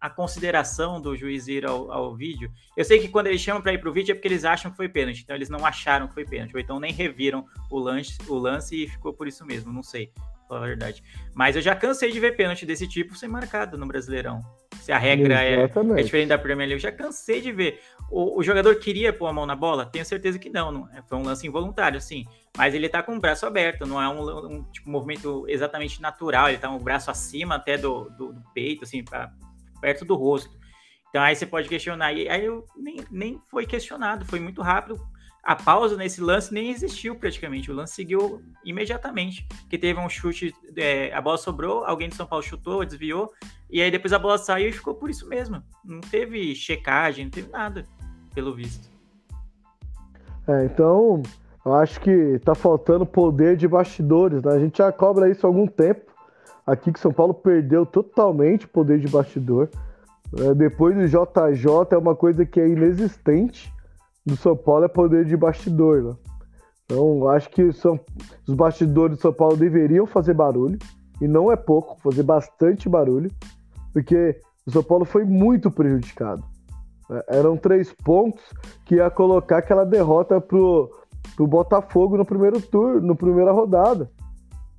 a 0.00 0.08
consideração 0.08 1.00
do 1.00 1.14
juiz 1.14 1.46
ir 1.46 1.66
ao, 1.66 1.92
ao 1.92 2.16
vídeo. 2.16 2.50
Eu 2.76 2.84
sei 2.84 2.98
que 2.98 3.08
quando 3.08 3.26
eles 3.26 3.40
chamam 3.40 3.60
para 3.60 3.72
ir 3.72 3.78
para 3.78 3.90
o 3.90 3.92
vídeo 3.92 4.12
é 4.12 4.14
porque 4.14 4.28
eles 4.28 4.44
acham 4.44 4.70
que 4.70 4.76
foi 4.76 4.88
pênalti, 4.88 5.22
então 5.22 5.36
eles 5.36 5.50
não 5.50 5.66
acharam 5.66 6.08
que 6.08 6.14
foi 6.14 6.24
pênalti, 6.24 6.54
ou 6.54 6.60
então 6.60 6.80
nem 6.80 6.92
reviram 6.92 7.44
o 7.70 7.78
lance, 7.78 8.16
o 8.26 8.34
lance 8.34 8.84
e 8.84 8.88
ficou 8.88 9.12
por 9.12 9.28
isso 9.28 9.44
mesmo, 9.44 9.72
não 9.72 9.82
sei, 9.82 10.10
falar 10.48 10.64
a 10.64 10.68
verdade. 10.68 11.02
Mas 11.34 11.56
eu 11.56 11.62
já 11.62 11.76
cansei 11.76 12.10
de 12.10 12.18
ver 12.18 12.36
pênalti 12.36 12.64
desse 12.64 12.88
tipo 12.88 13.14
ser 13.14 13.28
marcado 13.28 13.76
no 13.76 13.86
Brasileirão 13.86 14.40
se 14.80 14.92
a 14.92 14.98
regra 14.98 15.42
é, 15.44 15.64
é, 15.64 16.02
diferente 16.02 16.28
da 16.28 16.38
Premier 16.38 16.68
League. 16.68 16.82
Eu 16.84 16.90
já 16.90 16.92
cansei 16.92 17.40
de 17.40 17.52
ver. 17.52 17.80
O, 18.10 18.40
o, 18.40 18.42
jogador 18.42 18.74
queria 18.76 19.12
pôr 19.12 19.26
a 19.26 19.32
mão 19.32 19.46
na 19.46 19.54
bola? 19.54 19.86
Tenho 19.86 20.04
certeza 20.04 20.38
que 20.38 20.48
não. 20.48 20.72
não 20.72 20.88
é, 20.92 21.02
foi 21.02 21.18
um 21.18 21.22
lance 21.22 21.46
involuntário, 21.46 22.00
sim. 22.00 22.26
Mas 22.56 22.74
ele 22.74 22.88
tá 22.88 23.02
com 23.02 23.14
o 23.14 23.20
braço 23.20 23.46
aberto, 23.46 23.86
não 23.86 24.00
é 24.02 24.08
um, 24.08 24.46
um 24.46 24.62
tipo, 24.64 24.90
movimento 24.90 25.44
exatamente 25.48 26.00
natural. 26.00 26.48
Ele 26.48 26.58
tá 26.58 26.68
com 26.68 26.76
o 26.76 26.80
braço 26.80 27.10
acima 27.10 27.56
até 27.56 27.76
do, 27.76 28.08
do, 28.10 28.32
do 28.32 28.42
peito, 28.54 28.84
assim, 28.84 29.04
pra, 29.04 29.30
perto 29.80 30.04
do 30.04 30.14
rosto. 30.14 30.50
Então 31.08 31.22
aí 31.22 31.34
você 31.34 31.46
pode 31.46 31.68
questionar. 31.68 32.12
E 32.12 32.28
aí 32.28 32.44
eu 32.44 32.64
nem, 32.76 33.04
nem 33.10 33.42
foi 33.48 33.66
questionado, 33.66 34.24
foi 34.24 34.40
muito 34.40 34.62
rápido. 34.62 35.00
a 35.42 35.56
pausa 35.56 35.96
nesse 35.96 36.20
lance 36.20 36.52
nem 36.52 36.70
existiu 36.70 37.16
praticamente. 37.16 37.70
O 37.70 37.74
lance 37.74 37.94
seguiu 37.94 38.42
imediatamente. 38.64 39.46
Que 39.68 39.78
teve 39.78 39.98
um 39.98 40.08
chute, 40.08 40.54
é, 40.76 41.12
a 41.12 41.20
bola 41.20 41.38
sobrou, 41.38 41.84
alguém 41.84 42.08
do 42.08 42.14
São 42.14 42.26
Paulo 42.26 42.44
chutou, 42.44 42.84
desviou, 42.84 43.32
e 43.68 43.80
aí 43.80 43.90
depois 43.90 44.12
a 44.12 44.18
bola 44.18 44.38
saiu 44.38 44.68
e 44.68 44.72
ficou 44.72 44.94
por 44.94 45.10
isso 45.10 45.28
mesmo. 45.28 45.62
Não 45.84 46.00
teve 46.00 46.54
checagem, 46.54 47.24
não 47.24 47.30
teve 47.30 47.50
nada, 47.50 47.84
pelo 48.34 48.54
visto. 48.54 48.90
É, 50.46 50.64
então, 50.64 51.22
eu 51.64 51.74
acho 51.74 52.00
que 52.00 52.38
tá 52.40 52.54
faltando 52.54 53.06
poder 53.06 53.56
de 53.56 53.68
bastidores, 53.68 54.42
né? 54.42 54.52
A 54.52 54.58
gente 54.58 54.78
já 54.78 54.90
cobra 54.90 55.30
isso 55.30 55.46
há 55.46 55.48
algum 55.48 55.66
tempo. 55.66 56.09
Aqui 56.66 56.92
que 56.92 57.00
São 57.00 57.12
Paulo 57.12 57.34
perdeu 57.34 57.84
totalmente 57.84 58.66
o 58.66 58.68
poder 58.68 58.98
de 58.98 59.08
bastidor. 59.08 59.68
É, 60.38 60.54
depois 60.54 60.94
do 60.94 61.06
JJ 61.06 61.66
é 61.90 61.96
uma 61.96 62.14
coisa 62.14 62.46
que 62.46 62.60
é 62.60 62.68
inexistente 62.68 63.72
do 64.24 64.36
São 64.36 64.56
Paulo 64.56 64.84
é 64.84 64.88
poder 64.88 65.24
de 65.24 65.36
bastidor. 65.36 66.02
Né? 66.02 66.14
Então, 66.84 67.28
acho 67.28 67.48
que 67.50 67.72
são, 67.72 67.98
os 68.46 68.54
bastidores 68.54 69.16
do 69.16 69.20
São 69.20 69.32
Paulo 69.32 69.56
deveriam 69.56 70.06
fazer 70.06 70.34
barulho, 70.34 70.78
e 71.20 71.28
não 71.28 71.52
é 71.52 71.56
pouco, 71.56 72.00
fazer 72.00 72.22
bastante 72.22 72.88
barulho, 72.88 73.30
porque 73.92 74.40
o 74.66 74.70
São 74.70 74.82
Paulo 74.82 75.04
foi 75.04 75.24
muito 75.24 75.70
prejudicado. 75.70 76.42
É, 77.10 77.38
eram 77.38 77.56
três 77.56 77.92
pontos 77.92 78.42
que 78.84 78.96
ia 78.96 79.10
colocar 79.10 79.58
aquela 79.58 79.84
derrota 79.84 80.40
pro, 80.40 80.90
pro 81.36 81.46
Botafogo 81.46 82.16
no 82.16 82.24
primeiro 82.24 82.60
turno, 82.60 83.00
no 83.00 83.16
primeira 83.16 83.52
rodada. 83.52 84.10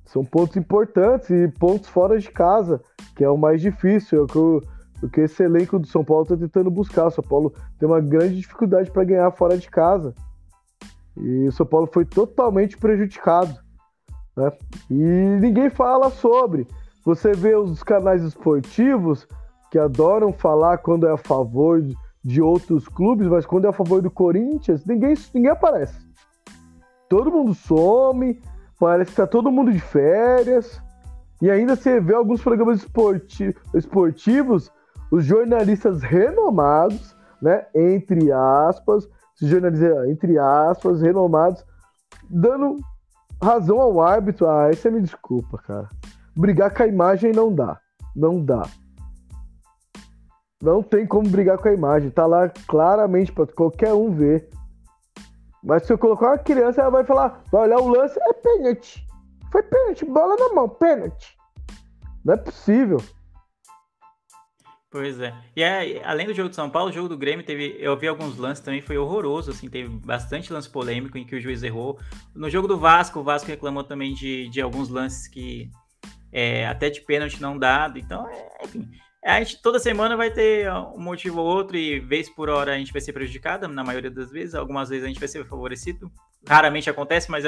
São 0.04 0.24
pontos 0.24 0.56
importantes 0.56 1.30
e 1.30 1.48
pontos 1.48 1.88
fora 1.88 2.18
de 2.18 2.30
casa, 2.30 2.80
que 3.16 3.24
é 3.24 3.30
o 3.30 3.38
mais 3.38 3.60
difícil, 3.60 4.20
é 4.20 4.22
o 4.22 4.26
que 4.26 4.38
o, 4.38 4.62
o 5.02 5.08
que 5.08 5.22
esse 5.22 5.42
elenco 5.42 5.78
do 5.78 5.86
São 5.86 6.04
Paulo 6.04 6.24
está 6.24 6.36
tentando 6.36 6.70
buscar. 6.70 7.06
O 7.06 7.10
São 7.10 7.24
Paulo 7.24 7.52
tem 7.78 7.88
uma 7.88 8.00
grande 8.00 8.36
dificuldade 8.36 8.90
para 8.90 9.04
ganhar 9.04 9.30
fora 9.30 9.56
de 9.56 9.70
casa. 9.70 10.14
E 11.16 11.46
o 11.46 11.52
São 11.52 11.66
Paulo 11.66 11.88
foi 11.92 12.04
totalmente 12.04 12.76
prejudicado. 12.76 13.54
Né? 14.36 14.52
E 14.90 14.94
ninguém 15.40 15.70
fala 15.70 16.10
sobre. 16.10 16.66
Você 17.04 17.32
vê 17.32 17.54
os 17.56 17.82
canais 17.82 18.22
esportivos 18.22 19.26
que 19.70 19.78
adoram 19.78 20.32
falar 20.32 20.78
quando 20.78 21.06
é 21.06 21.12
a 21.12 21.16
favor 21.16 21.82
de 22.24 22.40
outros 22.40 22.86
clubes, 22.86 23.26
mas 23.26 23.44
quando 23.44 23.64
é 23.64 23.68
a 23.68 23.72
favor 23.72 24.00
do 24.00 24.10
Corinthians, 24.10 24.84
ninguém, 24.84 25.14
ninguém 25.34 25.50
aparece. 25.50 25.98
Todo 27.08 27.32
mundo 27.32 27.54
some, 27.54 28.40
parece 28.82 29.12
que 29.12 29.20
está 29.20 29.28
todo 29.28 29.52
mundo 29.52 29.70
de 29.70 29.78
férias. 29.78 30.82
E 31.40 31.48
ainda 31.48 31.76
você 31.76 32.00
vê 32.00 32.14
alguns 32.14 32.42
programas 32.42 32.80
esporti 32.80 33.54
esportivos 33.72 34.72
os 35.08 35.24
jornalistas 35.24 36.02
renomados, 36.02 37.14
né, 37.40 37.64
entre 37.72 38.32
aspas, 38.32 39.08
jornalistas, 39.40 40.08
entre 40.08 40.36
aspas, 40.36 41.00
renomados, 41.00 41.64
dando 42.28 42.78
razão 43.40 43.80
ao 43.80 44.00
árbitro. 44.00 44.48
Ah, 44.48 44.64
aí 44.64 44.74
você 44.74 44.90
me 44.90 45.00
desculpa, 45.00 45.58
cara. 45.58 45.88
Brigar 46.34 46.74
com 46.74 46.82
a 46.82 46.86
imagem 46.88 47.30
não 47.30 47.54
dá. 47.54 47.78
Não 48.16 48.44
dá. 48.44 48.62
Não 50.60 50.82
tem 50.82 51.06
como 51.06 51.28
brigar 51.28 51.58
com 51.58 51.68
a 51.68 51.72
imagem. 51.72 52.10
Tá 52.10 52.26
lá 52.26 52.48
claramente 52.66 53.30
para 53.30 53.46
qualquer 53.46 53.92
um 53.92 54.10
ver. 54.10 54.48
Mas 55.62 55.84
se 55.84 55.92
eu 55.92 55.98
colocar 55.98 56.28
uma 56.28 56.38
criança, 56.38 56.80
ela 56.80 56.90
vai 56.90 57.04
falar, 57.04 57.42
vai 57.50 57.62
olhar 57.62 57.78
o 57.78 57.88
lance, 57.88 58.18
é 58.20 58.32
pênalti. 58.32 59.06
Foi 59.50 59.62
pênalti, 59.62 60.04
bola 60.04 60.36
na 60.36 60.54
mão, 60.54 60.68
pênalti. 60.68 61.36
Não 62.24 62.34
é 62.34 62.36
possível. 62.36 62.98
Pois 64.90 65.18
é. 65.20 65.34
E 65.56 65.62
é, 65.62 66.04
além 66.04 66.26
do 66.26 66.34
jogo 66.34 66.50
de 66.50 66.54
São 66.54 66.68
Paulo, 66.68 66.90
o 66.90 66.92
jogo 66.92 67.08
do 67.08 67.16
Grêmio 67.16 67.46
teve. 67.46 67.76
Eu 67.78 67.96
vi 67.96 68.06
alguns 68.06 68.36
lances 68.36 68.62
também, 68.62 68.82
foi 68.82 68.98
horroroso, 68.98 69.50
assim, 69.50 69.68
teve 69.68 69.88
bastante 69.88 70.52
lance 70.52 70.68
polêmico 70.68 71.16
em 71.16 71.24
que 71.24 71.34
o 71.34 71.40
juiz 71.40 71.62
errou. 71.62 71.98
No 72.34 72.50
jogo 72.50 72.68
do 72.68 72.78
Vasco, 72.78 73.20
o 73.20 73.24
Vasco 73.24 73.48
reclamou 73.48 73.84
também 73.84 74.12
de, 74.12 74.48
de 74.50 74.60
alguns 74.60 74.90
lances 74.90 75.26
que 75.26 75.70
é, 76.30 76.66
até 76.66 76.90
de 76.90 77.00
pênalti 77.00 77.40
não 77.40 77.58
dado. 77.58 77.98
Então, 77.98 78.28
é, 78.28 78.64
enfim. 78.64 78.86
A 79.24 79.38
gente 79.38 79.62
toda 79.62 79.78
semana 79.78 80.16
vai 80.16 80.32
ter 80.32 80.70
um 80.72 81.00
motivo 81.00 81.40
ou 81.40 81.46
outro, 81.46 81.76
e 81.76 82.00
vez 82.00 82.28
por 82.28 82.48
hora 82.48 82.74
a 82.74 82.78
gente 82.78 82.92
vai 82.92 83.00
ser 83.00 83.12
prejudicado, 83.12 83.68
na 83.68 83.84
maioria 83.84 84.10
das 84.10 84.30
vezes. 84.30 84.54
Algumas 84.54 84.88
vezes 84.88 85.04
a 85.04 85.08
gente 85.08 85.20
vai 85.20 85.28
ser 85.28 85.44
favorecido. 85.46 86.10
Raramente 86.46 86.90
acontece, 86.90 87.30
mas 87.30 87.44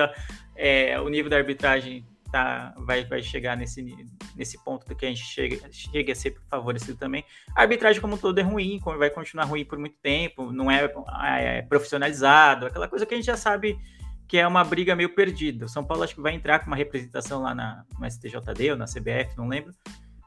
é, 0.54 1.00
o 1.00 1.08
nível 1.08 1.28
da 1.28 1.36
arbitragem 1.36 2.06
tá, 2.34 2.74
vai, 2.78 3.04
vai 3.04 3.22
chegar 3.22 3.56
nesse, 3.56 3.80
nesse 4.36 4.62
ponto 4.64 4.92
que 4.94 5.04
a 5.04 5.08
gente 5.08 5.24
chega, 5.24 5.60
chega 5.70 6.12
a 6.12 6.16
ser 6.16 6.36
favorecido 6.48 6.96
também. 6.96 7.24
A 7.56 7.62
arbitragem 7.62 8.00
como 8.00 8.14
um 8.14 8.18
todo 8.18 8.38
é 8.38 8.42
ruim, 8.42 8.80
vai 8.98 9.10
continuar 9.10 9.44
ruim 9.44 9.64
por 9.64 9.78
muito 9.78 9.96
tempo, 10.02 10.52
não 10.52 10.70
é, 10.70 10.92
é 11.22 11.62
profissionalizado, 11.62 12.66
aquela 12.66 12.88
coisa 12.88 13.06
que 13.06 13.14
a 13.14 13.16
gente 13.16 13.26
já 13.26 13.36
sabe 13.36 13.78
que 14.26 14.38
é 14.38 14.46
uma 14.46 14.64
briga 14.64 14.96
meio 14.96 15.14
perdida. 15.14 15.66
O 15.66 15.68
São 15.68 15.84
Paulo 15.84 16.02
acho 16.02 16.14
que 16.14 16.20
vai 16.20 16.34
entrar 16.34 16.58
com 16.58 16.66
uma 16.66 16.76
representação 16.76 17.40
lá 17.40 17.54
na, 17.54 17.84
no 17.98 18.10
STJD 18.10 18.72
ou 18.72 18.76
na 18.76 18.86
CBF, 18.86 19.36
não 19.36 19.46
lembro, 19.46 19.72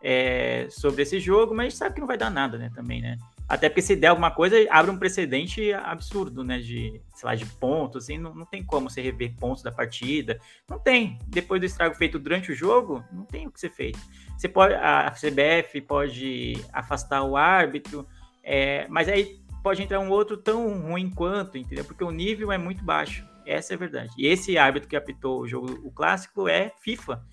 é, 0.01 0.67
sobre 0.69 1.01
esse 1.01 1.19
jogo, 1.19 1.53
mas 1.53 1.65
a 1.65 1.69
gente 1.69 1.77
sabe 1.77 1.95
que 1.95 2.01
não 2.01 2.07
vai 2.07 2.17
dar 2.17 2.29
nada, 2.29 2.57
né, 2.57 2.71
também, 2.73 3.01
né? 3.01 3.17
Até 3.47 3.69
porque 3.69 3.81
se 3.81 3.95
der 3.95 4.07
alguma 4.07 4.29
coisa, 4.29 4.57
abre 4.69 4.91
um 4.91 4.97
precedente 4.97 5.71
absurdo, 5.71 6.43
né? 6.43 6.59
De, 6.59 7.01
sei 7.15 7.25
lá, 7.25 7.33
de 7.33 7.45
pontos, 7.45 8.03
assim, 8.03 8.17
não, 8.17 8.35
não 8.35 8.45
tem 8.45 8.61
como 8.61 8.89
você 8.89 9.01
rever 9.01 9.33
pontos 9.39 9.63
da 9.63 9.71
partida. 9.71 10.37
Não 10.69 10.77
tem. 10.77 11.17
Depois 11.27 11.61
do 11.61 11.65
estrago 11.65 11.95
feito 11.95 12.19
durante 12.19 12.51
o 12.51 12.55
jogo, 12.55 13.03
não 13.09 13.23
tem 13.23 13.47
o 13.47 13.51
que 13.51 13.59
ser 13.59 13.69
feito. 13.69 13.99
Você 14.37 14.49
pode, 14.49 14.73
a 14.73 15.09
CBF 15.11 15.79
pode 15.81 16.61
afastar 16.73 17.23
o 17.23 17.37
árbitro, 17.37 18.05
é, 18.43 18.85
mas 18.89 19.07
aí 19.07 19.39
pode 19.63 19.81
entrar 19.81 20.01
um 20.01 20.09
outro 20.09 20.35
tão 20.35 20.81
ruim 20.81 21.09
quanto, 21.09 21.57
entendeu? 21.57 21.85
Porque 21.85 22.03
o 22.03 22.11
nível 22.11 22.51
é 22.51 22.57
muito 22.57 22.83
baixo. 22.83 23.25
Essa 23.45 23.73
é 23.73 23.75
a 23.75 23.79
verdade. 23.79 24.13
E 24.17 24.27
esse 24.27 24.57
árbitro 24.57 24.89
que 24.89 24.95
apitou 24.95 25.39
o 25.39 25.47
jogo, 25.47 25.79
o 25.85 25.89
clássico, 25.89 26.49
é 26.49 26.73
FIFA. 26.81 27.23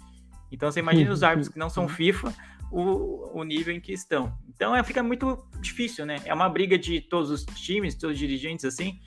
Então 0.53 0.71
você 0.71 0.79
imagina 0.79 1.11
os 1.12 1.23
árbitros 1.25 1.53
que 1.53 1.59
não 1.59 1.69
são 1.69 1.89
FIFA 1.89 2.33
o, 2.75 3.41
o 3.41 3.45
nível 3.45 3.72
em 3.72 3.81
que 3.81 3.93
estão. 3.93 4.37
Então 4.49 4.75
é, 4.75 4.83
fica 4.83 5.03
muito 5.03 5.47
difícil, 5.61 6.05
né? 6.05 6.16
É 6.25 6.35
uma 6.35 6.49
briga 6.49 6.77
de 6.77 7.01
todos 7.01 7.31
os 7.31 7.45
times, 7.45 7.95
todos 7.95 8.14
os 8.14 8.18
dirigentes, 8.18 8.64
assim, 8.64 8.99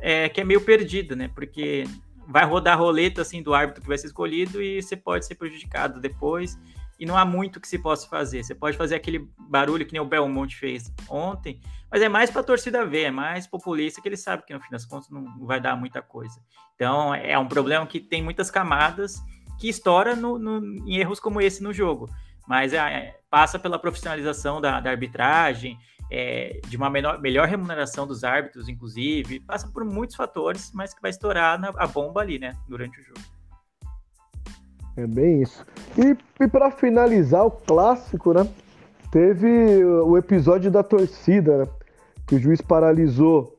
é, 0.00 0.28
que 0.30 0.40
é 0.40 0.44
meio 0.44 0.62
perdida, 0.62 1.14
né? 1.14 1.28
Porque 1.28 1.84
vai 2.26 2.46
rodar 2.46 2.74
a 2.74 2.76
roleta 2.76 3.20
assim 3.20 3.42
do 3.42 3.52
árbitro 3.52 3.82
que 3.82 3.88
vai 3.88 3.98
ser 3.98 4.06
escolhido 4.06 4.62
e 4.62 4.80
você 4.80 4.96
pode 4.96 5.26
ser 5.26 5.34
prejudicado 5.34 6.00
depois 6.00 6.58
e 6.98 7.04
não 7.04 7.16
há 7.16 7.24
muito 7.24 7.60
que 7.60 7.68
se 7.68 7.78
possa 7.78 8.08
fazer. 8.08 8.42
Você 8.42 8.54
pode 8.54 8.76
fazer 8.76 8.94
aquele 8.94 9.28
barulho 9.38 9.84
que 9.84 9.92
nem 9.92 10.00
o 10.00 10.06
Belmonte 10.06 10.56
fez 10.56 10.90
ontem, 11.08 11.60
mas 11.90 12.00
é 12.00 12.08
mais 12.08 12.30
para 12.30 12.40
a 12.40 12.44
torcida 12.44 12.86
ver, 12.86 13.04
é 13.04 13.10
mais 13.10 13.46
populista 13.46 14.00
que 14.00 14.08
ele 14.08 14.16
sabe 14.16 14.44
que 14.46 14.54
no 14.54 14.60
fim 14.60 14.70
das 14.70 14.86
contas 14.86 15.10
não 15.10 15.44
vai 15.46 15.60
dar 15.60 15.76
muita 15.76 16.00
coisa. 16.00 16.40
Então 16.74 17.14
é 17.14 17.38
um 17.38 17.48
problema 17.48 17.86
que 17.86 18.00
tem 18.00 18.22
muitas 18.22 18.50
camadas 18.50 19.20
que 19.58 19.68
estoura 19.68 20.16
no, 20.16 20.38
no, 20.38 20.88
em 20.88 20.96
erros 20.96 21.20
como 21.20 21.38
esse 21.38 21.62
no 21.62 21.70
jogo 21.70 22.08
mas 22.46 22.72
é, 22.72 23.16
passa 23.30 23.58
pela 23.58 23.78
profissionalização 23.78 24.60
da, 24.60 24.80
da 24.80 24.90
arbitragem, 24.90 25.78
é, 26.10 26.60
de 26.66 26.76
uma 26.76 26.90
menor, 26.90 27.20
melhor 27.20 27.46
remuneração 27.46 28.06
dos 28.06 28.24
árbitros, 28.24 28.68
inclusive, 28.68 29.40
passa 29.40 29.68
por 29.68 29.84
muitos 29.84 30.16
fatores, 30.16 30.72
mas 30.74 30.92
que 30.92 31.00
vai 31.00 31.10
estourar 31.10 31.58
na, 31.58 31.68
a 31.76 31.86
bomba 31.86 32.20
ali, 32.20 32.38
né, 32.38 32.56
durante 32.68 33.00
o 33.00 33.02
jogo. 33.02 33.20
É 34.96 35.06
bem 35.06 35.42
isso. 35.42 35.64
E, 35.96 36.44
e 36.44 36.48
para 36.48 36.70
finalizar 36.70 37.46
o 37.46 37.50
clássico, 37.50 38.34
né, 38.34 38.48
teve 39.12 39.84
o 39.84 40.18
episódio 40.18 40.70
da 40.70 40.82
torcida, 40.82 41.58
né, 41.58 41.68
que 42.26 42.34
o 42.34 42.38
juiz 42.40 42.60
paralisou 42.60 43.56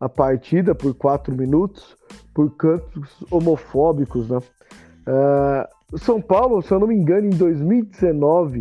a 0.00 0.08
partida 0.08 0.74
por 0.74 0.94
quatro 0.94 1.34
minutos 1.34 1.94
por 2.34 2.56
cantos 2.56 3.22
homofóbicos, 3.30 4.28
né? 4.28 4.38
Uh, 4.38 5.79
são 5.98 6.20
Paulo, 6.20 6.62
se 6.62 6.72
eu 6.72 6.78
não 6.78 6.86
me 6.86 6.94
engano, 6.94 7.26
em 7.26 7.30
2019, 7.30 8.60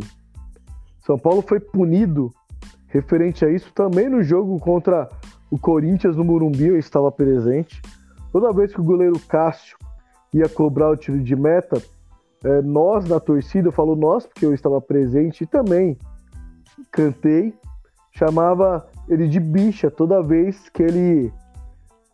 São 1.02 1.18
Paulo 1.18 1.42
foi 1.42 1.60
punido 1.60 2.34
referente 2.88 3.46
a 3.46 3.52
isso 3.52 3.72
também 3.74 4.10
no 4.10 4.24
jogo 4.24 4.60
contra 4.60 5.08
o 5.52 5.58
Corinthians 5.58 6.16
no 6.16 6.24
Morumbi, 6.24 6.68
eu 6.68 6.78
estava 6.78 7.12
presente. 7.12 7.82
Toda 8.32 8.54
vez 8.54 8.74
que 8.74 8.82
o 8.82 8.84
goleiro 8.84 9.20
Cássio 9.28 9.78
ia 10.34 10.48
cobrar 10.48 10.90
o 10.90 10.98
tiro 10.98 11.20
de 11.20 11.36
meta, 11.36 11.82
é, 12.44 12.62
nós 12.62 13.06
na 13.06 13.20
torcida, 13.20 13.68
eu 13.68 13.72
falo 13.72 13.96
nós 13.96 14.26
porque 14.26 14.46
eu 14.46 14.54
estava 14.54 14.80
presente 14.80 15.44
e 15.44 15.48
também 15.48 15.98
cantei, 16.92 17.54
chamava 18.12 18.88
ele 19.08 19.28
de 19.28 19.40
bicha 19.40 19.90
toda 19.92 20.22
vez 20.22 20.70
que 20.70 20.84
ele 20.84 21.34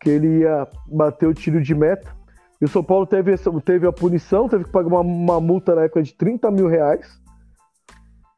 que 0.00 0.10
ele 0.10 0.40
ia 0.40 0.68
bater 0.86 1.26
o 1.26 1.34
tiro 1.34 1.60
de 1.60 1.74
meta. 1.74 2.15
E 2.60 2.64
o 2.64 2.68
São 2.68 2.82
Paulo 2.82 3.06
teve, 3.06 3.34
teve 3.64 3.86
a 3.86 3.92
punição, 3.92 4.48
teve 4.48 4.64
que 4.64 4.70
pagar 4.70 4.88
uma, 4.88 5.00
uma 5.00 5.40
multa 5.40 5.74
na 5.74 5.82
época 5.82 6.02
de 6.02 6.14
30 6.14 6.50
mil 6.50 6.66
reais. 6.66 7.20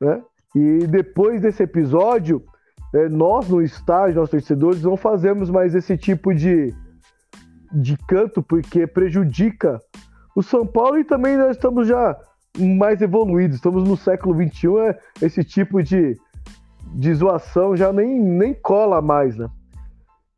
Né? 0.01 0.23
E 0.55 0.87
depois 0.87 1.41
desse 1.41 1.63
episódio, 1.63 2.43
é, 2.95 3.09
nós 3.09 3.49
no 3.49 3.63
estádio, 3.63 4.17
nós 4.17 4.31
torcedores, 4.31 4.83
não 4.83 4.97
fazemos 4.97 5.51
mais 5.51 5.75
esse 5.75 5.97
tipo 5.97 6.35
de, 6.35 6.75
de 7.73 7.97
canto, 8.09 8.43
porque 8.43 8.87
prejudica 8.87 9.79
o 10.35 10.43
São 10.43 10.67
Paulo 10.67 10.99
e 10.99 11.05
também 11.05 11.37
nós 11.37 11.57
estamos 11.57 11.87
já 11.87 12.17
mais 12.57 13.01
evoluídos, 13.01 13.57
estamos 13.57 13.89
no 13.89 13.97
século 13.97 14.35
XXI, 14.35 14.69
é, 14.89 14.99
esse 15.27 15.45
tipo 15.45 15.83
de, 15.83 16.17
de 16.95 17.15
zoação 17.15 17.77
já 17.77 17.93
nem, 17.93 18.19
nem 18.19 18.55
cola 18.55 19.01
mais, 19.01 19.37
né? 19.37 19.49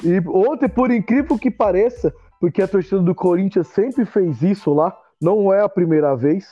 E 0.02 0.18
ontem, 0.28 0.68
por 0.68 0.90
incrível 0.90 1.38
que 1.38 1.50
pareça, 1.50 2.12
porque 2.40 2.62
a 2.62 2.68
torcida 2.68 3.02
do 3.02 3.14
Corinthians 3.14 3.68
sempre 3.68 4.06
fez 4.06 4.42
isso 4.42 4.72
lá, 4.72 4.96
não 5.20 5.52
é 5.52 5.60
a 5.62 5.68
primeira 5.68 6.16
vez, 6.16 6.46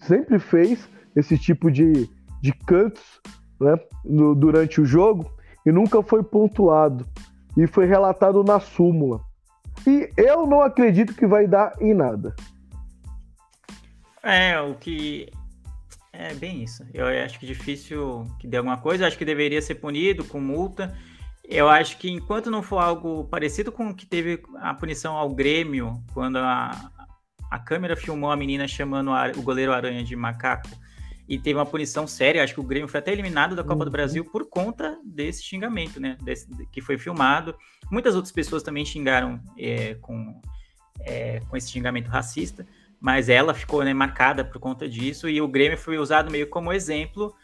sempre 0.00 0.40
fez 0.40 0.88
esse 1.14 1.38
tipo 1.38 1.70
de, 1.70 2.10
de 2.42 2.52
cantos 2.66 3.20
né, 3.60 3.78
no, 4.04 4.34
durante 4.34 4.80
o 4.80 4.84
jogo 4.84 5.30
e 5.64 5.70
nunca 5.70 6.02
foi 6.02 6.24
pontuado. 6.24 7.06
E 7.56 7.66
foi 7.66 7.86
relatado 7.86 8.42
na 8.42 8.58
súmula. 8.58 9.20
E 9.86 10.10
eu 10.16 10.46
não 10.46 10.62
acredito 10.62 11.14
que 11.14 11.26
vai 11.26 11.46
dar 11.46 11.74
em 11.80 11.94
nada. 11.94 12.34
É, 14.22 14.58
o 14.60 14.74
que. 14.74 15.28
É 16.12 16.34
bem 16.34 16.62
isso. 16.62 16.84
Eu 16.92 17.06
acho 17.06 17.38
que 17.38 17.46
difícil 17.46 18.26
que 18.38 18.46
dê 18.46 18.56
alguma 18.56 18.78
coisa. 18.78 19.04
Eu 19.04 19.08
acho 19.08 19.18
que 19.18 19.24
deveria 19.24 19.60
ser 19.60 19.76
punido 19.76 20.24
com 20.24 20.40
multa. 20.40 20.96
Eu 21.44 21.68
acho 21.68 21.98
que 21.98 22.10
enquanto 22.10 22.50
não 22.50 22.62
for 22.62 22.78
algo 22.78 23.24
parecido 23.24 23.72
com 23.72 23.90
o 23.90 23.94
que 23.94 24.06
teve 24.06 24.42
a 24.56 24.72
punição 24.74 25.16
ao 25.16 25.28
Grêmio, 25.30 26.02
quando 26.14 26.36
a, 26.36 26.70
a 27.50 27.58
câmera 27.58 27.96
filmou 27.96 28.30
a 28.30 28.36
menina 28.36 28.66
chamando 28.68 29.10
a, 29.10 29.30
o 29.36 29.42
goleiro 29.42 29.72
Aranha 29.72 30.04
de 30.04 30.14
macaco 30.14 30.70
e 31.28 31.38
teve 31.38 31.58
uma 31.58 31.66
punição 31.66 32.06
séria, 32.06 32.42
acho 32.42 32.54
que 32.54 32.60
o 32.60 32.64
Grêmio 32.64 32.88
foi 32.88 33.00
até 33.00 33.12
eliminado 33.12 33.56
da 33.56 33.62
Copa 33.62 33.80
uhum. 33.80 33.84
do 33.84 33.90
Brasil 33.90 34.24
por 34.24 34.48
conta 34.48 34.98
desse 35.04 35.42
xingamento, 35.42 36.00
né? 36.00 36.16
Desse, 36.22 36.46
que 36.70 36.80
foi 36.80 36.98
filmado. 36.98 37.54
Muitas 37.90 38.14
outras 38.14 38.32
pessoas 38.32 38.62
também 38.62 38.84
xingaram 38.84 39.40
é, 39.58 39.94
com, 39.94 40.40
é, 41.00 41.40
com 41.48 41.56
esse 41.56 41.70
xingamento 41.70 42.08
racista, 42.08 42.66
mas 43.00 43.28
ela 43.28 43.52
ficou 43.52 43.84
né, 43.84 43.92
marcada 43.92 44.44
por 44.44 44.58
conta 44.60 44.88
disso 44.88 45.28
e 45.28 45.40
o 45.40 45.48
Grêmio 45.48 45.76
foi 45.76 45.98
usado 45.98 46.30
meio 46.30 46.48
como 46.48 46.72
exemplo 46.72 47.34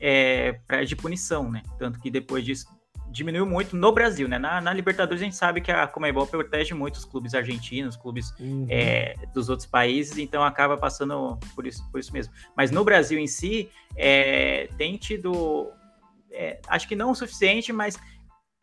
é, 0.00 0.52
pra, 0.66 0.84
de 0.84 0.96
punição, 0.96 1.50
né? 1.50 1.62
Tanto 1.78 1.98
que 1.98 2.10
depois 2.10 2.44
disso 2.44 2.66
diminuiu 3.10 3.44
muito 3.44 3.76
no 3.76 3.92
Brasil, 3.92 4.28
né? 4.28 4.38
Na, 4.38 4.60
na, 4.60 4.72
Libertadores 4.72 5.20
a 5.20 5.24
gente 5.24 5.36
sabe 5.36 5.60
que 5.60 5.70
a 5.70 5.86
Comebol 5.86 6.26
protege 6.26 6.72
muito 6.74 6.96
os 6.96 7.04
clubes 7.04 7.34
argentinos, 7.34 7.96
clubes 7.96 8.32
uhum. 8.38 8.66
é, 8.68 9.14
dos 9.34 9.48
outros 9.48 9.66
países, 9.66 10.16
então 10.18 10.42
acaba 10.42 10.76
passando 10.76 11.38
por 11.54 11.66
isso, 11.66 11.88
por 11.90 11.98
isso 11.98 12.12
mesmo. 12.12 12.32
Mas 12.56 12.70
no 12.70 12.84
Brasil 12.84 13.18
em 13.18 13.26
si, 13.26 13.68
é, 13.96 14.68
tem 14.78 14.96
tido, 14.96 15.70
é, 16.30 16.60
acho 16.68 16.86
que 16.86 16.94
não 16.94 17.10
o 17.10 17.14
suficiente, 17.14 17.72
mas 17.72 17.98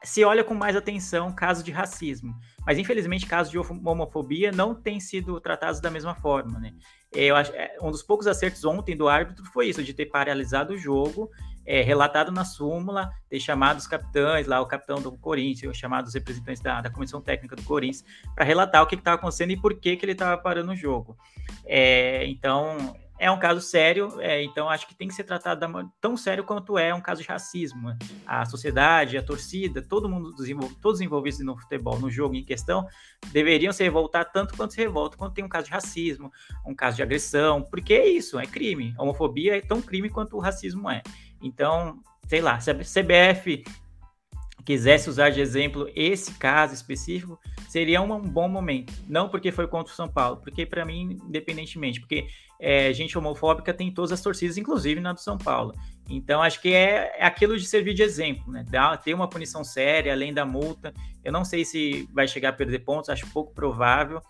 se 0.04 0.24
olha 0.24 0.44
com 0.44 0.54
mais 0.54 0.76
atenção 0.76 1.34
casos 1.34 1.64
de 1.64 1.72
racismo. 1.72 2.34
Mas 2.66 2.78
infelizmente 2.78 3.26
casos 3.26 3.52
de 3.52 3.58
homofobia 3.58 4.52
não 4.52 4.76
têm 4.76 5.00
sido 5.00 5.40
tratados 5.40 5.82
da 5.82 5.90
mesma 5.90 6.16
forma, 6.16 6.60
né? 6.60 6.74
Eu 7.12 7.36
acho, 7.36 7.52
é, 7.54 7.78
um 7.82 7.90
dos 7.90 8.04
poucos 8.04 8.28
acertos 8.28 8.64
ontem 8.66 8.96
do 8.96 9.08
árbitro 9.08 9.46
foi 9.46 9.70
isso, 9.70 9.84
de 9.84 9.94
ter 9.94 10.08
paralisado 10.08 10.74
o 10.74 10.78
jogo 10.78 11.30
é, 11.68 11.82
relatado 11.82 12.32
na 12.32 12.46
súmula, 12.46 13.12
ter 13.30 13.42
chamado 13.42 13.78
os 13.78 13.86
capitães, 13.86 14.48
lá 14.48 14.62
o 14.62 14.66
capitão 14.66 15.02
do 15.02 15.12
Corinthians, 15.12 15.78
os 15.78 16.14
representantes 16.14 16.62
da, 16.62 16.80
da 16.80 16.90
comissão 16.90 17.22
técnica 17.22 17.58
do 17.58 17.64
Corinthians, 17.64 18.06
para 18.34 18.46
relatar 18.46 18.82
o 18.82 18.88
que 18.88 18.96
estava 18.96 19.18
acontecendo 19.18 19.52
e 19.52 19.58
por 19.58 19.78
que, 19.78 19.98
que 19.98 20.06
ele 20.06 20.14
estava 20.14 20.42
parando 20.42 20.72
o 20.72 20.76
jogo. 20.76 21.18
É, 21.66 22.26
então, 22.28 22.96
é 23.20 23.32
um 23.32 23.40
caso 23.40 23.60
sério, 23.60 24.22
é, 24.22 24.44
então 24.44 24.70
acho 24.70 24.88
que 24.88 24.96
tem 24.96 25.08
que 25.08 25.14
ser 25.14 25.24
tratado 25.24 25.60
da, 25.60 25.86
tão 26.00 26.16
sério 26.16 26.44
quanto 26.44 26.78
é 26.78 26.94
um 26.94 27.02
caso 27.02 27.22
de 27.22 27.28
racismo. 27.28 27.90
Né? 27.90 27.98
A 28.26 28.46
sociedade, 28.46 29.18
a 29.18 29.24
torcida, 29.24 29.82
todo 29.82 30.08
mundo, 30.08 30.34
todos 30.82 31.02
envolvidos 31.02 31.40
no 31.40 31.58
futebol, 31.58 32.00
no 32.00 32.12
jogo 32.12 32.36
em 32.36 32.46
questão, 32.46 32.88
deveriam 33.32 33.74
se 33.74 33.84
revoltar 33.84 34.32
tanto 34.32 34.56
quanto 34.56 34.74
se 34.74 34.80
revoltam 34.80 35.18
quando 35.18 35.34
tem 35.34 35.44
um 35.44 35.50
caso 35.50 35.66
de 35.66 35.72
racismo, 35.72 36.32
um 36.66 36.76
caso 36.76 36.96
de 36.96 37.04
agressão, 37.04 37.64
porque 37.64 37.94
é 37.94 38.08
isso, 38.08 38.40
é 38.40 38.46
crime. 38.46 38.94
A 38.98 39.04
homofobia 39.04 39.58
é 39.58 39.62
tão 39.62 39.82
crime 39.82 40.10
quanto 40.10 40.38
o 40.38 40.40
racismo 40.40 40.90
é. 40.90 41.02
Então, 41.42 42.00
sei 42.28 42.42
lá, 42.42 42.60
se 42.60 42.72
a 42.72 42.76
CBF 42.76 43.64
quisesse 44.66 45.10
usar 45.10 45.30
de 45.30 45.40
exemplo 45.40 45.90
esse 45.96 46.34
caso 46.34 46.74
específico, 46.74 47.40
seria 47.70 48.02
um, 48.02 48.20
bom 48.20 48.50
momento. 48.50 48.94
Não 49.08 49.30
porque 49.30 49.52
foi 49.52 49.66
contra 49.68 49.94
o 49.94 49.96
São 49.96 50.10
Paulo, 50.10 50.38
porque 50.38 50.66
para 50.66 50.84
mim, 50.84 51.18
independentemente, 51.26 52.02
porque 52.02 52.28
é, 52.60 52.92
gente 52.92 53.18
homofóbica 53.18 53.74
tem 53.74 53.90
todas 53.94 54.12
as 54.12 54.22
torcidas, 54.22 54.58
inclusive 54.58 55.00
na 55.00 55.14
do 55.14 55.22
São 55.22 55.38
Paulo. 55.38 55.74
Então, 56.10 56.42
acho 56.42 56.62
que 56.62 56.74
é, 56.74 57.16
é 57.18 57.26
aquilo 57.26 57.58
de 57.58 57.66
servir 57.66 57.94
de 57.94 58.04
exemplo, 58.04 58.52
né? 58.52 58.66
Dar, 58.70 58.98
ter 58.98 59.14
uma 59.14 59.30
punição 59.30 59.64
séria, 59.64 60.12
além 60.12 60.34
da 60.34 60.46
multa. 60.46 60.94
Eu 61.24 61.32
não 61.32 61.46
sei 61.46 61.64
se 61.64 62.08
vai 62.14 62.28
chegar 62.28 62.50
a 62.50 62.54
perder 62.54 62.80
pontos, 62.80 63.10
acho 63.10 63.28
pouco 63.28 63.54
provável 63.54 64.22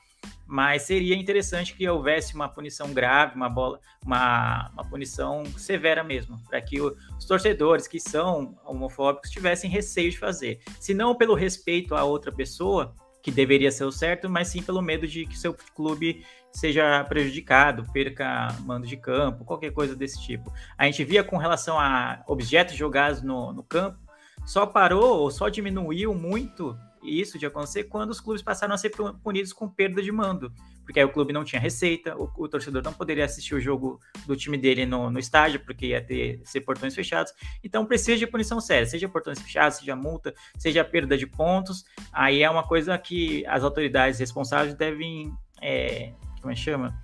mas 0.47 0.83
seria 0.83 1.15
interessante 1.15 1.75
que 1.75 1.87
houvesse 1.87 2.33
uma 2.33 2.47
punição 2.47 2.93
grave, 2.93 3.35
uma 3.35 3.49
bola, 3.49 3.79
uma, 4.03 4.69
uma 4.73 4.83
punição 4.85 5.45
severa 5.57 6.03
mesmo, 6.03 6.39
para 6.47 6.61
que 6.61 6.79
o, 6.79 6.95
os 7.17 7.25
torcedores 7.25 7.87
que 7.87 7.99
são 7.99 8.57
homofóbicos 8.65 9.29
tivessem 9.29 9.69
receio 9.69 10.09
de 10.09 10.17
fazer. 10.17 10.61
Se 10.79 10.93
não 10.93 11.13
pelo 11.15 11.35
respeito 11.35 11.93
à 11.93 12.03
outra 12.03 12.31
pessoa, 12.31 12.95
que 13.21 13.31
deveria 13.31 13.71
ser 13.71 13.83
o 13.83 13.91
certo, 13.91 14.29
mas 14.29 14.47
sim 14.47 14.63
pelo 14.63 14.81
medo 14.81 15.05
de 15.05 15.25
que 15.25 15.37
seu 15.37 15.53
clube 15.75 16.25
seja 16.49 17.03
prejudicado, 17.03 17.83
perca 17.91 18.47
mando 18.61 18.87
de 18.87 18.95
campo, 18.95 19.43
qualquer 19.43 19.71
coisa 19.71 19.95
desse 19.95 20.21
tipo. 20.21 20.51
A 20.77 20.85
gente 20.85 21.03
via 21.03 21.25
com 21.25 21.35
relação 21.35 21.77
a 21.77 22.23
objetos 22.25 22.75
jogados 22.75 23.21
no, 23.21 23.51
no 23.51 23.63
campo, 23.63 23.99
só 24.45 24.65
parou 24.65 25.19
ou 25.19 25.29
só 25.29 25.49
diminuiu 25.49 26.15
muito 26.15 26.77
isso 27.07 27.39
de 27.39 27.45
acontecer 27.45 27.85
quando 27.85 28.11
os 28.11 28.19
clubes 28.19 28.41
passaram 28.41 28.73
a 28.73 28.77
ser 28.77 28.91
punidos 29.23 29.53
com 29.53 29.67
perda 29.67 30.01
de 30.01 30.11
mando, 30.11 30.51
porque 30.83 30.99
aí 30.99 31.05
o 31.05 31.11
clube 31.11 31.33
não 31.33 31.43
tinha 31.43 31.59
receita, 31.59 32.15
o, 32.17 32.29
o 32.37 32.47
torcedor 32.47 32.83
não 32.83 32.93
poderia 32.93 33.25
assistir 33.25 33.55
o 33.55 33.59
jogo 33.59 33.99
do 34.25 34.35
time 34.35 34.57
dele 34.57 34.85
no, 34.85 35.09
no 35.09 35.19
estádio, 35.19 35.59
porque 35.59 35.87
ia 35.87 36.01
ter 36.01 36.41
ser 36.45 36.61
portões 36.61 36.95
fechados. 36.95 37.33
Então 37.63 37.85
precisa 37.85 38.17
de 38.17 38.27
punição 38.27 38.59
séria, 38.61 38.85
seja 38.85 39.09
portões 39.09 39.39
fechados, 39.39 39.77
seja 39.77 39.95
multa, 39.95 40.33
seja 40.57 40.83
perda 40.83 41.17
de 41.17 41.27
pontos. 41.27 41.83
Aí 42.11 42.43
é 42.43 42.49
uma 42.49 42.63
coisa 42.63 42.97
que 42.97 43.45
as 43.47 43.63
autoridades 43.63 44.19
responsáveis 44.19 44.73
devem, 44.75 45.31
é, 45.61 46.13
como 46.39 46.51
é 46.51 46.55
que 46.55 46.61
chama? 46.61 46.97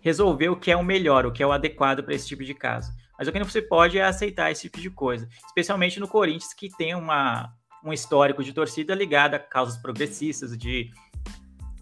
Resolver 0.00 0.48
o 0.48 0.56
que 0.56 0.70
é 0.70 0.76
o 0.76 0.84
melhor, 0.84 1.26
o 1.26 1.32
que 1.32 1.42
é 1.42 1.46
o 1.46 1.52
adequado 1.52 2.02
para 2.02 2.14
esse 2.14 2.26
tipo 2.26 2.44
de 2.44 2.54
caso. 2.54 2.90
Mas 3.18 3.28
o 3.28 3.32
que 3.32 3.38
não 3.38 3.44
você 3.44 3.60
pode 3.60 3.98
é 3.98 4.02
aceitar 4.02 4.50
esse 4.50 4.62
tipo 4.62 4.80
de 4.80 4.88
coisa, 4.88 5.28
especialmente 5.46 6.00
no 6.00 6.08
Corinthians, 6.08 6.54
que 6.54 6.70
tem 6.74 6.94
uma, 6.94 7.52
um 7.84 7.92
histórico 7.92 8.42
de 8.44 8.52
torcida 8.52 8.94
ligado 8.94 9.34
a 9.34 9.38
causas 9.38 9.76
progressistas, 9.76 10.56
de 10.56 10.90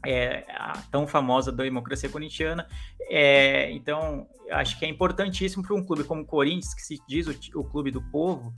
é, 0.07 0.45
a 0.51 0.81
tão 0.91 1.07
famosa 1.07 1.51
democracia 1.51 2.09
corintiana. 2.09 2.67
É, 3.11 3.71
então, 3.73 4.27
acho 4.51 4.79
que 4.79 4.85
é 4.85 4.89
importantíssimo 4.89 5.63
para 5.63 5.75
um 5.75 5.85
clube 5.85 6.05
como 6.05 6.23
o 6.23 6.27
Corinthians, 6.27 6.75
que 6.75 6.83
se 6.83 6.99
diz 7.09 7.27
o, 7.27 7.61
o, 7.61 7.65
clube 7.65 7.91
do 7.91 8.03
povo, 8.03 8.53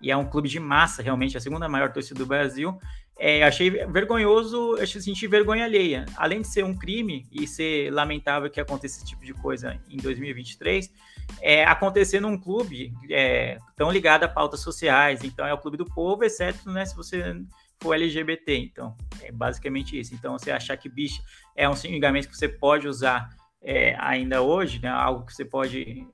e 0.00 0.10
é 0.10 0.16
um 0.16 0.24
clube 0.24 0.48
de 0.48 0.60
massa, 0.60 1.02
realmente, 1.02 1.36
a 1.36 1.40
segunda 1.40 1.68
maior 1.68 1.92
torcida 1.92 2.18
do 2.18 2.26
Brasil. 2.26 2.78
É, 3.18 3.42
achei 3.44 3.70
vergonhoso, 3.70 4.76
eu 4.76 4.86
senti 4.86 5.26
vergonha 5.26 5.64
alheia. 5.64 6.04
Além 6.16 6.42
de 6.42 6.48
ser 6.48 6.64
um 6.64 6.76
crime 6.76 7.26
e 7.32 7.46
ser 7.46 7.90
lamentável 7.90 8.50
que 8.50 8.60
aconteça 8.60 8.98
esse 8.98 9.06
tipo 9.06 9.24
de 9.24 9.32
coisa 9.32 9.80
em 9.88 9.96
2023, 9.96 10.92
é, 11.40 11.64
acontecer 11.64 12.20
num 12.20 12.38
clube 12.38 12.92
é, 13.10 13.58
tão 13.74 13.90
ligado 13.90 14.24
a 14.24 14.28
pautas 14.28 14.60
sociais. 14.60 15.24
Então, 15.24 15.46
é 15.46 15.54
o 15.54 15.58
clube 15.58 15.78
do 15.78 15.86
povo, 15.86 16.24
exceto 16.24 16.70
né, 16.70 16.84
se 16.84 16.94
você 16.94 17.34
for 17.80 17.94
LGBT. 17.94 18.56
Então, 18.58 18.94
é 19.22 19.32
basicamente 19.32 19.98
isso. 19.98 20.14
Então, 20.14 20.38
você 20.38 20.50
achar 20.50 20.76
que 20.76 20.88
bicho 20.88 21.22
é 21.54 21.66
um 21.66 21.74
xingamento 21.74 22.28
que 22.28 22.36
você 22.36 22.48
pode 22.48 22.86
usar 22.86 23.30
é, 23.62 23.96
ainda 23.98 24.42
hoje, 24.42 24.80
né, 24.82 24.90
algo 24.90 25.24
que 25.24 25.34
você 25.34 25.44
pode 25.44 26.06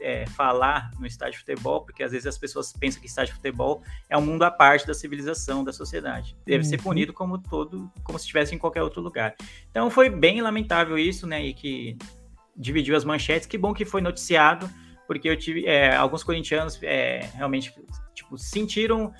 é, 0.00 0.26
falar 0.26 0.90
no 0.98 1.06
estádio 1.06 1.34
de 1.34 1.38
futebol, 1.38 1.82
porque 1.84 2.02
às 2.02 2.12
vezes 2.12 2.26
as 2.26 2.38
pessoas 2.38 2.72
pensam 2.72 3.00
que 3.00 3.06
estádio 3.06 3.32
de 3.32 3.36
futebol 3.36 3.82
é 4.08 4.16
um 4.16 4.22
mundo 4.22 4.42
à 4.42 4.50
parte 4.50 4.86
da 4.86 4.94
civilização, 4.94 5.64
da 5.64 5.72
sociedade. 5.72 6.36
Deve 6.44 6.64
uhum. 6.64 6.70
ser 6.70 6.82
punido 6.82 7.12
como 7.12 7.38
todo, 7.38 7.90
como 8.02 8.18
se 8.18 8.24
estivesse 8.24 8.54
em 8.54 8.58
qualquer 8.58 8.82
outro 8.82 9.00
lugar. 9.00 9.34
Então 9.70 9.90
foi 9.90 10.08
bem 10.08 10.40
lamentável 10.40 10.98
isso, 10.98 11.26
né? 11.26 11.44
E 11.44 11.54
que 11.54 11.96
dividiu 12.56 12.96
as 12.96 13.04
manchetes. 13.04 13.46
Que 13.46 13.56
bom 13.56 13.72
que 13.72 13.84
foi 13.84 14.00
noticiado, 14.00 14.68
porque 15.06 15.28
eu 15.28 15.36
tive 15.36 15.66
é, 15.66 15.94
alguns 15.94 16.22
corintianos 16.22 16.78
é, 16.82 17.30
realmente 17.34 17.72
tipo, 18.14 18.36
sentiram 18.36 19.12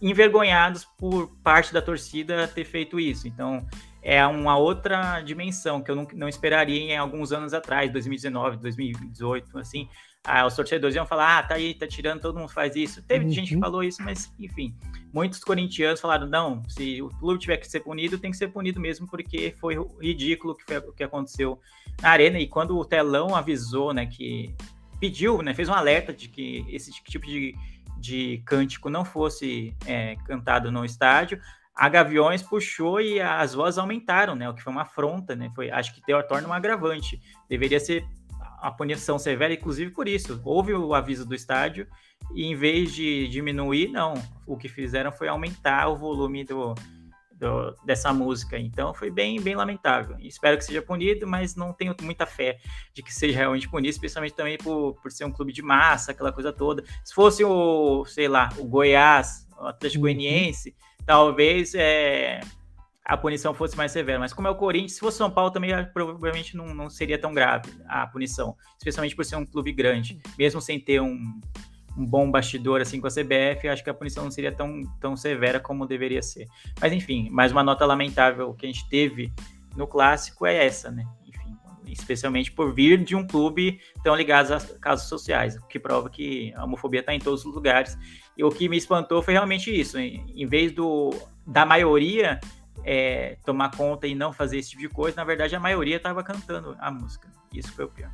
envergonhados 0.00 0.84
por 0.84 1.28
parte 1.42 1.72
da 1.72 1.80
torcida 1.80 2.48
ter 2.48 2.64
feito 2.64 2.98
isso. 2.98 3.28
Então 3.28 3.66
é 4.08 4.24
uma 4.24 4.56
outra 4.56 5.20
dimensão 5.20 5.82
que 5.82 5.90
eu 5.90 5.96
não, 5.96 6.06
não 6.14 6.28
esperaria 6.28 6.94
em 6.94 6.96
alguns 6.96 7.32
anos 7.32 7.52
atrás, 7.52 7.90
2019, 7.90 8.58
2018, 8.58 9.58
assim. 9.58 9.88
Ah, 10.22 10.46
os 10.46 10.54
torcedores 10.54 10.94
iam 10.94 11.04
falar, 11.04 11.38
ah, 11.38 11.42
tá 11.42 11.56
aí, 11.56 11.74
tá 11.74 11.88
tirando, 11.88 12.20
todo 12.20 12.38
mundo 12.38 12.48
faz 12.48 12.76
isso. 12.76 13.02
Teve 13.02 13.24
uhum. 13.24 13.32
gente 13.32 13.52
que 13.52 13.60
falou 13.60 13.82
isso, 13.82 14.00
mas 14.04 14.32
enfim. 14.38 14.72
Muitos 15.12 15.40
corintianos 15.40 16.00
falaram, 16.00 16.28
não, 16.28 16.62
se 16.68 17.02
o 17.02 17.08
clube 17.08 17.40
tiver 17.40 17.56
que 17.56 17.68
ser 17.68 17.80
punido, 17.80 18.16
tem 18.16 18.30
que 18.30 18.36
ser 18.36 18.46
punido 18.46 18.78
mesmo, 18.78 19.08
porque 19.08 19.56
foi 19.60 19.74
ridículo 20.00 20.52
o 20.52 20.56
que, 20.56 20.62
foi, 20.64 20.80
que 20.92 21.02
aconteceu 21.02 21.60
na 22.00 22.10
arena. 22.10 22.38
E 22.38 22.46
quando 22.46 22.78
o 22.78 22.84
telão 22.84 23.34
avisou, 23.34 23.92
né, 23.92 24.06
que 24.06 24.54
pediu, 25.00 25.42
né, 25.42 25.52
fez 25.52 25.68
um 25.68 25.74
alerta 25.74 26.12
de 26.12 26.28
que 26.28 26.64
esse 26.68 26.92
tipo 26.92 27.26
de, 27.26 27.56
de 27.98 28.40
cântico 28.46 28.88
não 28.88 29.04
fosse 29.04 29.74
é, 29.84 30.14
cantado 30.26 30.70
no 30.70 30.84
estádio, 30.84 31.40
a 31.76 31.88
Gaviões 31.90 32.42
puxou 32.42 33.00
e 33.00 33.20
as 33.20 33.52
vozes 33.52 33.76
aumentaram, 33.76 34.34
né? 34.34 34.48
O 34.48 34.54
que 34.54 34.62
foi 34.62 34.72
uma 34.72 34.82
afronta, 34.82 35.36
né? 35.36 35.52
Foi, 35.54 35.70
acho 35.70 35.94
que 35.94 36.00
torna 36.26 36.48
um 36.48 36.52
agravante. 36.52 37.20
Deveria 37.48 37.78
ser 37.78 38.06
a 38.62 38.70
punição 38.70 39.18
severa, 39.18 39.52
inclusive 39.52 39.90
por 39.90 40.08
isso. 40.08 40.40
Houve 40.42 40.72
o 40.72 40.94
aviso 40.94 41.26
do 41.26 41.34
estádio 41.34 41.86
e 42.34 42.44
em 42.46 42.56
vez 42.56 42.94
de 42.94 43.28
diminuir, 43.28 43.88
não. 43.88 44.14
O 44.46 44.56
que 44.56 44.68
fizeram 44.68 45.12
foi 45.12 45.28
aumentar 45.28 45.88
o 45.88 45.96
volume 45.96 46.44
do, 46.44 46.74
do, 47.32 47.76
dessa 47.84 48.10
música. 48.10 48.58
Então 48.58 48.94
foi 48.94 49.10
bem, 49.10 49.38
bem 49.38 49.54
lamentável. 49.54 50.16
Espero 50.20 50.56
que 50.56 50.64
seja 50.64 50.80
punido, 50.80 51.26
mas 51.26 51.54
não 51.54 51.74
tenho 51.74 51.94
muita 52.00 52.24
fé 52.24 52.58
de 52.94 53.02
que 53.02 53.12
seja 53.12 53.36
realmente 53.36 53.68
punido, 53.68 53.90
especialmente 53.90 54.34
também 54.34 54.56
por, 54.56 54.94
por 54.94 55.12
ser 55.12 55.26
um 55.26 55.32
clube 55.32 55.52
de 55.52 55.60
massa, 55.60 56.12
aquela 56.12 56.32
coisa 56.32 56.52
toda. 56.54 56.82
Se 57.04 57.14
fosse 57.14 57.44
o, 57.44 58.04
sei 58.06 58.28
lá, 58.28 58.48
o 58.56 58.64
Goiás, 58.64 59.46
o 59.58 59.66
Atlético 59.66 59.98
uhum. 59.98 60.12
Goianiense, 60.14 60.74
talvez 61.06 61.74
é, 61.74 62.40
a 63.04 63.16
punição 63.16 63.54
fosse 63.54 63.76
mais 63.76 63.92
severa. 63.92 64.18
Mas 64.18 64.32
como 64.32 64.48
é 64.48 64.50
o 64.50 64.56
Corinthians, 64.56 64.94
se 64.94 65.00
fosse 65.00 65.16
São 65.16 65.30
Paulo 65.30 65.50
também 65.50 65.70
provavelmente 65.92 66.56
não, 66.56 66.74
não 66.74 66.90
seria 66.90 67.18
tão 67.18 67.32
grave 67.32 67.70
a 67.88 68.06
punição, 68.06 68.56
especialmente 68.76 69.14
por 69.14 69.24
ser 69.24 69.36
um 69.36 69.46
clube 69.46 69.72
grande, 69.72 70.20
mesmo 70.36 70.60
sem 70.60 70.78
ter 70.78 71.00
um 71.00 71.40
um 71.96 72.04
bom 72.04 72.30
bastidor 72.30 72.80
assim 72.80 73.00
com 73.00 73.06
a 73.06 73.10
CBF, 73.10 73.68
acho 73.68 73.82
que 73.82 73.90
a 73.90 73.94
punição 73.94 74.24
não 74.24 74.30
seria 74.30 74.52
tão, 74.52 74.82
tão 75.00 75.16
severa 75.16 75.58
como 75.58 75.86
deveria 75.86 76.22
ser. 76.22 76.46
Mas 76.80 76.92
enfim, 76.92 77.30
mais 77.30 77.50
uma 77.50 77.64
nota 77.64 77.86
lamentável 77.86 78.52
que 78.54 78.66
a 78.66 78.68
gente 78.68 78.86
teve 78.88 79.32
no 79.74 79.86
clássico 79.86 80.44
é 80.44 80.66
essa, 80.66 80.90
né? 80.90 81.04
Enfim, 81.26 81.56
especialmente 81.86 82.52
por 82.52 82.74
vir 82.74 83.02
de 83.02 83.16
um 83.16 83.26
clube 83.26 83.80
tão 84.04 84.14
ligado 84.14 84.52
a 84.52 84.60
casos 84.78 85.08
sociais, 85.08 85.56
o 85.56 85.66
que 85.66 85.78
prova 85.78 86.10
que 86.10 86.52
a 86.54 86.64
homofobia 86.64 87.00
está 87.00 87.14
em 87.14 87.18
todos 87.18 87.44
os 87.46 87.54
lugares. 87.54 87.96
E 88.36 88.44
o 88.44 88.50
que 88.50 88.68
me 88.68 88.76
espantou 88.76 89.22
foi 89.22 89.34
realmente 89.34 89.70
isso. 89.70 89.98
Em 89.98 90.46
vez 90.46 90.72
do 90.72 91.10
da 91.46 91.64
maioria 91.64 92.40
é, 92.84 93.36
tomar 93.44 93.74
conta 93.76 94.06
e 94.06 94.14
não 94.14 94.32
fazer 94.32 94.58
esse 94.58 94.70
tipo 94.70 94.82
de 94.82 94.88
coisa, 94.88 95.16
na 95.16 95.24
verdade 95.24 95.54
a 95.54 95.60
maioria 95.60 95.96
estava 95.96 96.22
cantando 96.22 96.76
a 96.78 96.90
música. 96.90 97.28
Isso 97.52 97.72
foi 97.72 97.84
o 97.84 97.88
pior. 97.88 98.10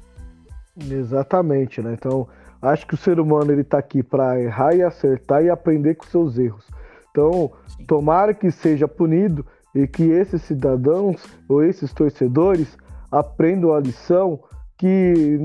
Exatamente, 0.77 1.83
né? 1.83 1.95
Então, 1.95 2.29
Acho 2.63 2.87
que 2.87 2.95
o 2.95 2.97
ser 2.97 3.19
humano 3.19 3.51
ele 3.51 3.63
está 3.63 3.79
aqui 3.79 4.05
para 4.05 4.41
errar 4.41 4.73
e 4.73 4.83
acertar 4.83 5.43
e 5.43 5.51
aprender 5.51 5.97
com 5.97 6.07
seus 6.07 6.39
erros. 6.39 6.65
Então, 7.11 7.51
Sim. 7.67 7.85
tomara 7.87 8.33
que 8.33 8.53
seja 8.53 8.87
punido 8.87 9.45
e 9.75 9.89
que 9.89 10.05
esses 10.05 10.43
cidadãos 10.43 11.21
ou 11.49 11.65
esses 11.65 11.93
torcedores 11.93 12.79
aprendam 13.11 13.75
a 13.75 13.81
lição 13.81 14.39
que 14.79 15.39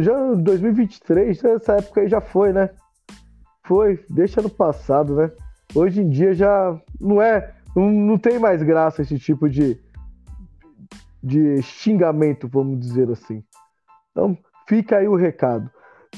já 0.00 0.18
em 0.32 0.42
2023, 0.42 1.44
essa 1.44 1.74
época 1.74 2.00
aí 2.00 2.08
já 2.08 2.20
foi, 2.22 2.52
né? 2.52 2.70
Foi, 3.64 4.04
deixa 4.10 4.42
no 4.42 4.50
passado, 4.50 5.16
né? 5.16 5.30
Hoje 5.74 6.00
em 6.00 6.08
dia 6.08 6.34
já 6.34 6.78
não 7.00 7.20
é, 7.20 7.54
não, 7.74 7.90
não 7.90 8.18
tem 8.18 8.38
mais 8.38 8.62
graça 8.62 9.02
esse 9.02 9.18
tipo 9.18 9.48
de, 9.48 9.80
de 11.22 11.62
xingamento, 11.62 12.46
vamos 12.46 12.78
dizer 12.78 13.10
assim. 13.10 13.42
Então, 14.10 14.36
fica 14.68 14.98
aí 14.98 15.08
o 15.08 15.16
recado. 15.16 15.70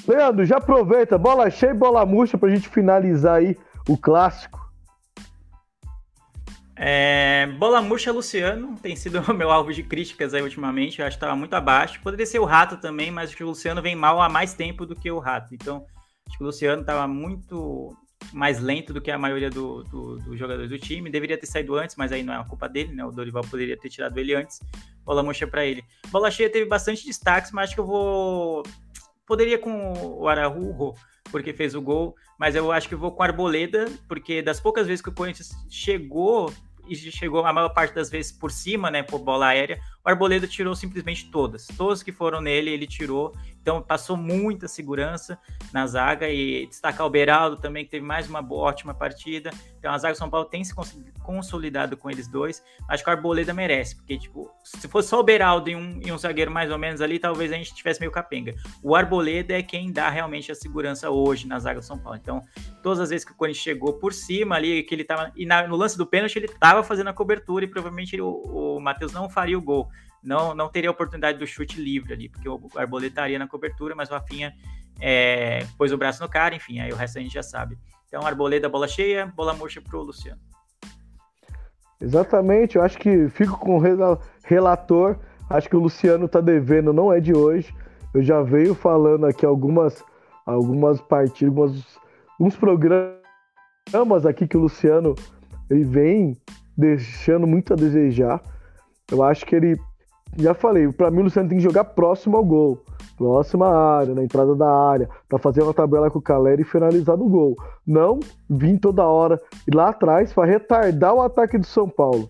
Leandro, 0.06 0.44
já 0.44 0.56
aproveita, 0.56 1.16
bola 1.16 1.48
cheia 1.48 1.70
e 1.70 1.74
bola 1.74 2.04
murcha 2.04 2.36
pra 2.36 2.50
gente 2.50 2.68
finalizar 2.68 3.36
aí 3.36 3.56
o 3.88 3.96
clássico. 3.96 4.66
É, 6.78 7.46
bola 7.58 7.80
murcha 7.80 8.12
Luciano 8.12 8.76
tem 8.82 8.94
sido 8.94 9.20
o 9.30 9.32
meu 9.32 9.50
alvo 9.50 9.72
de 9.72 9.82
críticas 9.82 10.34
aí 10.34 10.42
ultimamente. 10.42 11.00
Eu 11.00 11.06
acho 11.06 11.16
que 11.16 11.24
estava 11.24 11.36
muito 11.36 11.54
abaixo. 11.54 12.00
Poderia 12.02 12.26
ser 12.26 12.40
o 12.40 12.44
Rato 12.44 12.76
também, 12.76 13.10
mas 13.10 13.32
o 13.40 13.44
Luciano 13.44 13.80
vem 13.80 13.94
mal 13.94 14.20
há 14.20 14.28
mais 14.28 14.52
tempo 14.52 14.84
do 14.84 14.94
que 14.94 15.10
o 15.10 15.18
Rato. 15.18 15.54
Então, 15.54 15.86
acho 16.26 16.38
que 16.38 16.42
o 16.42 16.46
Luciano 16.46 16.80
estava 16.80 17.06
muito 17.06 17.96
mais 18.32 18.60
lento 18.60 18.92
do 18.92 19.00
que 19.00 19.10
a 19.10 19.18
maioria 19.18 19.50
dos 19.50 19.88
do, 19.88 20.16
do 20.18 20.36
jogadores 20.36 20.70
do 20.70 20.78
time. 20.78 21.10
Deveria 21.10 21.38
ter 21.38 21.46
saído 21.46 21.76
antes, 21.76 21.96
mas 21.96 22.12
aí 22.12 22.22
não 22.22 22.34
é 22.34 22.38
uma 22.38 22.48
culpa 22.48 22.68
dele, 22.68 22.92
né? 22.92 23.04
O 23.04 23.12
Dorival 23.12 23.44
poderia 23.44 23.76
ter 23.76 23.88
tirado 23.88 24.18
ele 24.18 24.34
antes. 24.34 24.60
Bola 25.04 25.22
murcha 25.22 25.46
para 25.46 25.64
ele. 25.64 25.84
Bola 26.08 26.30
cheia 26.30 26.50
teve 26.50 26.66
bastante 26.66 27.06
destaques, 27.06 27.52
mas 27.52 27.64
acho 27.64 27.74
que 27.74 27.80
eu 27.80 27.86
vou 27.86 28.62
Poderia 29.26 29.58
com 29.58 29.92
o 30.20 30.28
Araújo, 30.28 30.94
porque 31.32 31.52
fez 31.52 31.74
o 31.74 31.82
gol, 31.82 32.14
mas 32.38 32.54
eu 32.54 32.70
acho 32.70 32.88
que 32.88 32.94
vou 32.94 33.10
com 33.10 33.24
a 33.24 33.26
Arboleda, 33.26 33.86
porque 34.06 34.40
das 34.40 34.60
poucas 34.60 34.86
vezes 34.86 35.02
que 35.02 35.08
o 35.08 35.12
Corinthians 35.12 35.50
chegou 35.68 36.52
e 36.88 36.94
chegou 36.94 37.44
a 37.44 37.52
maior 37.52 37.70
parte 37.70 37.92
das 37.92 38.08
vezes 38.08 38.30
por 38.30 38.52
cima, 38.52 38.88
né, 38.88 39.02
por 39.02 39.18
bola 39.18 39.48
aérea, 39.48 39.80
o 40.06 40.08
Arboleda 40.08 40.46
tirou 40.46 40.72
simplesmente 40.76 41.28
todas. 41.32 41.66
Todas 41.76 42.00
que 42.00 42.12
foram 42.12 42.40
nele, 42.40 42.70
ele 42.70 42.86
tirou. 42.86 43.34
Então 43.60 43.82
passou 43.82 44.16
muita 44.16 44.68
segurança 44.68 45.36
na 45.72 45.84
zaga 45.88 46.28
e 46.28 46.68
destacar 46.68 47.04
o 47.04 47.10
Beraldo 47.10 47.56
também, 47.56 47.84
que 47.84 47.90
teve 47.90 48.06
mais 48.06 48.28
uma 48.28 48.40
boa, 48.40 48.68
ótima 48.68 48.94
partida. 48.94 49.50
Então 49.76 49.92
a 49.92 49.98
zaga 49.98 50.14
do 50.14 50.18
São 50.18 50.30
Paulo 50.30 50.46
tem 50.46 50.62
se 50.62 50.72
consolidado 51.24 51.96
com 51.96 52.08
eles 52.08 52.28
dois. 52.28 52.62
Acho 52.88 53.02
que 53.02 53.10
o 53.10 53.12
Arboleda 53.12 53.52
merece, 53.52 53.96
porque 53.96 54.16
tipo, 54.16 54.48
se 54.62 54.86
fosse 54.86 55.08
só 55.08 55.18
o 55.18 55.24
Beraldo 55.24 55.68
e 55.68 55.74
um, 55.74 56.00
e 56.00 56.12
um 56.12 56.18
zagueiro 56.18 56.52
mais 56.52 56.70
ou 56.70 56.78
menos 56.78 57.00
ali, 57.00 57.18
talvez 57.18 57.52
a 57.52 57.56
gente 57.56 57.74
tivesse 57.74 57.98
meio 57.98 58.12
capenga. 58.12 58.54
O 58.84 58.94
Arboleda 58.94 59.58
é 59.58 59.62
quem 59.64 59.90
dá 59.90 60.08
realmente 60.08 60.52
a 60.52 60.54
segurança 60.54 61.10
hoje 61.10 61.48
na 61.48 61.58
zaga 61.58 61.80
do 61.80 61.84
São 61.84 61.98
Paulo. 61.98 62.16
Então, 62.22 62.40
todas 62.80 63.00
as 63.00 63.10
vezes 63.10 63.24
que 63.24 63.32
o 63.32 63.34
Corinthians 63.34 63.64
chegou 63.64 63.94
por 63.94 64.12
cima 64.12 64.54
ali, 64.54 64.84
que 64.84 64.94
ele 64.94 65.02
tava. 65.02 65.32
E 65.34 65.44
na, 65.44 65.66
no 65.66 65.74
lance 65.74 65.98
do 65.98 66.06
pênalti, 66.06 66.36
ele 66.36 66.46
tava 66.46 66.84
fazendo 66.84 67.08
a 67.08 67.12
cobertura 67.12 67.64
e 67.64 67.68
provavelmente 67.68 68.14
ele, 68.14 68.22
o, 68.22 68.76
o 68.76 68.80
Matheus 68.80 69.12
não 69.12 69.28
faria 69.28 69.58
o 69.58 69.60
gol 69.60 69.90
não, 70.26 70.54
não 70.54 70.68
teria 70.68 70.90
a 70.90 70.92
oportunidade 70.92 71.38
do 71.38 71.46
chute 71.46 71.80
livre 71.80 72.12
ali, 72.12 72.28
porque 72.28 72.48
o 72.48 72.68
Arboleda 72.74 73.06
estaria 73.06 73.38
na 73.38 73.46
cobertura, 73.46 73.94
mas 73.94 74.10
o 74.10 74.12
Rafinha 74.12 74.52
é, 75.00 75.64
pôs 75.78 75.92
o 75.92 75.96
braço 75.96 76.20
no 76.20 76.28
cara, 76.28 76.54
enfim, 76.54 76.80
aí 76.80 76.92
o 76.92 76.96
resto 76.96 77.18
a 77.18 77.22
gente 77.22 77.32
já 77.32 77.44
sabe. 77.44 77.78
Então, 78.08 78.26
Arboleda, 78.26 78.68
bola 78.68 78.88
cheia, 78.88 79.26
bola 79.26 79.54
murcha 79.54 79.80
pro 79.80 80.02
Luciano. 80.02 80.40
Exatamente, 82.00 82.76
eu 82.76 82.82
acho 82.82 82.98
que 82.98 83.28
fico 83.28 83.56
com 83.56 83.76
o 83.76 83.82
relator, 84.44 85.16
acho 85.48 85.68
que 85.68 85.76
o 85.76 85.80
Luciano 85.80 86.28
tá 86.28 86.40
devendo, 86.40 86.92
não 86.92 87.12
é 87.12 87.20
de 87.20 87.32
hoje. 87.32 87.72
Eu 88.12 88.22
já 88.22 88.42
venho 88.42 88.74
falando 88.74 89.26
aqui 89.26 89.46
algumas, 89.46 90.04
algumas 90.44 91.00
partidas, 91.00 91.48
algumas, 91.48 91.98
alguns 92.38 92.56
programas 92.56 94.26
aqui 94.26 94.46
que 94.46 94.56
o 94.56 94.60
Luciano 94.60 95.14
ele 95.70 95.84
vem 95.84 96.36
deixando 96.76 97.46
muito 97.46 97.72
a 97.72 97.76
desejar. 97.76 98.42
Eu 99.10 99.22
acho 99.22 99.46
que 99.46 99.54
ele 99.54 99.76
já 100.38 100.54
falei, 100.54 100.90
para 100.92 101.10
mim 101.10 101.20
o 101.20 101.24
Luciano 101.24 101.48
tem 101.48 101.58
que 101.58 101.64
jogar 101.64 101.84
próximo 101.84 102.36
ao 102.36 102.44
gol, 102.44 102.84
próxima 103.16 103.68
área, 103.68 104.14
na 104.14 104.22
entrada 104.22 104.54
da 104.54 104.70
área, 104.70 105.08
para 105.28 105.38
fazer 105.38 105.62
uma 105.62 105.72
tabela 105.72 106.10
com 106.10 106.18
o 106.18 106.22
Caleri 106.22 106.62
e 106.62 106.64
finalizar 106.64 107.16
no 107.16 107.28
gol. 107.28 107.56
Não 107.86 108.20
vir 108.48 108.78
toda 108.78 109.06
hora 109.06 109.40
e 109.66 109.74
lá 109.74 109.90
atrás 109.90 110.32
para 110.32 110.44
retardar 110.44 111.14
o 111.14 111.22
ataque 111.22 111.58
do 111.58 111.66
São 111.66 111.88
Paulo. 111.88 112.28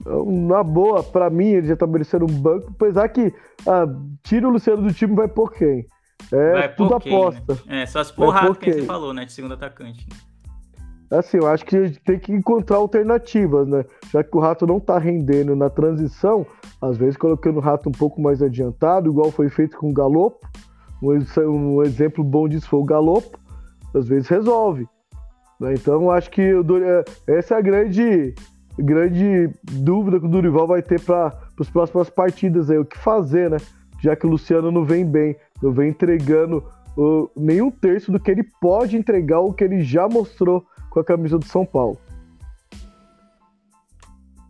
Então, 0.00 0.24
na 0.24 0.62
boa, 0.62 1.02
para 1.02 1.28
mim, 1.28 1.48
ele 1.48 1.68
já 1.68 1.76
tá 1.76 1.86
merecendo 1.86 2.24
um 2.24 2.40
banco, 2.40 2.72
apesar 2.74 3.08
que 3.08 3.32
ah, 3.66 3.86
tira 4.22 4.48
o 4.48 4.50
Luciano 4.50 4.82
do 4.82 4.92
time 4.92 5.14
vai 5.14 5.28
por 5.28 5.52
quem? 5.52 5.86
É 6.32 6.52
vai 6.52 6.74
tudo 6.74 6.94
aposta. 6.94 7.54
Né? 7.66 7.82
É, 7.82 7.86
só 7.86 8.00
as 8.00 8.10
porradas 8.10 8.58
que 8.58 8.72
você 8.72 8.82
falou, 8.82 9.12
né? 9.12 9.24
De 9.24 9.32
segundo 9.32 9.54
atacante. 9.54 10.06
Assim, 11.10 11.38
eu 11.38 11.48
acho 11.48 11.64
que 11.64 11.76
a 11.76 11.86
gente 11.86 12.00
tem 12.00 12.18
que 12.18 12.32
encontrar 12.32 12.76
alternativas, 12.76 13.66
né? 13.66 13.84
Já 14.12 14.22
que 14.22 14.36
o 14.36 14.38
rato 14.38 14.64
não 14.64 14.78
tá 14.78 14.96
rendendo 14.96 15.56
na 15.56 15.68
transição, 15.68 16.46
às 16.80 16.96
vezes 16.96 17.16
colocando 17.16 17.56
o 17.56 17.60
rato 17.60 17.88
um 17.88 17.92
pouco 17.92 18.20
mais 18.20 18.40
adiantado, 18.40 19.10
igual 19.10 19.32
foi 19.32 19.48
feito 19.48 19.76
com 19.76 19.90
o 19.90 19.92
Galopo. 19.92 20.46
Um, 21.02 21.82
exemplo 21.82 22.22
bom 22.22 22.48
disso 22.48 22.68
foi 22.68 22.78
o 22.78 22.84
Galopo, 22.84 23.38
às 23.92 24.06
vezes 24.06 24.28
resolve. 24.28 24.86
Né? 25.58 25.74
Então, 25.74 26.10
acho 26.12 26.30
que 26.30 26.42
é, 26.42 27.04
essa 27.26 27.54
é 27.54 27.58
a 27.58 27.60
grande, 27.60 28.32
grande 28.78 29.50
dúvida 29.64 30.20
que 30.20 30.26
o 30.26 30.28
Durival 30.28 30.68
vai 30.68 30.82
ter 30.82 31.00
para 31.00 31.36
as 31.58 31.68
próximas 31.68 32.08
partidas 32.08 32.70
aí, 32.70 32.78
o 32.78 32.84
que 32.84 32.98
fazer, 32.98 33.50
né? 33.50 33.56
Já 34.00 34.14
que 34.14 34.26
o 34.26 34.30
Luciano 34.30 34.70
não 34.70 34.84
vem 34.84 35.04
bem, 35.04 35.34
não 35.60 35.72
vem 35.72 35.90
entregando 35.90 36.64
uh, 36.96 37.28
nenhum 37.36 37.70
terço 37.70 38.12
do 38.12 38.20
que 38.20 38.30
ele 38.30 38.44
pode 38.60 38.96
entregar, 38.96 39.40
o 39.40 39.52
que 39.52 39.64
ele 39.64 39.82
já 39.82 40.08
mostrou 40.08 40.64
com 40.90 41.00
a 41.00 41.04
camisa 41.04 41.38
do 41.38 41.46
São 41.46 41.64
Paulo. 41.64 41.98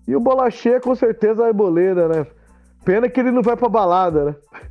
E 0.08 0.16
o 0.16 0.20
Bola 0.20 0.50
Cheia, 0.50 0.80
com 0.80 0.94
certeza, 0.94 1.46
é 1.46 1.52
boleira, 1.52 2.08
né? 2.08 2.26
Pena 2.84 3.08
que 3.08 3.20
ele 3.20 3.30
não 3.30 3.42
vai 3.42 3.56
pra 3.56 3.68
balada, 3.68 4.24
né? 4.24 4.36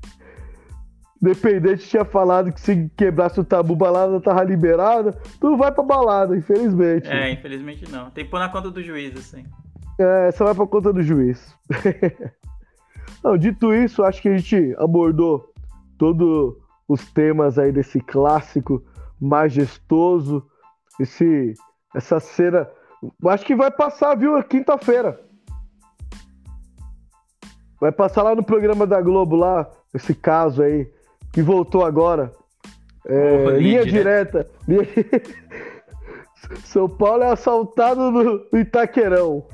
Dependente 1.21 1.87
tinha 1.87 2.03
falado 2.03 2.51
que 2.51 2.59
se 2.59 2.89
quebrasse 2.97 3.39
o 3.39 3.43
tabu, 3.43 3.75
balada 3.75 4.19
tava 4.19 4.43
liberada. 4.43 5.11
Tu 5.39 5.49
não 5.49 5.57
vai 5.57 5.71
pra 5.71 5.83
balada, 5.83 6.35
infelizmente. 6.35 7.09
É, 7.09 7.31
infelizmente 7.31 7.89
não. 7.89 8.09
Tem 8.09 8.25
que 8.25 8.31
pôr 8.31 8.39
na 8.39 8.49
conta 8.49 8.71
do 8.71 8.81
juiz, 8.81 9.15
assim. 9.17 9.45
É, 9.97 10.31
só 10.31 10.45
vai 10.45 10.55
pra 10.55 10.65
conta 10.65 10.91
do 10.91 11.03
juiz. 11.03 11.53
não, 13.23 13.37
dito 13.37 13.73
isso, 13.73 14.03
acho 14.03 14.21
que 14.21 14.29
a 14.29 14.37
gente 14.37 14.73
abordou 14.77 15.53
todos 15.97 16.55
os 16.87 17.11
temas 17.11 17.59
aí 17.59 17.71
desse 17.71 17.99
clássico 17.99 18.81
majestoso 19.19 20.48
esse, 20.99 21.53
essa 21.95 22.19
cena. 22.19 22.69
Acho 23.25 23.45
que 23.45 23.55
vai 23.55 23.71
passar, 23.71 24.15
viu? 24.15 24.41
Quinta-feira. 24.43 25.19
Vai 27.79 27.91
passar 27.91 28.23
lá 28.23 28.35
no 28.35 28.43
programa 28.43 28.85
da 28.85 29.01
Globo, 29.01 29.35
lá, 29.37 29.69
esse 29.93 30.13
caso 30.13 30.61
aí, 30.61 30.87
que 31.31 31.41
voltou 31.41 31.85
agora. 31.85 32.33
É, 33.05 33.45
oh, 33.47 33.51
linha 33.51 33.85
direta. 33.85 34.45
Linha... 34.67 34.85
São 36.65 36.89
Paulo 36.89 37.23
é 37.23 37.31
assaltado 37.31 38.11
no 38.11 38.59
Itaquerão. 38.59 39.45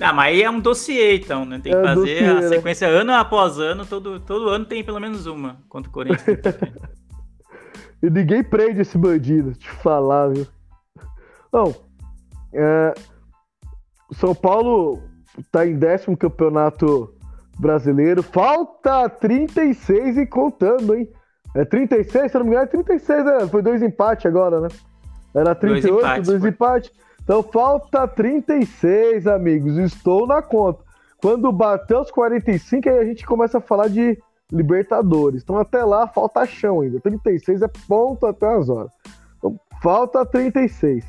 Ah, 0.00 0.12
mas 0.12 0.34
aí 0.34 0.42
é 0.42 0.50
um 0.50 0.58
dossiê, 0.58 1.16
então, 1.16 1.44
né? 1.44 1.60
Tem 1.62 1.72
que 1.72 1.78
é 1.78 1.82
fazer 1.82 1.94
dossiê, 1.94 2.26
a 2.26 2.34
né? 2.34 2.48
sequência 2.48 2.88
né? 2.88 2.94
ano 2.94 3.12
após 3.12 3.58
ano, 3.58 3.86
todo, 3.86 4.18
todo 4.20 4.48
ano 4.48 4.64
tem 4.64 4.82
pelo 4.82 5.00
menos 5.00 5.26
uma 5.26 5.58
contra 5.68 5.88
o 5.88 5.92
Corinthians. 5.92 6.38
E 8.04 8.10
ninguém 8.10 8.44
prende 8.44 8.82
esse 8.82 8.98
bandido, 8.98 9.54
te 9.54 9.70
falar, 9.70 10.28
viu? 10.28 10.46
Bom, 11.50 11.74
é, 12.52 12.92
São 14.12 14.34
Paulo 14.34 15.02
está 15.38 15.66
em 15.66 15.74
décimo 15.74 16.14
campeonato 16.14 17.14
brasileiro. 17.58 18.22
Falta 18.22 19.08
36 19.08 20.18
e 20.18 20.26
contando, 20.26 20.94
hein? 20.94 21.10
É 21.54 21.64
36, 21.64 22.30
se 22.30 22.36
não 22.36 22.44
me 22.44 22.50
engano, 22.50 22.64
é 22.64 22.66
36, 22.66 23.24
né? 23.24 23.48
Foi 23.48 23.62
dois 23.62 23.80
empates 23.80 24.26
agora, 24.26 24.60
né? 24.60 24.68
Era 25.34 25.54
38, 25.54 25.88
dois 25.88 26.02
empates. 26.02 26.28
Dois 26.28 26.44
empates. 26.44 26.92
Então 27.22 27.42
falta 27.42 28.06
36, 28.06 29.26
amigos. 29.26 29.78
Estou 29.78 30.26
na 30.26 30.42
conta. 30.42 30.84
Quando 31.22 31.50
bater 31.50 31.96
os 31.96 32.10
45, 32.10 32.86
aí 32.86 32.98
a 32.98 33.04
gente 33.06 33.24
começa 33.24 33.56
a 33.56 33.62
falar 33.62 33.88
de 33.88 34.22
Libertadores. 34.52 35.42
Então 35.42 35.56
até 35.58 35.84
lá 35.84 36.06
falta 36.06 36.46
chão 36.46 36.80
ainda. 36.80 37.00
36 37.00 37.62
é 37.62 37.68
ponto 37.88 38.26
até 38.26 38.46
as 38.46 38.68
horas. 38.68 38.92
Então, 39.38 39.58
falta 39.82 40.24
36. 40.24 41.04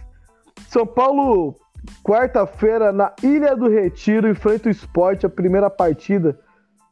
São 0.68 0.86
Paulo, 0.86 1.56
quarta-feira, 2.04 2.92
na 2.92 3.14
Ilha 3.22 3.56
do 3.56 3.70
Retiro, 3.70 4.30
enfrenta 4.30 4.68
o 4.68 4.72
esporte, 4.72 5.26
a 5.26 5.30
primeira 5.30 5.70
partida 5.70 6.40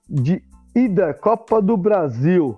de 0.10 0.44
ida 0.76 1.14
Copa 1.14 1.62
do 1.62 1.78
Brasil. 1.78 2.58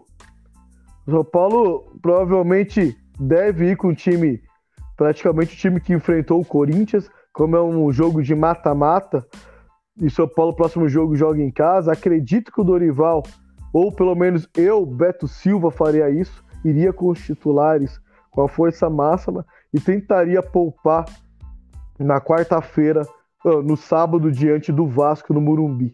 São 1.07 1.23
Paulo 1.23 1.85
provavelmente 2.01 2.97
deve 3.19 3.71
ir 3.71 3.77
com 3.77 3.89
o 3.89 3.95
time, 3.95 4.41
praticamente 4.97 5.55
o 5.55 5.57
time 5.57 5.79
que 5.79 5.93
enfrentou 5.93 6.41
o 6.41 6.45
Corinthians, 6.45 7.09
como 7.31 7.55
é 7.55 7.61
um 7.61 7.91
jogo 7.91 8.23
de 8.23 8.33
mata-mata, 8.33 9.25
e 10.01 10.09
São 10.09 10.27
Paulo, 10.27 10.55
próximo 10.55 10.89
jogo, 10.89 11.15
joga 11.15 11.41
em 11.41 11.51
casa. 11.51 11.91
Acredito 11.91 12.51
que 12.51 12.59
o 12.59 12.63
Dorival, 12.63 13.23
ou 13.75 13.91
pelo 13.91 14.15
menos 14.15 14.47
eu, 14.55 14.85
Beto 14.85 15.27
Silva, 15.27 15.69
faria 15.69 16.09
isso, 16.09 16.41
iria 16.63 16.93
com 16.93 17.09
os 17.09 17.19
titulares 17.19 17.99
com 18.31 18.41
a 18.41 18.47
força 18.47 18.89
máxima 18.89 19.45
e 19.73 19.81
tentaria 19.81 20.41
poupar 20.41 21.03
na 21.99 22.21
quarta-feira, 22.21 23.05
no 23.43 23.75
sábado, 23.75 24.31
diante 24.31 24.71
do 24.71 24.87
Vasco 24.87 25.33
no 25.33 25.41
Murumbi. 25.41 25.93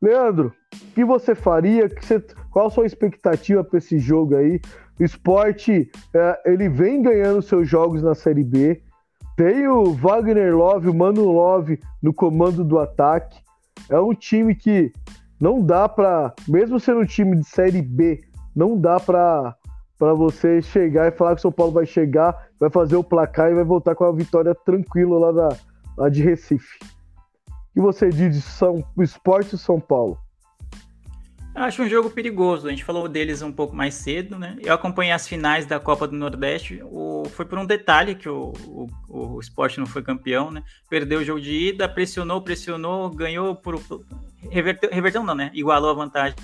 Leandro, 0.00 0.50
o 0.74 0.94
que 0.94 1.04
você 1.04 1.34
faria? 1.34 1.90
Que 1.90 2.02
você, 2.02 2.24
qual 2.50 2.68
a 2.68 2.70
sua 2.70 2.86
expectativa 2.86 3.62
para 3.62 3.76
esse 3.76 3.98
jogo 3.98 4.34
aí? 4.34 4.58
O 4.98 5.04
esporte, 5.04 5.90
é, 6.14 6.42
ele 6.46 6.70
vem 6.70 7.02
ganhando 7.02 7.42
seus 7.42 7.68
jogos 7.68 8.02
na 8.02 8.14
Série 8.14 8.44
B. 8.44 8.82
Tem 9.36 9.68
o 9.68 9.92
Wagner 9.92 10.56
Love, 10.56 10.88
o 10.88 10.94
Mano 10.94 11.30
Love 11.30 11.78
no 12.02 12.14
comando 12.14 12.64
do 12.64 12.78
ataque. 12.78 13.38
É 13.90 14.00
um 14.00 14.14
time 14.14 14.54
que 14.54 14.90
não 15.40 15.62
dá 15.62 15.88
para, 15.88 16.34
mesmo 16.46 16.80
sendo 16.80 17.00
um 17.00 17.06
time 17.06 17.36
de 17.36 17.44
Série 17.44 17.82
B, 17.82 18.20
não 18.54 18.78
dá 18.78 18.98
para 18.98 19.54
para 19.98 20.14
você 20.14 20.62
chegar 20.62 21.08
e 21.08 21.10
falar 21.10 21.34
que 21.34 21.40
o 21.40 21.42
São 21.42 21.50
Paulo 21.50 21.72
vai 21.72 21.84
chegar, 21.84 22.46
vai 22.60 22.70
fazer 22.70 22.94
o 22.94 23.02
placar 23.02 23.50
e 23.50 23.54
vai 23.56 23.64
voltar 23.64 23.96
com 23.96 24.04
a 24.04 24.12
vitória 24.12 24.54
tranquila 24.54 25.18
lá, 25.18 25.32
da, 25.32 25.56
lá 25.96 26.08
de 26.08 26.22
Recife 26.22 26.78
que 27.78 27.80
você 27.80 28.08
diz 28.08 28.42
São 28.42 28.84
Esporte 28.98 29.56
São 29.56 29.78
Paulo? 29.78 30.18
Acho 31.58 31.82
um 31.82 31.88
jogo 31.88 32.08
perigoso. 32.08 32.68
A 32.68 32.70
gente 32.70 32.84
falou 32.84 33.08
deles 33.08 33.42
um 33.42 33.50
pouco 33.50 33.74
mais 33.74 33.94
cedo, 33.94 34.38
né? 34.38 34.56
Eu 34.60 34.72
acompanhei 34.72 35.12
as 35.12 35.26
finais 35.26 35.66
da 35.66 35.80
Copa 35.80 36.06
do 36.06 36.14
Nordeste. 36.14 36.80
O... 36.84 37.24
Foi 37.30 37.44
por 37.44 37.58
um 37.58 37.66
detalhe 37.66 38.14
que 38.14 38.28
o, 38.28 38.52
o, 38.66 38.88
o 39.08 39.40
esporte 39.40 39.80
não 39.80 39.86
foi 39.86 40.02
campeão, 40.02 40.52
né? 40.52 40.62
Perdeu 40.88 41.18
o 41.18 41.24
jogo 41.24 41.40
de 41.40 41.52
ida, 41.52 41.88
pressionou, 41.88 42.40
pressionou, 42.40 43.10
ganhou 43.10 43.56
por. 43.56 43.80
Reverteu, 44.50 44.88
reverteu 44.92 45.24
não, 45.24 45.34
né? 45.34 45.50
Igualou 45.52 45.90
a 45.90 45.94
vantagem. 45.94 46.36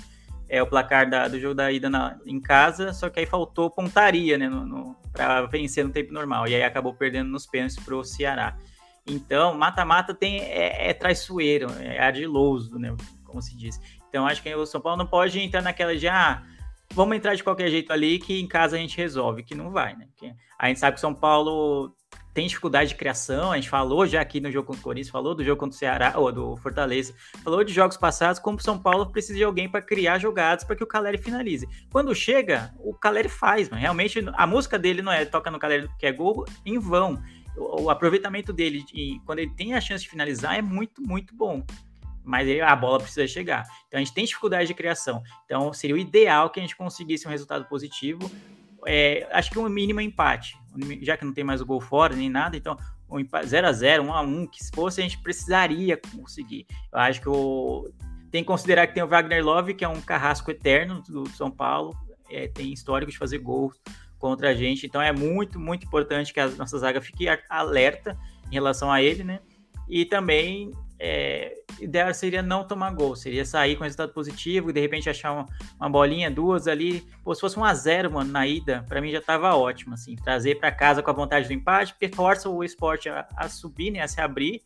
É 0.49 0.61
o 0.61 0.67
placar 0.67 1.09
da, 1.09 1.27
do 1.27 1.39
jogo 1.39 1.55
da 1.55 1.71
ida 1.71 1.89
na, 1.89 2.17
em 2.25 2.39
casa, 2.39 2.93
só 2.93 3.09
que 3.09 3.19
aí 3.19 3.25
faltou 3.25 3.71
pontaria, 3.71 4.37
né? 4.37 4.49
No, 4.49 4.65
no 4.65 4.95
para 5.13 5.45
vencer 5.45 5.85
no 5.85 5.91
tempo 5.91 6.13
normal. 6.13 6.45
E 6.47 6.55
aí 6.55 6.63
acabou 6.63 6.93
perdendo 6.93 7.29
nos 7.29 7.45
pênaltis 7.45 7.79
pro 7.79 8.03
Ceará. 8.03 8.57
Então, 9.07 9.57
mata-mata 9.57 10.13
tem 10.13 10.41
é, 10.41 10.89
é, 10.89 10.93
traiçoeiro, 10.93 11.71
é 11.79 11.99
ardiloso, 11.99 12.77
né? 12.77 12.93
Como 13.23 13.41
se 13.41 13.55
diz. 13.55 13.79
Então, 14.15 14.25
acho 14.25 14.41
que 14.41 14.55
o 14.55 14.65
São 14.65 14.79
Paulo 14.79 14.97
não 14.97 15.05
pode 15.05 15.37
entrar 15.41 15.61
naquela 15.61 15.93
de 15.93 16.07
ah, 16.07 16.41
vamos 16.93 17.17
entrar 17.17 17.35
de 17.35 17.43
qualquer 17.43 17.69
jeito 17.69 17.91
ali 17.91 18.17
que 18.17 18.39
em 18.39 18.47
casa 18.47 18.77
a 18.77 18.79
gente 18.79 18.95
resolve, 18.95 19.43
que 19.43 19.53
não 19.53 19.71
vai, 19.71 19.93
né? 19.93 20.07
Porque 20.07 20.33
a 20.57 20.69
gente 20.69 20.79
sabe 20.79 20.93
que 20.93 20.99
o 20.99 21.01
São 21.01 21.13
Paulo 21.13 21.93
tem 22.33 22.47
dificuldade 22.47 22.91
de 22.91 22.95
criação, 22.95 23.51
a 23.51 23.55
gente 23.57 23.67
falou 23.67 24.07
já 24.07 24.21
aqui 24.21 24.39
no 24.39 24.49
jogo 24.49 24.67
contra 24.67 24.79
o 24.79 24.83
Corinthians, 24.85 25.11
falou 25.11 25.35
do 25.35 25.43
jogo 25.43 25.59
contra 25.59 25.75
o 25.75 25.77
Ceará, 25.77 26.13
ou 26.15 26.31
do 26.31 26.55
Fortaleza, 26.55 27.13
falou 27.43 27.61
de 27.61 27.73
jogos 27.73 27.97
passados, 27.97 28.39
como 28.39 28.57
o 28.57 28.61
São 28.61 28.79
Paulo 28.79 29.11
precisa 29.11 29.37
de 29.37 29.43
alguém 29.43 29.67
para 29.67 29.81
criar 29.81 30.17
jogadas 30.17 30.63
para 30.63 30.77
que 30.77 30.83
o 30.85 30.87
Caleri 30.87 31.17
finalize. 31.17 31.67
Quando 31.91 32.15
chega, 32.15 32.73
o 32.79 32.93
Caleri 32.93 33.27
faz, 33.27 33.67
mano. 33.67 33.81
realmente 33.81 34.23
a 34.31 34.47
música 34.47 34.79
dele 34.79 35.01
não 35.01 35.11
é 35.11 35.25
toca 35.25 35.51
no 35.51 35.59
Caleri 35.59 35.89
que 35.99 36.05
é 36.05 36.13
gol 36.13 36.45
em 36.65 36.79
vão 36.79 37.21
o, 37.57 37.89
aproveitamento 37.89 38.53
dele, 38.53 38.85
quando 39.25 39.39
ele 39.39 39.51
tem 39.51 39.73
a 39.73 39.81
chance 39.81 40.03
de 40.03 40.09
finalizar, 40.09 40.57
é 40.57 40.61
muito, 40.61 41.01
muito 41.01 41.35
bom. 41.35 41.65
Mas 42.25 42.49
a 42.61 42.75
bola 42.75 42.99
precisa 42.99 43.27
chegar. 43.27 43.63
Então 43.87 43.99
a 43.99 44.03
gente 44.03 44.13
tem 44.13 44.25
dificuldade 44.25 44.67
de 44.67 44.73
criação. 44.73 45.21
Então 45.45 45.71
seria 45.71 45.95
o 45.95 45.99
ideal 45.99 46.49
que 46.49 46.59
a 46.59 46.63
gente 46.63 46.75
conseguisse 46.75 47.27
um 47.27 47.31
resultado 47.31 47.65
positivo. 47.65 48.29
É, 48.87 49.27
acho 49.31 49.51
que 49.51 49.59
um 49.59 49.67
mínimo 49.69 50.01
empate, 50.01 50.57
já 51.01 51.17
que 51.17 51.25
não 51.25 51.33
tem 51.33 51.43
mais 51.43 51.61
o 51.61 51.65
gol 51.65 51.81
fora 51.81 52.15
nem 52.15 52.29
nada, 52.29 52.55
então 52.55 52.77
um 53.09 53.17
0x0, 53.17 54.01
1x1, 54.01 54.49
que 54.49 54.63
se 54.63 54.71
fosse, 54.71 54.99
a 54.99 55.03
gente 55.03 55.19
precisaria 55.19 55.99
conseguir. 56.15 56.65
Eu 56.91 56.99
acho 56.99 57.21
que 57.21 57.29
o... 57.29 57.89
tem 58.31 58.43
que 58.43 58.47
considerar 58.47 58.87
que 58.87 58.93
tem 58.93 59.03
o 59.03 59.07
Wagner 59.07 59.43
Love, 59.43 59.73
que 59.73 59.85
é 59.85 59.87
um 59.87 60.01
carrasco 60.01 60.51
eterno 60.51 61.01
do 61.01 61.27
São 61.29 61.51
Paulo, 61.51 61.95
é, 62.29 62.47
tem 62.47 62.73
histórico 62.73 63.11
de 63.11 63.17
fazer 63.17 63.37
gols 63.37 63.79
contra 64.17 64.49
a 64.49 64.53
gente. 64.53 64.85
Então 64.85 65.01
é 65.01 65.11
muito, 65.11 65.59
muito 65.59 65.85
importante 65.85 66.33
que 66.33 66.39
a 66.39 66.47
nossa 66.49 66.77
zaga 66.77 67.01
fique 67.01 67.27
alerta 67.49 68.17
em 68.49 68.53
relação 68.53 68.91
a 68.91 69.01
ele, 69.01 69.23
né? 69.23 69.39
E 69.87 70.05
também 70.05 70.71
é, 70.99 71.53
ideal 71.79 72.13
seria 72.13 72.41
não 72.41 72.65
tomar 72.65 72.91
gol, 72.91 73.15
seria 73.15 73.45
sair 73.45 73.75
com 73.75 73.83
resultado 73.83 74.13
positivo 74.13 74.69
e 74.69 74.73
de 74.73 74.79
repente 74.79 75.09
achar 75.09 75.31
uma, 75.31 75.45
uma 75.79 75.89
bolinha, 75.89 76.31
duas 76.31 76.67
ali. 76.67 77.05
Pô, 77.23 77.33
se 77.35 77.41
fosse 77.41 77.59
um 77.59 77.63
a 77.63 77.73
zero, 77.73 78.11
mano, 78.11 78.31
na 78.31 78.47
ida, 78.47 78.85
para 78.87 79.01
mim 79.01 79.11
já 79.11 79.21
tava 79.21 79.55
ótimo, 79.55 79.93
assim, 79.93 80.15
trazer 80.15 80.55
para 80.55 80.71
casa 80.71 81.03
com 81.03 81.11
a 81.11 81.13
vontade 81.13 81.47
do 81.47 81.53
empate, 81.53 81.93
porque 81.93 82.15
força 82.15 82.49
o 82.49 82.63
esporte 82.63 83.09
a, 83.09 83.27
a 83.35 83.49
subir, 83.49 83.91
né, 83.91 84.01
a 84.01 84.07
se 84.07 84.21
abrir 84.21 84.61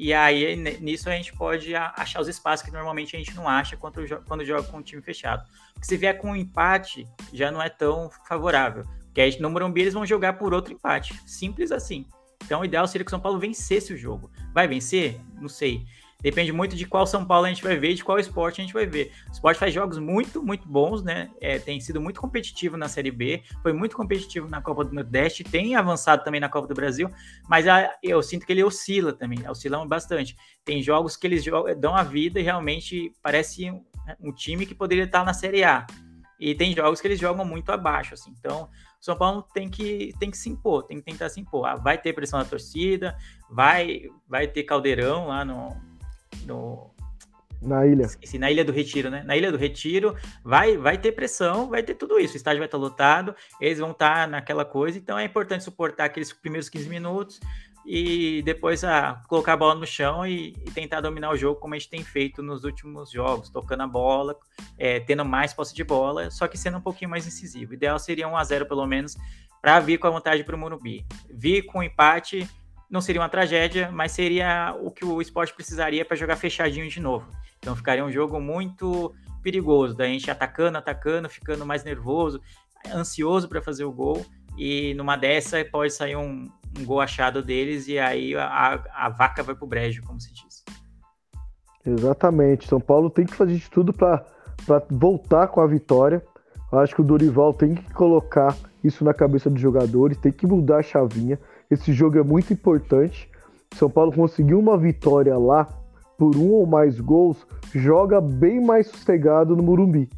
e 0.00 0.14
aí, 0.14 0.54
nisso, 0.80 1.10
a 1.10 1.12
gente 1.12 1.32
pode 1.32 1.74
achar 1.74 2.20
os 2.20 2.28
espaços 2.28 2.64
que 2.64 2.70
normalmente 2.70 3.16
a 3.16 3.18
gente 3.18 3.34
não 3.34 3.48
acha 3.48 3.76
quando, 3.76 3.96
quando 4.26 4.44
joga 4.44 4.62
com 4.62 4.76
um 4.78 4.82
time 4.82 5.02
fechado. 5.02 5.44
Porque 5.74 5.88
se 5.88 5.96
vier 5.96 6.16
com 6.18 6.30
um 6.30 6.36
empate, 6.36 7.04
já 7.32 7.50
não 7.50 7.60
é 7.60 7.68
tão 7.68 8.08
favorável. 8.28 8.84
Porque 9.06 9.20
aí, 9.20 9.36
no 9.40 9.50
Morumbi, 9.50 9.80
eles 9.80 9.94
vão 9.94 10.06
jogar 10.06 10.34
por 10.34 10.54
outro 10.54 10.72
empate. 10.72 11.20
Simples 11.28 11.72
assim. 11.72 12.06
Então, 12.48 12.62
o 12.62 12.64
ideal 12.64 12.88
seria 12.88 13.04
que 13.04 13.10
o 13.10 13.12
São 13.12 13.20
Paulo 13.20 13.38
vencesse 13.38 13.92
o 13.92 13.96
jogo. 13.96 14.30
Vai 14.54 14.66
vencer? 14.66 15.20
Não 15.38 15.50
sei. 15.50 15.84
Depende 16.22 16.50
muito 16.50 16.74
de 16.74 16.86
qual 16.86 17.06
São 17.06 17.26
Paulo 17.26 17.44
a 17.44 17.48
gente 17.50 17.62
vai 17.62 17.76
ver, 17.76 17.92
de 17.92 18.02
qual 18.02 18.18
esporte 18.18 18.58
a 18.58 18.64
gente 18.64 18.72
vai 18.72 18.86
ver. 18.86 19.12
O 19.28 19.32
esporte 19.32 19.60
faz 19.60 19.74
jogos 19.74 19.98
muito, 19.98 20.42
muito 20.42 20.66
bons, 20.66 21.02
né? 21.02 21.30
É, 21.42 21.58
tem 21.58 21.78
sido 21.78 22.00
muito 22.00 22.18
competitivo 22.18 22.74
na 22.74 22.88
Série 22.88 23.10
B, 23.10 23.42
foi 23.62 23.74
muito 23.74 23.94
competitivo 23.94 24.48
na 24.48 24.62
Copa 24.62 24.82
do 24.82 24.94
Nordeste, 24.94 25.44
tem 25.44 25.76
avançado 25.76 26.24
também 26.24 26.40
na 26.40 26.48
Copa 26.48 26.66
do 26.66 26.74
Brasil, 26.74 27.10
mas 27.46 27.68
a, 27.68 27.94
eu 28.02 28.22
sinto 28.22 28.46
que 28.46 28.52
ele 28.52 28.64
oscila 28.64 29.12
também, 29.12 29.46
oscila 29.46 29.86
bastante. 29.86 30.34
Tem 30.64 30.82
jogos 30.82 31.18
que 31.18 31.26
eles 31.26 31.44
jogam, 31.44 31.78
dão 31.78 31.94
a 31.94 32.02
vida 32.02 32.40
e 32.40 32.42
realmente 32.42 33.12
parece 33.22 33.70
um, 33.70 33.84
um 34.18 34.32
time 34.32 34.64
que 34.64 34.74
poderia 34.74 35.04
estar 35.04 35.22
na 35.22 35.34
Série 35.34 35.62
A. 35.62 35.86
E 36.40 36.54
tem 36.54 36.74
jogos 36.74 37.00
que 37.00 37.06
eles 37.06 37.18
jogam 37.18 37.44
muito 37.44 37.70
abaixo, 37.70 38.14
assim. 38.14 38.32
Então, 38.38 38.70
o 39.00 39.04
São 39.04 39.16
Paulo 39.16 39.42
tem 39.54 39.68
que, 39.68 40.12
tem 40.18 40.30
que 40.30 40.36
se 40.36 40.48
impor, 40.48 40.82
tem 40.84 40.98
que 40.98 41.04
tentar 41.04 41.28
se 41.28 41.40
impor. 41.40 41.66
Ah, 41.66 41.76
vai 41.76 41.96
ter 41.96 42.12
pressão 42.12 42.38
da 42.38 42.44
torcida, 42.44 43.16
vai, 43.48 44.02
vai 44.28 44.48
ter 44.48 44.64
caldeirão 44.64 45.28
lá 45.28 45.44
no, 45.44 45.76
no 46.44 46.90
na 47.60 47.84
ilha. 47.86 48.04
Esqueci, 48.04 48.38
na 48.38 48.50
Ilha 48.50 48.64
do 48.64 48.72
Retiro, 48.72 49.10
né? 49.10 49.22
Na 49.24 49.36
Ilha 49.36 49.50
do 49.50 49.58
Retiro 49.58 50.16
vai, 50.44 50.76
vai 50.76 50.96
ter 50.96 51.12
pressão, 51.12 51.68
vai 51.68 51.82
ter 51.82 51.94
tudo 51.94 52.18
isso. 52.18 52.34
O 52.34 52.36
estádio 52.36 52.60
vai 52.60 52.66
estar 52.66 52.78
lotado, 52.78 53.34
eles 53.60 53.78
vão 53.78 53.90
estar 53.90 54.28
naquela 54.28 54.64
coisa. 54.64 54.96
Então 54.96 55.18
é 55.18 55.24
importante 55.24 55.64
suportar 55.64 56.04
aqueles 56.04 56.32
primeiros 56.32 56.68
15 56.68 56.88
minutos 56.88 57.40
e 57.90 58.42
depois 58.42 58.84
ah, 58.84 59.22
colocar 59.26 59.54
a 59.54 59.56
bola 59.56 59.74
no 59.74 59.86
chão 59.86 60.26
e, 60.26 60.48
e, 60.66 60.70
tentar 60.72 61.00
dominar 61.00 61.30
o 61.30 61.36
jogo 61.38 61.58
como 61.58 61.72
a 61.72 61.78
gente 61.78 61.88
tem 61.88 62.04
feito 62.04 62.42
nos 62.42 62.62
últimos 62.62 63.10
jogos, 63.10 63.48
tocando 63.48 63.82
a 63.82 63.86
bola, 63.86 64.36
é, 64.76 65.00
tendo 65.00 65.24
mais 65.24 65.54
posse 65.54 65.74
de 65.74 65.82
bola, 65.82 66.30
só 66.30 66.46
que 66.46 66.58
sendo 66.58 66.76
um 66.76 66.82
pouquinho 66.82 67.10
mais 67.10 67.26
incisivo. 67.26 67.70
O 67.70 67.74
ideal 67.74 67.98
seria 67.98 68.28
1 68.28 68.36
a 68.36 68.44
0 68.44 68.66
pelo 68.66 68.86
menos 68.86 69.16
para 69.62 69.80
vir 69.80 69.96
com 69.96 70.06
a 70.06 70.10
vantagem 70.10 70.44
para 70.44 70.54
o 70.54 70.58
Morumbi. 70.58 71.06
Vir 71.30 71.62
com 71.62 71.82
empate 71.82 72.46
não 72.90 73.00
seria 73.00 73.22
uma 73.22 73.28
tragédia, 73.30 73.90
mas 73.90 74.12
seria 74.12 74.76
o 74.82 74.90
que 74.90 75.06
o 75.06 75.22
esporte 75.22 75.54
precisaria 75.54 76.04
para 76.04 76.14
jogar 76.14 76.36
fechadinho 76.36 76.90
de 76.90 77.00
novo. 77.00 77.26
Então 77.58 77.74
ficaria 77.74 78.04
um 78.04 78.12
jogo 78.12 78.38
muito 78.38 79.14
perigoso, 79.42 79.96
da 79.96 80.04
gente 80.04 80.30
atacando, 80.30 80.76
atacando, 80.76 81.26
ficando 81.26 81.64
mais 81.64 81.84
nervoso, 81.84 82.38
ansioso 82.92 83.48
para 83.48 83.62
fazer 83.62 83.84
o 83.84 83.92
gol. 83.92 84.26
E 84.58 84.92
numa 84.94 85.16
dessa 85.16 85.64
pode 85.64 85.92
sair 85.94 86.16
um, 86.16 86.50
um 86.78 86.84
gol 86.84 87.00
achado 87.00 87.42
deles 87.42 87.88
e 87.88 87.98
aí 87.98 88.34
a, 88.36 88.82
a 88.94 89.08
vaca 89.08 89.42
vai 89.42 89.54
pro 89.54 89.66
brejo, 89.66 90.02
como 90.02 90.20
se 90.20 90.32
diz. 90.32 90.64
Exatamente. 91.84 92.68
São 92.68 92.80
Paulo 92.80 93.10
tem 93.10 93.24
que 93.24 93.34
fazer 93.34 93.54
de 93.54 93.70
tudo 93.70 93.92
para 93.92 94.24
voltar 94.90 95.48
com 95.48 95.60
a 95.60 95.66
vitória. 95.66 96.22
Acho 96.72 96.94
que 96.94 97.00
o 97.00 97.04
Dorival 97.04 97.54
tem 97.54 97.74
que 97.74 97.92
colocar 97.94 98.54
isso 98.84 99.04
na 99.04 99.14
cabeça 99.14 99.48
dos 99.48 99.60
jogadores, 99.60 100.18
tem 100.18 100.30
que 100.30 100.46
mudar 100.46 100.78
a 100.78 100.82
chavinha. 100.82 101.38
Esse 101.70 101.92
jogo 101.92 102.18
é 102.18 102.22
muito 102.22 102.52
importante. 102.52 103.28
São 103.74 103.90
Paulo 103.90 104.12
conseguiu 104.12 104.58
uma 104.58 104.76
vitória 104.76 105.36
lá 105.36 105.66
por 106.18 106.36
um 106.36 106.50
ou 106.50 106.66
mais 106.66 106.98
gols, 106.98 107.46
joga 107.72 108.20
bem 108.20 108.60
mais 108.60 108.88
sossegado 108.88 109.54
no 109.54 109.62
Murumbi, 109.62 110.10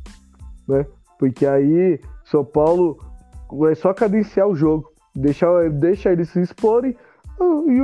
né? 0.66 0.86
Porque 1.18 1.46
aí 1.46 2.01
São 2.24 2.42
Paulo 2.42 2.98
é 3.70 3.74
só 3.74 3.92
cadenciar 3.92 4.48
o 4.48 4.57
jogo, 4.57 4.89
deixar, 5.14 5.70
deixa 5.70 6.11
eles 6.11 6.30
se 6.30 6.40
exporem 6.40 6.96
e 7.66 7.80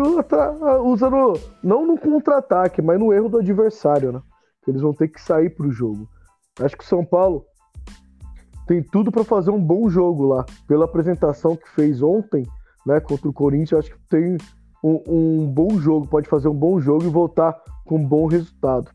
usando 0.85 1.41
não 1.62 1.87
no 1.87 1.99
contra-ataque, 1.99 2.83
mas 2.83 2.99
no 2.99 3.12
erro 3.12 3.29
do 3.29 3.39
adversário, 3.39 4.12
né? 4.12 4.22
Eles 4.66 4.83
vão 4.83 4.93
ter 4.93 5.09
que 5.09 5.20
sair 5.20 5.51
para 5.51 5.66
o 5.66 5.72
jogo. 5.72 6.09
Acho 6.61 6.77
que 6.77 6.85
o 6.85 6.87
São 6.87 7.05
Paulo 7.05 7.45
tem 8.66 8.83
tudo 8.83 9.12
para 9.12 9.24
fazer 9.24 9.51
um 9.51 9.62
bom 9.62 9.89
jogo 9.89 10.24
lá. 10.24 10.45
Pela 10.66 10.85
apresentação 10.85 11.57
que 11.57 11.68
fez 11.70 12.03
ontem, 12.03 12.45
né, 12.85 13.01
contra 13.01 13.29
o 13.29 13.33
Corinthians, 13.33 13.85
acho 13.85 13.95
que 13.95 14.09
tem 14.09 14.37
um, 14.83 15.03
um, 15.09 15.47
bom 15.47 15.79
jogo, 15.79 16.07
pode 16.07 16.29
fazer 16.29 16.49
um 16.49 16.55
bom 16.55 16.81
jogo 16.81 17.05
e 17.05 17.09
voltar 17.09 17.57
com 17.85 17.97
um 17.97 18.05
bom 18.05 18.27
resultado. 18.27 18.91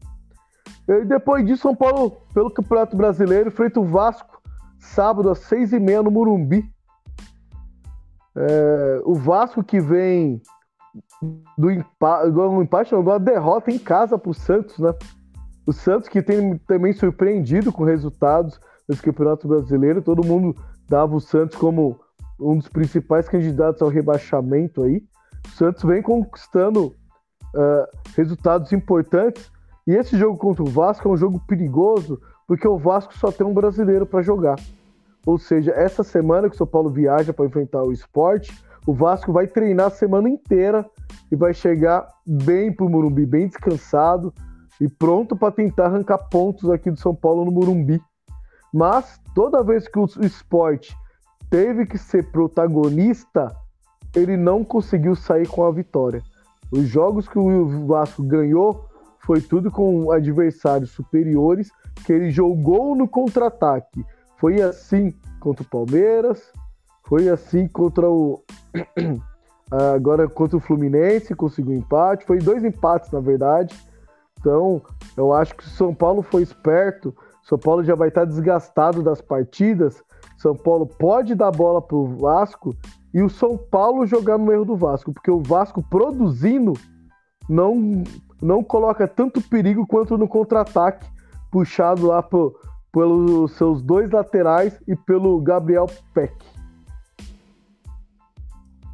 E 0.87 1.05
depois 1.05 1.45
disso, 1.45 1.63
São 1.63 1.75
Paulo, 1.75 2.17
pelo 2.33 2.51
Campeonato 2.51 2.95
Brasileiro, 2.97 3.47
enfrenta 3.47 3.79
o 3.79 3.85
Vasco, 3.85 4.41
sábado 4.79 5.29
às 5.29 5.39
seis 5.39 5.71
e 5.71 5.79
meia 5.79 6.03
no 6.03 6.11
Murumbi. 6.11 6.69
É, 8.35 9.01
o 9.03 9.15
Vasco 9.15 9.63
que 9.63 9.79
vem 9.79 10.41
do, 11.57 11.71
empa 11.71 12.25
do 12.29 12.61
empate, 12.61 12.95
uma 12.95 13.19
derrota 13.19 13.71
em 13.71 13.77
casa 13.77 14.17
para 14.17 14.31
o 14.31 14.33
Santos, 14.33 14.77
né? 14.79 14.93
O 15.65 15.71
Santos 15.71 16.09
que 16.09 16.21
tem 16.21 16.57
também 16.59 16.91
surpreendido 16.93 17.71
com 17.71 17.83
resultados 17.83 18.59
nesse 18.87 19.01
Campeonato 19.01 19.47
Brasileiro. 19.47 20.01
Todo 20.01 20.25
mundo 20.25 20.55
dava 20.89 21.15
o 21.15 21.21
Santos 21.21 21.57
como 21.57 21.99
um 22.39 22.57
dos 22.57 22.67
principais 22.67 23.29
candidatos 23.29 23.81
ao 23.81 23.89
rebaixamento 23.89 24.83
aí. 24.83 25.03
O 25.45 25.49
Santos 25.51 25.83
vem 25.83 26.01
conquistando 26.01 26.87
uh, 26.87 27.97
resultados 28.15 28.73
importantes. 28.73 29.51
E 29.87 29.91
esse 29.91 30.17
jogo 30.17 30.37
contra 30.37 30.63
o 30.63 30.69
Vasco 30.69 31.07
é 31.07 31.11
um 31.11 31.17
jogo 31.17 31.39
perigoso, 31.47 32.19
porque 32.47 32.67
o 32.67 32.77
Vasco 32.77 33.17
só 33.17 33.31
tem 33.31 33.45
um 33.45 33.53
brasileiro 33.53 34.05
para 34.05 34.21
jogar. 34.21 34.55
Ou 35.25 35.37
seja, 35.37 35.71
essa 35.71 36.03
semana 36.03 36.49
que 36.49 36.55
o 36.55 36.57
São 36.57 36.67
Paulo 36.67 36.89
viaja 36.89 37.33
para 37.33 37.45
enfrentar 37.45 37.83
o 37.83 37.91
esporte, 37.91 38.51
o 38.85 38.93
Vasco 38.93 39.31
vai 39.31 39.47
treinar 39.47 39.87
a 39.87 39.91
semana 39.91 40.27
inteira 40.27 40.85
e 41.31 41.35
vai 41.35 41.53
chegar 41.53 42.07
bem 42.25 42.73
para 42.73 42.85
o 42.85 42.89
Morumbi, 42.89 43.25
bem 43.25 43.47
descansado 43.47 44.33
e 44.79 44.89
pronto 44.89 45.35
para 45.35 45.51
tentar 45.51 45.85
arrancar 45.85 46.17
pontos 46.17 46.69
aqui 46.69 46.89
do 46.89 46.99
São 46.99 47.13
Paulo 47.13 47.45
no 47.45 47.51
Morumbi. 47.51 48.01
Mas 48.73 49.19
toda 49.35 49.63
vez 49.63 49.87
que 49.87 49.99
o 49.99 50.07
esporte 50.21 50.95
teve 51.49 51.85
que 51.85 51.97
ser 51.97 52.31
protagonista, 52.31 53.55
ele 54.15 54.35
não 54.35 54.63
conseguiu 54.63 55.15
sair 55.15 55.47
com 55.47 55.63
a 55.63 55.71
vitória. 55.71 56.23
Os 56.71 56.87
jogos 56.87 57.27
que 57.27 57.37
o 57.37 57.85
Vasco 57.85 58.23
ganhou 58.23 58.85
foi 59.19 59.41
tudo 59.41 59.69
com 59.69 60.11
adversários 60.11 60.91
superiores 60.91 61.69
que 62.05 62.11
ele 62.11 62.31
jogou 62.31 62.95
no 62.95 63.07
contra-ataque. 63.07 64.03
Foi 64.41 64.59
assim 64.59 65.13
contra 65.39 65.61
o 65.61 65.69
Palmeiras, 65.69 66.51
foi 67.07 67.29
assim 67.29 67.67
contra 67.67 68.09
o 68.09 68.43
agora 69.71 70.27
contra 70.27 70.57
o 70.57 70.59
Fluminense, 70.59 71.35
conseguiu 71.35 71.75
empate, 71.75 72.25
foi 72.25 72.39
dois 72.39 72.63
empates 72.63 73.11
na 73.11 73.19
verdade. 73.19 73.79
Então, 74.39 74.81
eu 75.15 75.31
acho 75.31 75.55
que 75.55 75.63
o 75.63 75.69
São 75.69 75.93
Paulo 75.93 76.23
foi 76.23 76.41
esperto, 76.41 77.15
São 77.43 77.55
Paulo 77.55 77.83
já 77.83 77.93
vai 77.93 78.07
estar 78.07 78.25
desgastado 78.25 79.03
das 79.03 79.21
partidas, 79.21 80.01
São 80.39 80.55
Paulo 80.55 80.87
pode 80.87 81.35
dar 81.35 81.51
bola 81.51 81.79
para 81.79 81.97
o 81.97 82.17
Vasco 82.17 82.75
e 83.13 83.21
o 83.21 83.29
São 83.29 83.55
Paulo 83.55 84.07
jogar 84.07 84.39
no 84.39 84.51
erro 84.51 84.65
do 84.65 84.75
Vasco, 84.75 85.13
porque 85.13 85.29
o 85.29 85.43
Vasco 85.43 85.83
produzindo 85.83 86.73
não, 87.47 88.03
não 88.41 88.63
coloca 88.63 89.07
tanto 89.07 89.39
perigo 89.39 89.85
quanto 89.85 90.17
no 90.17 90.27
contra-ataque, 90.27 91.07
puxado 91.51 92.07
lá 92.07 92.23
por, 92.23 92.55
pelos 92.91 93.51
seus 93.53 93.81
dois 93.81 94.09
laterais 94.11 94.79
e 94.87 94.95
pelo 94.95 95.39
Gabriel 95.41 95.87
Peck. 96.13 96.33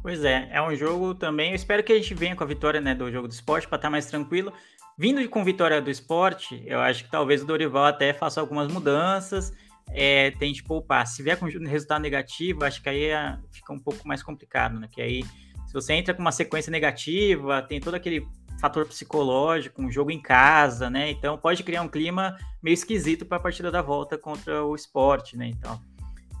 Pois 0.02 0.24
é, 0.24 0.48
é 0.52 0.62
um 0.62 0.74
jogo 0.74 1.14
também. 1.14 1.50
Eu 1.50 1.56
espero 1.56 1.82
que 1.82 1.92
a 1.92 1.96
gente 1.96 2.14
venha 2.14 2.34
com 2.34 2.44
a 2.44 2.46
vitória 2.46 2.80
né, 2.80 2.94
do 2.94 3.10
jogo 3.10 3.28
do 3.28 3.32
esporte 3.32 3.66
para 3.66 3.76
estar 3.76 3.88
tá 3.88 3.90
mais 3.90 4.06
tranquilo. 4.06 4.52
Vindo 4.96 5.26
com 5.28 5.44
vitória 5.44 5.80
do 5.80 5.90
esporte, 5.90 6.62
eu 6.66 6.80
acho 6.80 7.04
que 7.04 7.10
talvez 7.10 7.42
o 7.42 7.46
Dorival 7.46 7.84
até 7.84 8.12
faça 8.12 8.40
algumas 8.40 8.72
mudanças, 8.72 9.52
é, 9.90 10.30
tente 10.32 10.62
poupar. 10.62 11.06
Se 11.06 11.22
vier 11.22 11.36
com 11.38 11.46
resultado 11.46 12.00
negativo, 12.00 12.64
acho 12.64 12.82
que 12.82 12.88
aí 12.88 13.04
é, 13.04 13.38
fica 13.52 13.72
um 13.72 13.78
pouco 13.78 14.06
mais 14.06 14.22
complicado, 14.22 14.78
né? 14.80 14.88
Que 14.90 15.00
aí, 15.00 15.22
se 15.66 15.72
você 15.72 15.92
entra 15.92 16.14
com 16.14 16.20
uma 16.20 16.32
sequência 16.32 16.70
negativa, 16.70 17.62
tem 17.62 17.80
todo 17.80 17.94
aquele 17.94 18.26
fator 18.60 18.86
psicológico, 18.86 19.82
um 19.82 19.90
jogo 19.90 20.10
em 20.10 20.20
casa, 20.20 20.90
né? 20.90 21.10
Então 21.10 21.38
pode 21.38 21.62
criar 21.62 21.82
um 21.82 21.88
clima 21.88 22.36
meio 22.62 22.74
esquisito 22.74 23.24
para 23.24 23.38
a 23.38 23.40
partida 23.40 23.70
da 23.70 23.82
volta 23.82 24.18
contra 24.18 24.64
o 24.64 24.74
esporte, 24.74 25.36
né? 25.36 25.46
Então, 25.46 25.80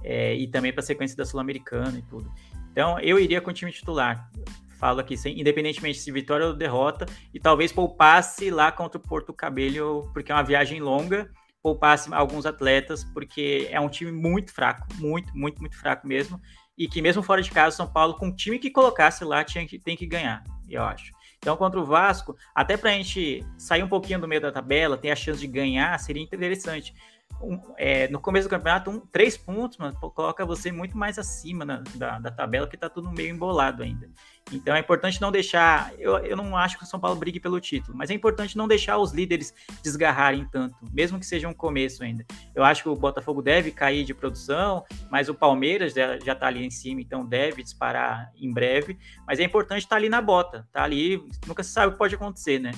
é, 0.02 0.34
e 0.34 0.46
também 0.48 0.72
para 0.72 0.80
a 0.80 0.86
sequência 0.86 1.16
da 1.16 1.24
Sul-Americana 1.24 1.98
e 1.98 2.02
tudo. 2.02 2.30
Então 2.72 2.98
eu 3.00 3.18
iria 3.18 3.40
com 3.40 3.50
o 3.50 3.54
time 3.54 3.72
titular 3.72 4.30
falo 4.78 5.00
aqui, 5.00 5.16
sem, 5.16 5.38
independentemente 5.38 5.98
se 5.98 6.10
vitória 6.10 6.46
ou 6.46 6.54
derrota, 6.54 7.04
e 7.34 7.40
talvez 7.40 7.72
poupasse 7.72 8.50
lá 8.50 8.70
contra 8.70 8.98
o 8.98 9.02
Porto 9.02 9.32
Cabello, 9.32 10.08
porque 10.14 10.30
é 10.30 10.34
uma 10.34 10.44
viagem 10.44 10.80
longa, 10.80 11.28
poupasse 11.60 12.12
alguns 12.14 12.46
atletas, 12.46 13.04
porque 13.04 13.68
é 13.70 13.80
um 13.80 13.88
time 13.88 14.12
muito 14.12 14.52
fraco, 14.52 14.86
muito, 14.94 15.36
muito, 15.36 15.60
muito 15.60 15.76
fraco 15.76 16.06
mesmo, 16.06 16.40
e 16.76 16.86
que 16.86 17.02
mesmo 17.02 17.22
fora 17.22 17.42
de 17.42 17.50
casa, 17.50 17.76
São 17.76 17.92
Paulo, 17.92 18.14
com 18.14 18.28
o 18.28 18.34
time 18.34 18.58
que 18.58 18.70
colocasse 18.70 19.24
lá, 19.24 19.42
tinha 19.42 19.66
que, 19.66 19.78
tem 19.78 19.96
que 19.96 20.06
ganhar, 20.06 20.44
eu 20.68 20.82
acho. 20.84 21.12
Então, 21.38 21.56
contra 21.56 21.80
o 21.80 21.84
Vasco, 21.84 22.36
até 22.54 22.76
para 22.76 22.90
a 22.90 22.92
gente 22.94 23.46
sair 23.56 23.82
um 23.82 23.88
pouquinho 23.88 24.20
do 24.20 24.28
meio 24.28 24.40
da 24.40 24.52
tabela, 24.52 24.96
ter 24.96 25.10
a 25.10 25.16
chance 25.16 25.40
de 25.40 25.46
ganhar, 25.46 25.98
seria 25.98 26.22
interessante 26.22 26.94
um, 27.40 27.60
é, 27.76 28.08
no 28.08 28.20
começo 28.20 28.48
do 28.48 28.50
campeonato, 28.50 28.90
um, 28.90 29.00
três 29.00 29.36
pontos, 29.36 29.78
mano, 29.78 29.96
coloca 29.96 30.44
você 30.44 30.72
muito 30.72 30.96
mais 30.96 31.18
acima 31.18 31.64
na, 31.64 31.82
da, 31.94 32.18
da 32.18 32.30
tabela, 32.30 32.66
que 32.66 32.76
tá 32.76 32.88
tudo 32.88 33.10
meio 33.10 33.34
embolado 33.34 33.82
ainda. 33.82 34.08
Então 34.52 34.74
é 34.74 34.80
importante 34.80 35.20
não 35.20 35.30
deixar. 35.30 35.92
Eu, 35.98 36.16
eu 36.18 36.36
não 36.36 36.56
acho 36.56 36.78
que 36.78 36.84
o 36.84 36.86
São 36.86 36.98
Paulo 36.98 37.16
brigue 37.18 37.38
pelo 37.38 37.60
título, 37.60 37.96
mas 37.96 38.10
é 38.10 38.14
importante 38.14 38.56
não 38.56 38.66
deixar 38.66 38.98
os 38.98 39.12
líderes 39.12 39.54
desgarrarem 39.82 40.46
tanto, 40.50 40.76
mesmo 40.92 41.18
que 41.18 41.26
seja 41.26 41.48
um 41.48 41.54
começo 41.54 42.02
ainda. 42.02 42.24
Eu 42.54 42.64
acho 42.64 42.82
que 42.82 42.88
o 42.88 42.96
Botafogo 42.96 43.42
deve 43.42 43.70
cair 43.70 44.04
de 44.04 44.14
produção, 44.14 44.84
mas 45.10 45.28
o 45.28 45.34
Palmeiras 45.34 45.92
já, 45.94 46.18
já 46.18 46.34
tá 46.34 46.46
ali 46.46 46.64
em 46.64 46.70
cima, 46.70 47.00
então 47.00 47.24
deve 47.24 47.62
disparar 47.62 48.32
em 48.36 48.52
breve. 48.52 48.98
Mas 49.26 49.38
é 49.38 49.44
importante 49.44 49.82
estar 49.82 49.90
tá 49.90 49.96
ali 49.96 50.08
na 50.08 50.20
bota, 50.20 50.66
tá 50.72 50.82
ali, 50.82 51.22
nunca 51.46 51.62
se 51.62 51.70
sabe 51.70 51.88
o 51.88 51.92
que 51.92 51.98
pode 51.98 52.14
acontecer, 52.14 52.58
né? 52.58 52.72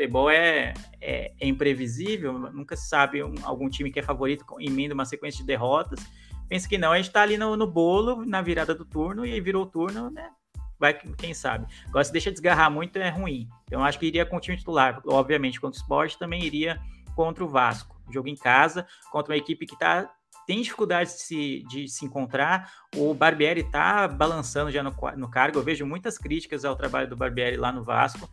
Futebol 0.00 0.30
é, 0.30 0.72
é, 1.00 1.32
é, 1.38 1.46
imprevisível, 1.46 2.32
nunca 2.32 2.74
se 2.74 2.88
sabe 2.88 3.22
um, 3.22 3.34
algum 3.42 3.68
time 3.68 3.90
que 3.90 4.00
é 4.00 4.02
favorito 4.02 4.44
emenda 4.58 4.94
uma 4.94 5.04
sequência 5.04 5.40
de 5.40 5.46
derrotas. 5.46 6.00
Pensa 6.48 6.68
que 6.68 6.78
não, 6.78 6.92
a 6.92 6.96
gente 6.96 7.08
está 7.08 7.22
ali 7.22 7.36
no, 7.36 7.54
no, 7.54 7.66
bolo, 7.66 8.24
na 8.24 8.40
virada 8.40 8.74
do 8.74 8.84
turno, 8.84 9.26
e 9.26 9.32
aí 9.32 9.40
virou 9.40 9.64
o 9.64 9.66
turno, 9.66 10.10
né? 10.10 10.30
Vai, 10.78 10.94
quem 10.94 11.34
sabe. 11.34 11.66
Agora, 11.88 12.02
se 12.02 12.10
deixa 12.10 12.30
desgarrar 12.30 12.70
muito, 12.70 12.96
é 12.96 13.10
ruim. 13.10 13.46
Então, 13.64 13.84
acho 13.84 13.98
que 13.98 14.06
iria 14.06 14.24
com 14.24 14.38
o 14.38 14.40
time 14.40 14.56
titular. 14.56 15.02
Obviamente, 15.06 15.60
contra 15.60 15.78
o 15.78 15.82
esporte, 15.82 16.18
também 16.18 16.42
iria 16.42 16.80
contra 17.14 17.44
o 17.44 17.48
Vasco. 17.48 18.00
Jogo 18.10 18.28
em 18.28 18.34
casa, 18.34 18.86
contra 19.12 19.32
uma 19.32 19.38
equipe 19.38 19.66
que 19.66 19.78
tá, 19.78 20.10
tem 20.46 20.62
dificuldade 20.62 21.10
de 21.10 21.20
se, 21.20 21.64
de 21.68 21.86
se 21.86 22.06
encontrar. 22.06 22.72
O 22.96 23.12
Barbieri 23.12 23.60
está 23.60 24.08
balançando 24.08 24.70
já 24.70 24.82
no, 24.82 24.96
no 25.16 25.30
cargo. 25.30 25.58
Eu 25.58 25.62
vejo 25.62 25.84
muitas 25.84 26.16
críticas 26.16 26.64
ao 26.64 26.74
trabalho 26.74 27.08
do 27.08 27.16
Barbieri 27.16 27.58
lá 27.58 27.70
no 27.70 27.84
Vasco 27.84 28.28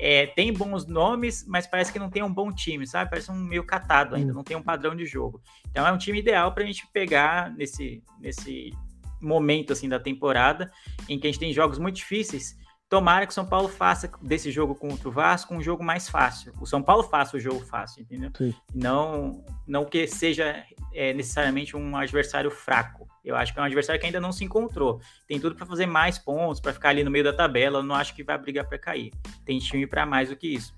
é, 0.00 0.26
tem 0.26 0.52
bons 0.52 0.86
nomes, 0.86 1.44
mas 1.46 1.66
parece 1.66 1.92
que 1.92 1.98
não 1.98 2.10
tem 2.10 2.22
um 2.22 2.32
bom 2.32 2.50
time, 2.50 2.86
sabe? 2.86 3.10
Parece 3.10 3.30
um 3.30 3.36
meio 3.36 3.64
catado 3.64 4.14
ainda, 4.14 4.32
não 4.32 4.44
tem 4.44 4.56
um 4.56 4.62
padrão 4.62 4.96
de 4.96 5.04
jogo. 5.04 5.40
Então 5.70 5.86
é 5.86 5.92
um 5.92 5.98
time 5.98 6.18
ideal 6.18 6.52
para 6.52 6.64
a 6.64 6.66
gente 6.66 6.86
pegar 6.92 7.52
nesse, 7.54 8.02
nesse 8.18 8.72
momento 9.20 9.72
assim 9.72 9.88
da 9.88 10.00
temporada 10.00 10.70
em 11.08 11.18
que 11.18 11.26
a 11.26 11.30
gente 11.30 11.40
tem 11.40 11.52
jogos 11.52 11.78
muito 11.78 11.96
difíceis 11.96 12.58
Tomara 12.90 13.24
que 13.24 13.30
o 13.30 13.34
São 13.34 13.46
Paulo 13.46 13.68
faça 13.68 14.10
desse 14.20 14.50
jogo 14.50 14.74
contra 14.74 15.08
o 15.08 15.12
Vasco 15.12 15.54
um 15.54 15.62
jogo 15.62 15.80
mais 15.80 16.08
fácil. 16.08 16.52
O 16.60 16.66
São 16.66 16.82
Paulo 16.82 17.04
faça 17.04 17.36
o 17.36 17.40
jogo 17.40 17.60
fácil, 17.60 18.02
entendeu? 18.02 18.32
Sim. 18.36 18.52
Não, 18.74 19.44
não 19.64 19.84
que 19.84 20.08
seja 20.08 20.64
é, 20.92 21.14
necessariamente 21.14 21.76
um 21.76 21.96
adversário 21.96 22.50
fraco. 22.50 23.06
Eu 23.24 23.36
acho 23.36 23.52
que 23.52 23.58
é 23.58 23.62
um 23.62 23.66
adversário 23.66 24.00
que 24.00 24.06
ainda 24.06 24.20
não 24.20 24.32
se 24.32 24.44
encontrou. 24.44 25.00
Tem 25.26 25.38
tudo 25.38 25.54
para 25.54 25.66
fazer 25.66 25.86
mais 25.86 26.18
pontos, 26.18 26.60
para 26.60 26.72
ficar 26.72 26.90
ali 26.90 27.04
no 27.04 27.10
meio 27.10 27.24
da 27.24 27.32
tabela. 27.32 27.78
Eu 27.78 27.82
não 27.82 27.94
acho 27.94 28.14
que 28.14 28.24
vai 28.24 28.38
brigar 28.38 28.66
para 28.66 28.78
cair. 28.78 29.12
Tem 29.44 29.58
time 29.58 29.86
para 29.86 30.06
mais 30.06 30.28
do 30.28 30.36
que 30.36 30.48
isso. 30.48 30.74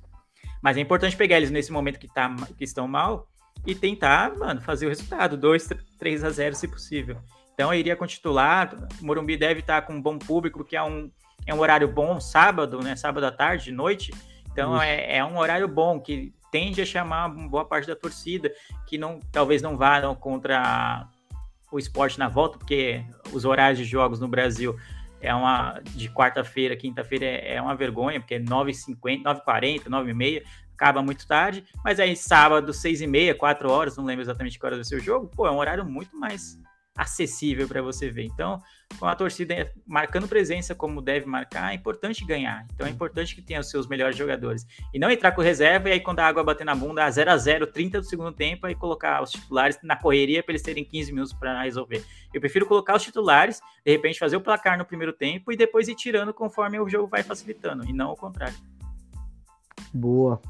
Mas 0.61 0.77
é 0.77 0.81
importante 0.81 1.17
pegar 1.17 1.37
eles 1.37 1.51
nesse 1.51 1.73
momento 1.73 1.99
que, 1.99 2.09
tá, 2.09 2.35
que 2.57 2.65
estão 2.65 2.87
mal 2.87 3.29
e 3.67 3.75
tentar, 3.75 4.37
mano, 4.37 4.61
fazer 4.61 4.87
o 4.87 4.89
resultado. 4.89 5.37
2, 5.37 5.69
3 5.99 6.25
a 6.25 6.31
0 6.31 6.55
se 6.55 6.69
possível. 6.69 7.19
Então 7.55 7.73
eu 7.73 7.79
iria 7.79 7.97
com 7.97 8.07
titular. 8.07 8.75
O 9.01 9.07
Morumbi 9.07 9.37
deve 9.37 9.61
estar 9.61 9.83
com 9.83 9.95
um 9.95 10.03
bom 10.03 10.19
público, 10.19 10.59
porque 10.59 10.77
é 10.77 10.83
um 10.83 11.11
é 11.47 11.53
um 11.53 11.59
horário 11.59 11.89
bom, 11.89 12.21
sábado, 12.21 12.81
né? 12.81 12.95
Sábado 12.97 13.27
à 13.27 13.33
tarde, 13.33 13.73
noite. 13.73 14.13
Então 14.51 14.81
é, 14.81 15.17
é, 15.17 15.25
um 15.25 15.39
horário 15.39 15.67
bom 15.67 16.01
que 16.01 16.33
tende 16.51 16.81
a 16.83 16.87
chamar 16.87 17.29
boa 17.29 17.65
parte 17.65 17.87
da 17.87 17.97
torcida, 17.97 18.53
que 18.87 18.99
não 18.99 19.19
talvez 19.33 19.63
não 19.63 19.77
vá 19.77 20.01
não, 20.01 20.15
contra 20.15 21.09
o 21.73 21.79
esporte 21.79 22.19
na 22.19 22.29
volta, 22.29 22.59
porque 22.59 23.05
os 23.33 23.45
horários 23.45 23.79
de 23.79 23.85
jogos 23.85 24.21
no 24.21 24.29
Brasil 24.29 24.77
é 25.21 25.35
uma 25.35 25.81
de 25.95 26.09
quarta-feira, 26.11 26.77
quinta-feira 26.77 27.25
é, 27.25 27.55
é, 27.55 27.63
uma 27.63 27.75
vergonha, 27.75 28.21
porque 28.21 28.35
é 28.35 28.41
9h50, 28.41 29.23
9h40, 29.23 29.85
9h30, 29.85 30.43
acaba 30.75 31.03
muito 31.03 31.27
tarde, 31.27 31.65
mas 31.85 31.99
aí 31.99 32.15
sábado, 32.15 32.73
6h30, 32.73 33.35
4 33.37 33.71
horas, 33.71 33.97
não 33.97 34.05
lembro 34.05 34.23
exatamente 34.23 34.59
que 34.59 34.67
hora 34.67 34.77
do 34.77 34.85
seu 34.85 35.01
jogo, 35.01 35.31
pô, 35.35 35.47
é 35.47 35.51
um 35.51 35.59
horário 35.59 35.85
muito 35.85 36.17
mais 36.17 36.59
acessível 36.95 37.67
para 37.67 37.81
você 37.81 38.11
ver. 38.11 38.25
Então, 38.25 38.61
com 38.99 39.07
a 39.07 39.15
torcida 39.15 39.73
marcando 39.87 40.29
presença 40.29 40.75
como 40.75 41.01
deve 41.01 41.27
marcar, 41.27 41.73
é 41.73 41.75
importante 41.75 42.25
ganhar. 42.25 42.67
Então 42.75 42.87
é 42.87 42.91
importante 42.91 43.35
que 43.35 43.43
tenha 43.43 43.61
os 43.61 43.71
seus 43.71 43.87
melhores 43.87 44.17
jogadores. 44.17 44.67
E 44.93 44.99
não 44.99 45.11
entrar 45.11 45.33
com 45.33 45.41
reserva 45.41 45.89
e 45.89 45.93
aí 45.93 46.01
quando 46.01 46.21
a 46.21 46.27
água 46.27 46.45
bater 46.45 46.65
na 46.65 46.75
bunda, 46.75 47.09
0 47.11 47.31
a 47.31 47.37
0 47.37 47.67
30 47.67 48.01
do 48.01 48.07
segundo 48.07 48.33
tempo, 48.33 48.67
aí 48.67 48.75
colocar 48.75 49.23
os 49.23 49.31
titulares 49.31 49.79
na 49.83 49.97
correria 49.97 50.43
para 50.43 50.53
eles 50.53 50.63
terem 50.63 50.85
15 50.85 51.13
minutos 51.13 51.33
para 51.33 51.63
resolver. 51.63 52.05
Eu 52.33 52.41
prefiro 52.41 52.67
colocar 52.67 52.95
os 52.95 53.03
titulares, 53.03 53.61
de 53.85 53.91
repente 53.93 54.19
fazer 54.19 54.37
o 54.37 54.41
placar 54.41 54.77
no 54.77 54.85
primeiro 54.85 55.13
tempo 55.13 55.51
e 55.51 55.57
depois 55.57 55.89
ir 55.89 55.95
tirando 55.95 56.35
conforme 56.35 56.79
o 56.79 56.89
jogo 56.89 57.09
vai 57.09 57.23
facilitando, 57.23 57.85
e 57.87 57.93
não 57.93 58.13
o 58.13 58.17
contrário. 58.17 58.57
Boa. 59.93 60.41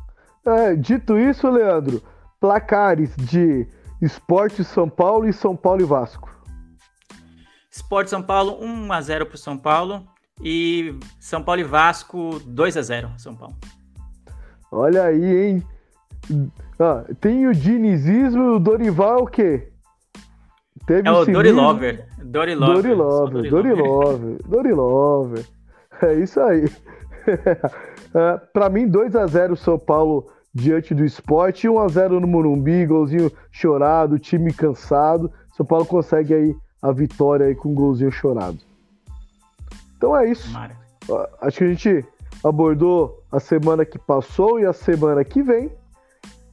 É, 0.45 0.75
dito 0.75 1.19
isso, 1.19 1.49
Leandro, 1.49 2.03
placares 2.41 3.15
de 3.17 3.67
Esporte 4.03 4.65
São 4.65 4.89
Paulo 4.89 5.29
e 5.29 5.33
São 5.33 5.55
Paulo 5.55 5.81
e 5.81 5.85
Vasco. 5.85 6.29
Esporte 7.71 8.11
São 8.11 8.21
Paulo 8.21 8.59
1 8.61 8.93
a 8.93 9.01
0 9.01 9.27
para 9.27 9.37
o 9.37 9.39
São 9.39 9.57
Paulo 9.57 10.05
e 10.43 10.99
São 11.21 11.41
Paulo 11.41 11.61
e 11.61 11.65
Vasco 11.65 12.41
2 12.45 12.77
a 12.77 12.83
0 12.83 13.13
São 13.17 13.37
Paulo. 13.37 13.55
Olha 14.73 15.05
aí, 15.05 15.37
hein? 15.37 15.67
Ah, 16.81 17.05
tem 17.21 17.47
o 17.47 17.55
dinizismo 17.55 18.43
e 18.43 18.57
o 18.57 18.59
Dorival 18.59 19.23
o 19.23 19.27
quê? 19.27 19.69
Teve 20.85 21.09
é 21.09 21.13
o 21.13 21.25
Dorilover. 21.25 22.09
Dorilover. 22.25 22.83
Dorilover. 22.83 23.51
Dorilover. 23.51 24.39
Dorilover. 24.47 25.47
É 26.03 26.15
isso 26.15 26.41
aí. 26.41 26.65
é, 28.13 28.39
Para 28.53 28.69
mim, 28.69 28.89
2 28.89 29.15
a 29.15 29.25
0 29.25 29.55
São 29.55 29.79
Paulo 29.79 30.29
diante 30.55 30.95
do 30.95 31.05
esporte. 31.05 31.69
1 31.69 31.79
a 31.79 31.89
0 31.89 32.21
no 32.21 32.27
Morumbi, 32.27 32.87
golzinho 32.87 33.31
chorado, 33.51 34.19
time 34.19 34.53
cansado. 34.53 35.31
São 35.57 35.65
Paulo 35.65 35.87
consegue 35.87 36.35
aí 36.35 36.57
a 36.81 36.93
vitória 36.93 37.47
aí 37.47 37.55
com 37.55 37.71
um 37.71 37.75
golzinho 37.75 38.11
chorado. 38.11 38.59
Então 39.97 40.17
é 40.17 40.29
isso. 40.29 40.51
Mara. 40.53 40.77
Acho 41.41 41.59
que 41.59 41.65
a 41.65 41.69
gente 41.69 42.05
abordou 42.45 43.23
a 43.31 43.41
semana 43.41 43.85
que 43.85 43.99
passou 43.99 44.61
e 44.61 44.67
a 44.67 44.73
semana 44.73 45.25
que 45.25 45.43
vem. 45.43 45.71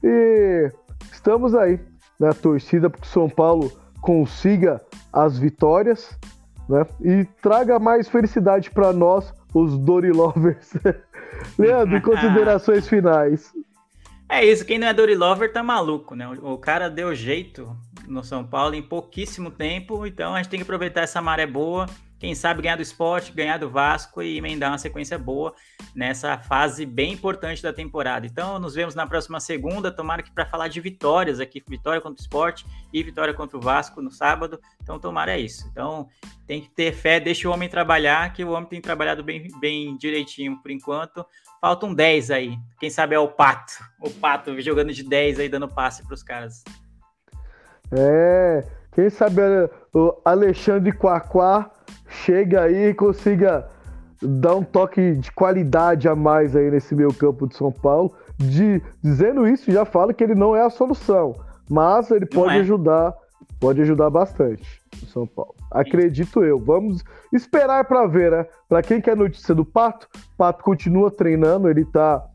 E 0.03 0.71
estamos 1.11 1.55
aí 1.55 1.79
na 2.19 2.33
torcida 2.33 2.89
para 2.89 3.01
que 3.01 3.07
o 3.07 3.09
São 3.09 3.29
Paulo 3.29 3.71
consiga 4.01 4.81
as 5.11 5.37
vitórias 5.37 6.17
né? 6.67 6.85
e 7.01 7.25
traga 7.41 7.79
mais 7.79 8.07
felicidade 8.07 8.69
para 8.69 8.93
nós, 8.93 9.33
os 9.53 9.77
Dorilovers. 9.77 10.73
Leandro, 11.57 12.01
considerações 12.03 12.87
finais. 12.87 13.51
É 14.31 14.45
isso, 14.45 14.63
quem 14.63 14.77
não 14.77 14.87
é 14.87 14.93
Dorilover 14.93 15.51
tá 15.51 15.63
maluco, 15.63 16.15
né? 16.15 16.29
O 16.43 16.55
cara 16.57 16.87
deu 16.87 17.15
jeito 17.15 17.75
no 18.07 18.23
São 18.23 18.45
Paulo 18.45 18.75
em 18.75 18.81
pouquíssimo 18.81 19.49
tempo, 19.49 20.05
então 20.05 20.35
a 20.35 20.37
gente 20.37 20.49
tem 20.49 20.59
que 20.59 20.63
aproveitar 20.63 21.01
essa 21.01 21.19
maré 21.19 21.47
boa. 21.47 21.87
Quem 22.19 22.35
sabe 22.35 22.61
ganhar 22.61 22.75
do 22.75 22.81
esporte, 22.81 23.31
ganhar 23.31 23.57
do 23.57 23.69
Vasco 23.69 24.21
e 24.21 24.37
emendar 24.37 24.71
uma 24.71 24.77
sequência 24.77 25.17
boa 25.17 25.55
nessa 25.95 26.37
fase 26.37 26.85
bem 26.85 27.13
importante 27.13 27.63
da 27.63 27.71
temporada. 27.71 28.27
Então, 28.27 28.59
nos 28.59 28.75
vemos 28.75 28.93
na 28.93 29.07
próxima 29.07 29.39
segunda. 29.39 29.89
Tomara 29.89 30.21
que 30.21 30.29
para 30.29 30.45
falar 30.45 30.67
de 30.67 30.81
vitórias 30.81 31.39
aqui, 31.39 31.63
vitória 31.65 32.01
contra 32.01 32.19
o 32.19 32.21
esporte 32.21 32.65
e 32.91 33.01
vitória 33.01 33.33
contra 33.33 33.57
o 33.57 33.61
Vasco 33.61 34.01
no 34.01 34.11
sábado. 34.11 34.59
Então, 34.83 34.99
tomara 34.99 35.31
é 35.31 35.39
isso. 35.39 35.65
Então, 35.71 36.09
tem 36.45 36.59
que 36.61 36.69
ter 36.69 36.91
fé, 36.91 37.21
deixa 37.21 37.47
o 37.47 37.53
homem 37.53 37.69
trabalhar, 37.69 38.33
que 38.33 38.43
o 38.43 38.51
homem 38.51 38.67
tem 38.67 38.81
trabalhado 38.81 39.23
bem, 39.23 39.47
bem 39.61 39.95
direitinho 39.95 40.61
por 40.61 40.71
enquanto. 40.71 41.25
Falta 41.61 41.85
um 41.85 41.93
10 41.93 42.31
aí. 42.31 42.57
Quem 42.79 42.89
sabe 42.89 43.15
é 43.15 43.19
o 43.19 43.27
Pato. 43.27 43.73
O 44.01 44.09
Pato 44.09 44.59
jogando 44.61 44.93
de 44.93 45.03
10 45.03 45.39
aí, 45.39 45.49
dando 45.49 45.67
passe 45.67 46.05
para 46.05 46.13
os 46.13 46.23
caras. 46.23 46.63
É, 47.91 48.63
quem 48.93 49.09
sabe 49.09 49.41
o 49.93 50.15
Alexandre 50.23 50.91
Quaquá 50.91 51.69
chega 52.07 52.63
aí 52.63 52.89
e 52.89 52.93
consiga 52.93 53.67
dar 54.21 54.55
um 54.55 54.63
toque 54.63 55.15
de 55.15 55.31
qualidade 55.31 56.07
a 56.07 56.15
mais 56.15 56.55
aí 56.55 56.69
nesse 56.69 56.93
meio 56.93 57.13
campo 57.13 57.47
de 57.47 57.55
São 57.55 57.71
Paulo. 57.71 58.13
De, 58.37 58.81
dizendo 59.03 59.47
isso, 59.47 59.71
já 59.71 59.83
falo 59.83 60.13
que 60.13 60.23
ele 60.23 60.35
não 60.35 60.55
é 60.55 60.61
a 60.61 60.69
solução, 60.69 61.35
mas 61.69 62.09
ele 62.09 62.25
pode 62.25 62.55
é. 62.55 62.59
ajudar, 62.59 63.13
pode 63.59 63.81
ajudar 63.81 64.09
bastante 64.09 64.81
o 65.03 65.05
São 65.07 65.27
Paulo. 65.27 65.55
Acredito 65.71 66.43
eu. 66.43 66.59
Vamos 66.59 67.03
esperar 67.33 67.85
para 67.85 68.07
ver, 68.07 68.31
né? 68.31 68.45
Para 68.67 68.81
quem 68.81 69.01
quer 69.01 69.15
notícia 69.15 69.53
do 69.53 69.65
Pato, 69.65 70.07
Pato 70.37 70.63
continua 70.63 71.11
treinando, 71.11 71.69
ele 71.69 71.85
tá 71.85 72.25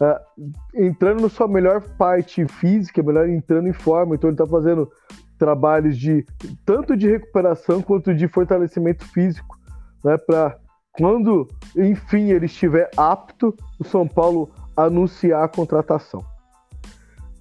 uh, 0.00 0.42
entrando 0.74 1.22
na 1.22 1.28
sua 1.28 1.46
melhor 1.46 1.80
parte 1.96 2.46
física, 2.46 3.02
melhor 3.02 3.28
entrando 3.28 3.68
em 3.68 3.72
forma, 3.72 4.14
então 4.14 4.30
ele 4.30 4.36
tá 4.36 4.46
fazendo 4.46 4.90
trabalhos 5.38 5.98
de 5.98 6.24
tanto 6.64 6.96
de 6.96 7.08
recuperação 7.08 7.82
quanto 7.82 8.14
de 8.14 8.28
fortalecimento 8.28 9.04
físico, 9.06 9.58
né, 10.04 10.16
para 10.16 10.56
quando 10.92 11.48
enfim 11.76 12.30
ele 12.30 12.46
estiver 12.46 12.90
apto, 12.96 13.54
o 13.78 13.84
São 13.84 14.06
Paulo 14.06 14.50
anunciar 14.76 15.42
a 15.42 15.48
contratação. 15.48 16.24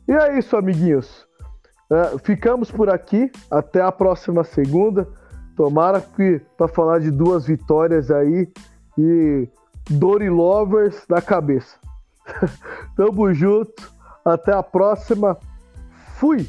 E 0.07 0.13
é 0.13 0.37
isso, 0.37 0.57
amiguinhos. 0.57 1.27
Uh, 1.91 2.17
ficamos 2.19 2.71
por 2.71 2.89
aqui. 2.89 3.29
Até 3.51 3.81
a 3.81 3.91
próxima 3.91 4.45
segunda. 4.45 5.05
Tomara 5.57 5.99
que 5.99 6.39
para 6.57 6.69
falar 6.69 6.99
de 6.99 7.11
duas 7.11 7.45
vitórias 7.45 8.09
aí 8.09 8.47
e 8.97 9.49
Dory 9.89 10.29
Lovers 10.29 11.03
na 11.09 11.21
cabeça. 11.21 11.75
Tamo 12.95 13.33
junto. 13.33 13.91
Até 14.23 14.53
a 14.53 14.63
próxima. 14.63 15.37
Fui! 16.15 16.47